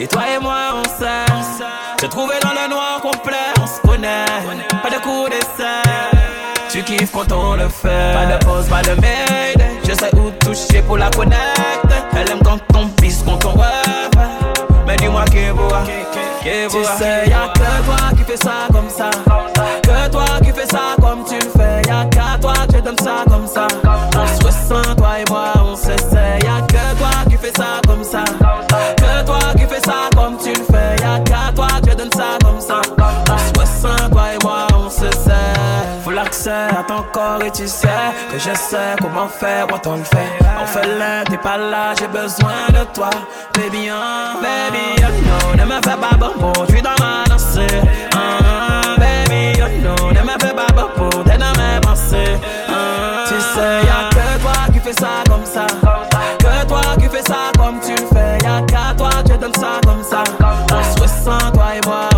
Et 0.00 0.06
toi 0.06 0.22
et 0.32 0.38
moi 0.40 0.74
on 0.74 0.84
sait. 0.84 1.26
Te 1.96 2.06
trouver 2.06 2.34
dans 2.40 2.50
le 2.50 2.70
noir 2.70 3.00
complet, 3.00 3.34
on 3.60 3.66
se 3.66 3.80
connaît. 3.80 4.24
Pas 4.82 4.90
de 4.90 5.02
coup 5.02 5.28
d'essai. 5.28 5.82
Tu 6.70 6.84
kiffes 6.84 7.10
quand 7.10 7.32
on 7.32 7.56
le 7.56 7.68
fait. 7.68 8.14
Pas 8.14 8.26
de 8.26 8.44
pause, 8.44 8.66
pas 8.68 8.82
de 8.82 9.00
maid 9.00 9.60
Je 9.82 9.94
sais 9.94 10.14
où 10.14 10.30
toucher 10.38 10.82
pour 10.82 10.98
la 10.98 11.10
connaître. 11.10 11.40
Elle 12.16 12.30
aime 12.30 12.42
quand 12.44 12.60
on 12.76 12.86
pisse, 13.00 13.24
quand 13.24 13.44
on 13.44 13.58
rêve. 13.58 14.28
Mais 14.86 14.96
dis-moi 14.96 15.24
que 15.24 15.52
bois 15.52 15.82
Tu 16.42 16.48
sais 16.98 17.28
y'a 17.28 17.52
que 17.54 17.84
toi 17.84 18.16
qui 18.16 18.22
fais 18.22 18.36
ça 18.36 18.68
comme 18.72 18.88
ça. 18.88 19.10
Que 19.82 20.10
toi 20.10 20.24
qui 20.44 20.52
fais 20.52 20.66
ça 20.66 20.94
comme 21.00 21.24
tu 21.24 21.34
le 21.34 21.50
fais. 21.50 21.82
Y'a 21.88 22.04
qu'à 22.04 22.38
toi 22.40 22.54
que 22.70 22.76
je 22.76 22.82
donne 22.82 22.98
ça 22.98 23.24
comme 23.28 23.48
ça. 23.48 23.66
On 24.16 24.26
se 24.26 24.46
ressent 24.46 24.94
toi 24.96 25.18
et 25.18 25.28
moi 25.28 25.52
on 25.64 25.74
se 25.74 25.96
sait. 26.08 26.17
à 36.78 36.82
ton 36.82 37.02
corps 37.12 37.42
et 37.44 37.50
tu 37.50 37.66
sais 37.66 37.88
que 38.30 38.38
je 38.38 38.54
sais 38.56 38.96
comment 39.00 39.28
faire, 39.28 39.66
moi 39.68 39.78
t'en 39.78 39.96
le 39.96 40.04
fait 40.04 40.28
On 40.60 40.66
fait 40.66 40.86
le, 40.86 41.24
t'es 41.30 41.38
pas 41.38 41.56
là, 41.56 41.94
j'ai 41.98 42.08
besoin 42.08 42.66
de 42.70 42.84
toi. 42.92 43.10
Baby, 43.54 43.90
oh, 43.90 44.40
baby, 44.42 45.02
oh 45.02 45.56
no, 45.56 45.56
ne 45.56 45.64
me 45.64 45.74
fais 45.82 45.96
pas 45.96 46.16
bobo, 46.16 46.52
tu 46.66 46.72
suis 46.74 46.82
dans 46.82 46.96
ma 47.00 47.24
danse. 47.28 47.58
Oh, 47.58 47.86
ah, 48.14 48.96
baby, 48.98 49.60
oh 49.60 49.68
no, 49.82 50.12
ne 50.12 50.20
me 50.20 50.32
fais 50.40 50.54
pas 50.54 50.72
bobo, 50.74 51.22
t'es 51.24 51.38
dans 51.38 51.52
mes 51.52 51.80
pensées. 51.82 52.38
Ah, 52.68 53.24
tu 53.26 53.34
sais, 53.34 53.86
y'a 53.86 54.08
que 54.10 54.40
toi 54.42 54.52
qui 54.72 54.80
fais 54.80 54.92
ça 54.92 55.24
comme 55.28 55.44
ça. 55.44 55.66
Que 56.38 56.66
toi 56.66 56.80
qui 56.98 57.08
fais 57.08 57.22
ça 57.22 57.52
comme 57.56 57.80
tu 57.80 57.94
fais. 58.12 58.38
Y'a 58.44 58.62
qu'à 58.62 58.94
toi, 58.96 59.10
tu 59.24 59.36
donnes 59.36 59.54
ça 59.54 59.80
comme 59.84 60.02
ça. 60.02 60.24
On 60.72 60.82
se 60.82 61.02
ressent, 61.02 61.50
toi 61.52 61.66
et 61.76 61.86
moi. 61.86 62.17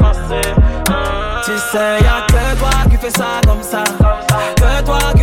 sais, 1.71 1.99
y'a 2.01 2.25
que 2.27 2.59
toi 2.59 2.69
qui 2.89 2.97
fais 2.97 3.11
ça 3.11 3.41
comme 3.45 3.63
ça. 3.63 3.83
Que 4.55 4.85
toi 4.85 4.99
qui 5.15 5.20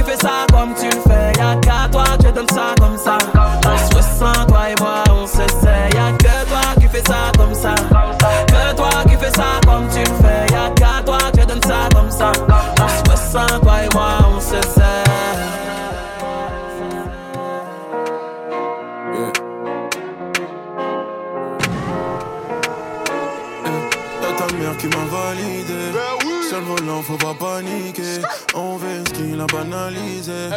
non, 26.99 27.03
faut 27.03 27.17
pas 27.17 27.35
paniquer. 27.35 28.23
On 28.55 28.77
veut 28.77 29.05
ce 29.07 29.13
qu'il 29.13 29.41
a 29.41 29.47
banalisé. 29.47 30.51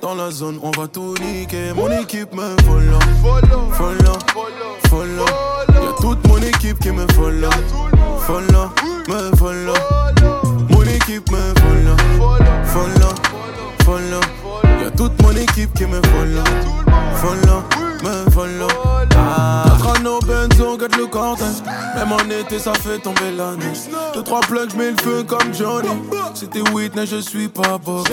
Dans 0.00 0.14
la 0.14 0.30
zone, 0.30 0.58
on 0.62 0.70
va 0.70 0.88
tout 0.88 1.14
niquer. 1.20 1.72
Mon 1.74 1.90
équipe 1.90 2.34
me 2.34 2.56
follow. 2.62 2.98
Follow, 3.22 3.70
follow, 3.72 4.18
follow. 4.88 5.26
Y'a 5.68 5.92
toute 6.00 6.26
mon 6.26 6.38
équipe 6.38 6.78
qui 6.80 6.90
me 6.90 7.06
follow. 7.12 7.50
Follow, 8.26 8.70
me 9.08 9.36
follow. 9.36 9.74
Mon 10.70 10.82
équipe 10.82 11.30
me 11.30 11.54
follow. 11.60 11.96
Follow, 12.64 13.14
follow. 13.84 14.20
Y'a 14.82 14.90
toute 14.90 15.22
mon 15.22 15.36
équipe 15.36 15.72
qui 15.74 15.86
me 15.86 16.00
follow. 16.02 16.44
Follow, 17.16 17.62
me 18.02 18.30
follow. 18.30 18.68
Ah 19.16 19.73
le 20.64 21.98
Même 21.98 22.12
en 22.12 22.30
été 22.30 22.58
ça 22.58 22.72
fait 22.74 22.98
tomber 22.98 23.30
l'année. 23.36 23.72
Deux 24.14 24.22
trois 24.22 24.40
plugs 24.40 24.70
je 24.70 24.76
mets 24.76 24.90
le 24.90 24.96
feu 25.02 25.22
comme 25.22 25.52
Johnny. 25.52 25.88
C'était 26.34 26.62
Whitney 26.70 27.06
je 27.06 27.16
suis 27.16 27.48
pas 27.48 27.78
Bobby. 27.78 28.10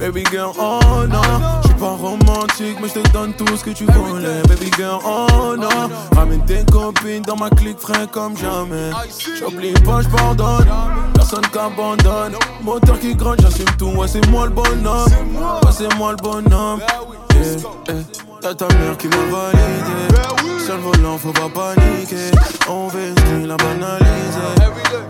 Baby 0.00 0.24
girl 0.30 0.52
oh 0.58 1.06
non. 1.08 1.20
J'suis 1.62 1.74
pas 1.74 1.90
romantique 1.90 2.78
mais 2.80 2.88
je 2.88 3.00
te 3.00 3.08
donne 3.10 3.34
tout 3.34 3.56
ce 3.56 3.64
que 3.64 3.70
tu 3.70 3.84
voulais. 3.84 4.42
Baby 4.48 4.70
girl 4.76 5.00
oh, 5.04 5.26
oh 5.32 5.56
non. 5.56 5.90
Ramène 6.16 6.44
tes 6.46 6.64
copines 6.70 7.22
dans 7.22 7.36
ma 7.36 7.50
clique 7.50 7.78
frais 7.78 8.06
comme 8.10 8.36
jamais. 8.36 8.90
J'oublie 9.38 9.72
pas 9.72 10.00
je 10.02 10.08
pardonne 10.08 10.68
Personne 11.14 11.46
qu'abandonne. 11.52 12.34
Moteur 12.62 12.98
qui 12.98 13.14
gronde 13.14 13.40
j'assume 13.42 13.66
tout. 13.78 13.90
Ouais 13.90 14.08
c'est 14.08 14.26
moi 14.28 14.46
le 14.46 14.52
bonhomme. 14.52 15.08
Ouais 15.62 15.72
c'est 15.76 15.94
moi 15.96 16.12
le 16.12 16.16
bonhomme. 16.16 16.80
T'as 18.40 18.54
ta 18.54 18.66
mère 18.68 18.96
qui 18.96 19.06
m'a 19.08 19.16
validé. 19.16 20.09
Le 20.70 20.76
volant, 20.76 21.18
faut 21.18 21.32
pas 21.32 21.48
paniquer. 21.48 22.30
On 22.68 22.86
vestit 22.86 23.44
la 23.44 23.56
banaliser. 23.56 24.54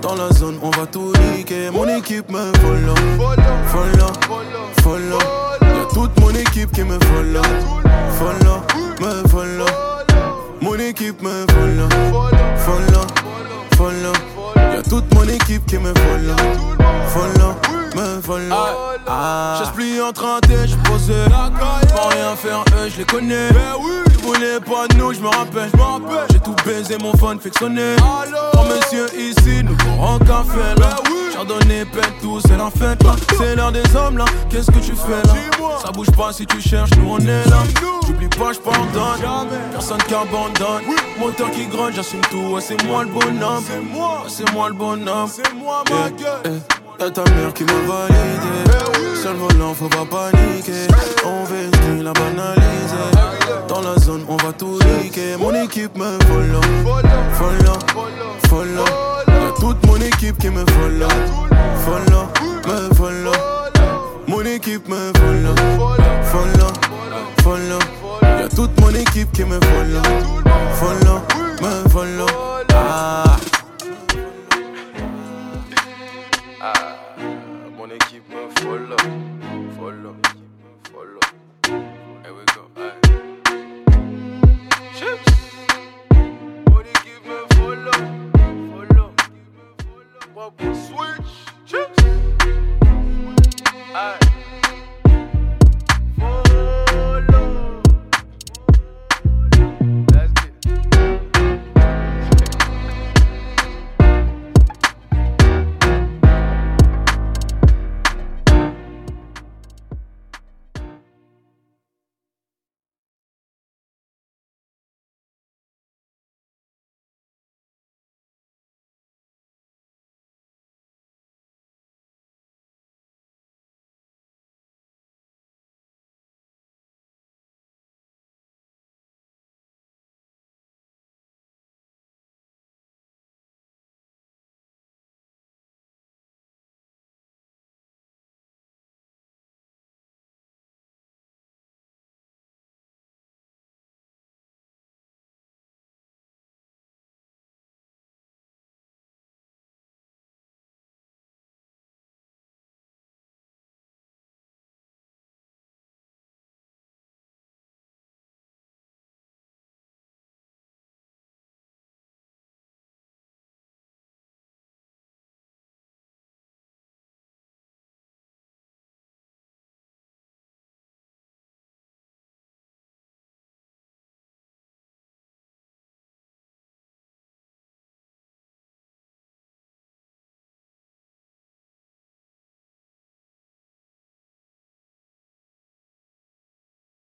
Dans 0.00 0.14
la 0.14 0.30
zone, 0.32 0.58
on 0.62 0.70
va 0.70 0.86
tout 0.86 1.12
niquer. 1.36 1.68
Mon 1.70 1.86
équipe 1.86 2.30
me 2.30 2.50
follow, 2.62 2.94
follow, 3.66 4.10
follow. 4.82 5.18
Y'a 5.60 5.84
toute 5.92 6.18
mon 6.18 6.30
équipe 6.30 6.72
qui 6.72 6.82
me 6.82 6.98
follow, 7.00 7.42
follow, 8.18 8.62
me 9.00 9.28
follow. 9.28 9.66
Mon 10.62 10.78
équipe 10.78 11.20
me 11.20 11.44
follow, 11.52 11.88
follow, 12.56 13.06
follow. 13.76 14.12
Y'a 14.56 14.82
toute 14.82 15.12
mon 15.14 15.24
équipe 15.28 15.66
qui 15.66 15.76
me 15.76 15.92
follow, 15.92 16.36
follow, 17.08 17.54
me 17.94 18.20
follow. 18.20 18.54
Ah. 19.06 19.62
Je 19.64 19.70
plus 19.72 20.02
en 20.02 20.12
train 20.12 20.40
de 20.48 20.66
je 20.66 20.76
posé. 20.88 21.14
Pas 21.30 22.08
rien 22.10 22.36
faire, 22.36 22.64
eux, 22.78 22.88
je 22.88 22.98
les 22.98 23.04
connais. 23.04 23.48
Tu 24.12 24.18
voulais 24.26 24.60
pas 24.60 24.86
de 24.88 24.96
nous, 24.96 25.12
je 25.12 25.20
me 25.20 25.28
rappelle. 25.28 25.70
J'ai 26.30 26.40
tout 26.40 26.54
baisé, 26.64 26.96
mon 26.98 27.12
phone 27.16 27.40
fait 27.40 27.50
que 27.50 27.58
sonner. 27.58 27.96
Oh 28.02 28.58
monsieur, 28.68 29.06
ici, 29.18 29.62
nous 29.64 29.76
courons 29.76 30.18
café 30.18 30.78
là. 30.78 30.96
Chardonnay, 31.32 31.84
pète 31.86 32.12
tout, 32.20 32.40
c'est 32.46 32.56
la 32.56 32.70
fête 32.70 33.02
là. 33.02 33.16
C'est 33.38 33.56
l'heure 33.56 33.72
des 33.72 33.96
hommes 33.96 34.18
là. 34.18 34.24
Qu'est-ce 34.50 34.70
que 34.70 34.78
tu 34.78 34.92
fais 34.94 35.26
là? 35.26 35.34
Ça 35.84 35.90
bouge 35.92 36.10
pas 36.10 36.32
si 36.32 36.44
tu 36.46 36.60
cherches, 36.60 36.90
nous 36.98 37.12
on 37.12 37.18
est 37.18 37.48
là. 37.48 37.58
J'oublie 38.06 38.28
pas, 38.28 38.52
je 38.52 38.58
pardonne. 38.58 39.48
Personne 39.72 40.02
qui 40.06 40.14
abandonne. 40.14 40.82
Moteur 41.18 41.50
qui 41.50 41.66
gronde, 41.66 41.92
j'assume 41.94 42.20
tout. 42.30 42.54
Ouais, 42.54 42.60
c'est 42.60 42.82
moi 42.84 43.04
le 43.04 43.10
bonhomme. 43.10 43.64
Ouais, 43.94 44.28
C'est 44.28 44.52
moi 44.52 44.68
le 44.68 44.74
bonhomme. 44.74 45.28
C'est 45.32 45.54
moi 45.54 45.82
ma 45.90 46.10
gueule. 46.10 46.60
Y'a 47.00 47.10
ta 47.10 47.24
mère 47.30 47.54
qui 47.54 47.64
m'a 47.64 47.72
validé. 47.72 48.70
Le 49.24 49.30
volant, 49.36 49.72
faut 49.72 49.88
pas 49.88 50.04
paniquer. 50.04 50.86
On 51.24 51.44
vestit 51.44 52.02
la 52.02 52.12
banaliser. 52.12 53.10
Dans 53.68 53.80
la 53.80 53.96
zone, 53.98 54.22
on 54.28 54.36
va 54.36 54.52
tout 54.52 54.78
niquer. 55.02 55.36
Mon 55.38 55.54
équipe 55.54 55.96
me 55.96 56.18
follow, 56.26 56.60
follow, 57.32 57.78
follow. 58.48 58.84
Y'a 59.28 59.52
toute 59.58 59.86
mon 59.86 59.96
équipe 59.96 60.36
qui 60.38 60.50
me 60.50 60.64
follow, 60.66 61.08
follow, 61.86 62.26
me 62.66 62.94
follow. 62.94 63.32
Mon 64.26 64.42
équipe 64.42 64.86
me 64.88 65.12
follow, 65.18 65.54
follow, 66.24 66.72
follow. 67.42 67.78
Y'a 68.22 68.48
toute 68.48 68.78
mon 68.80 68.90
équipe 68.94 69.32
qui 69.32 69.44
me 69.44 69.58
follow, 69.60 70.02
follow, 70.74 71.20
me 71.62 71.88
follow. 71.88 72.26
Ah, 72.74 73.36
équipe 78.76 78.88
me 78.88 79.29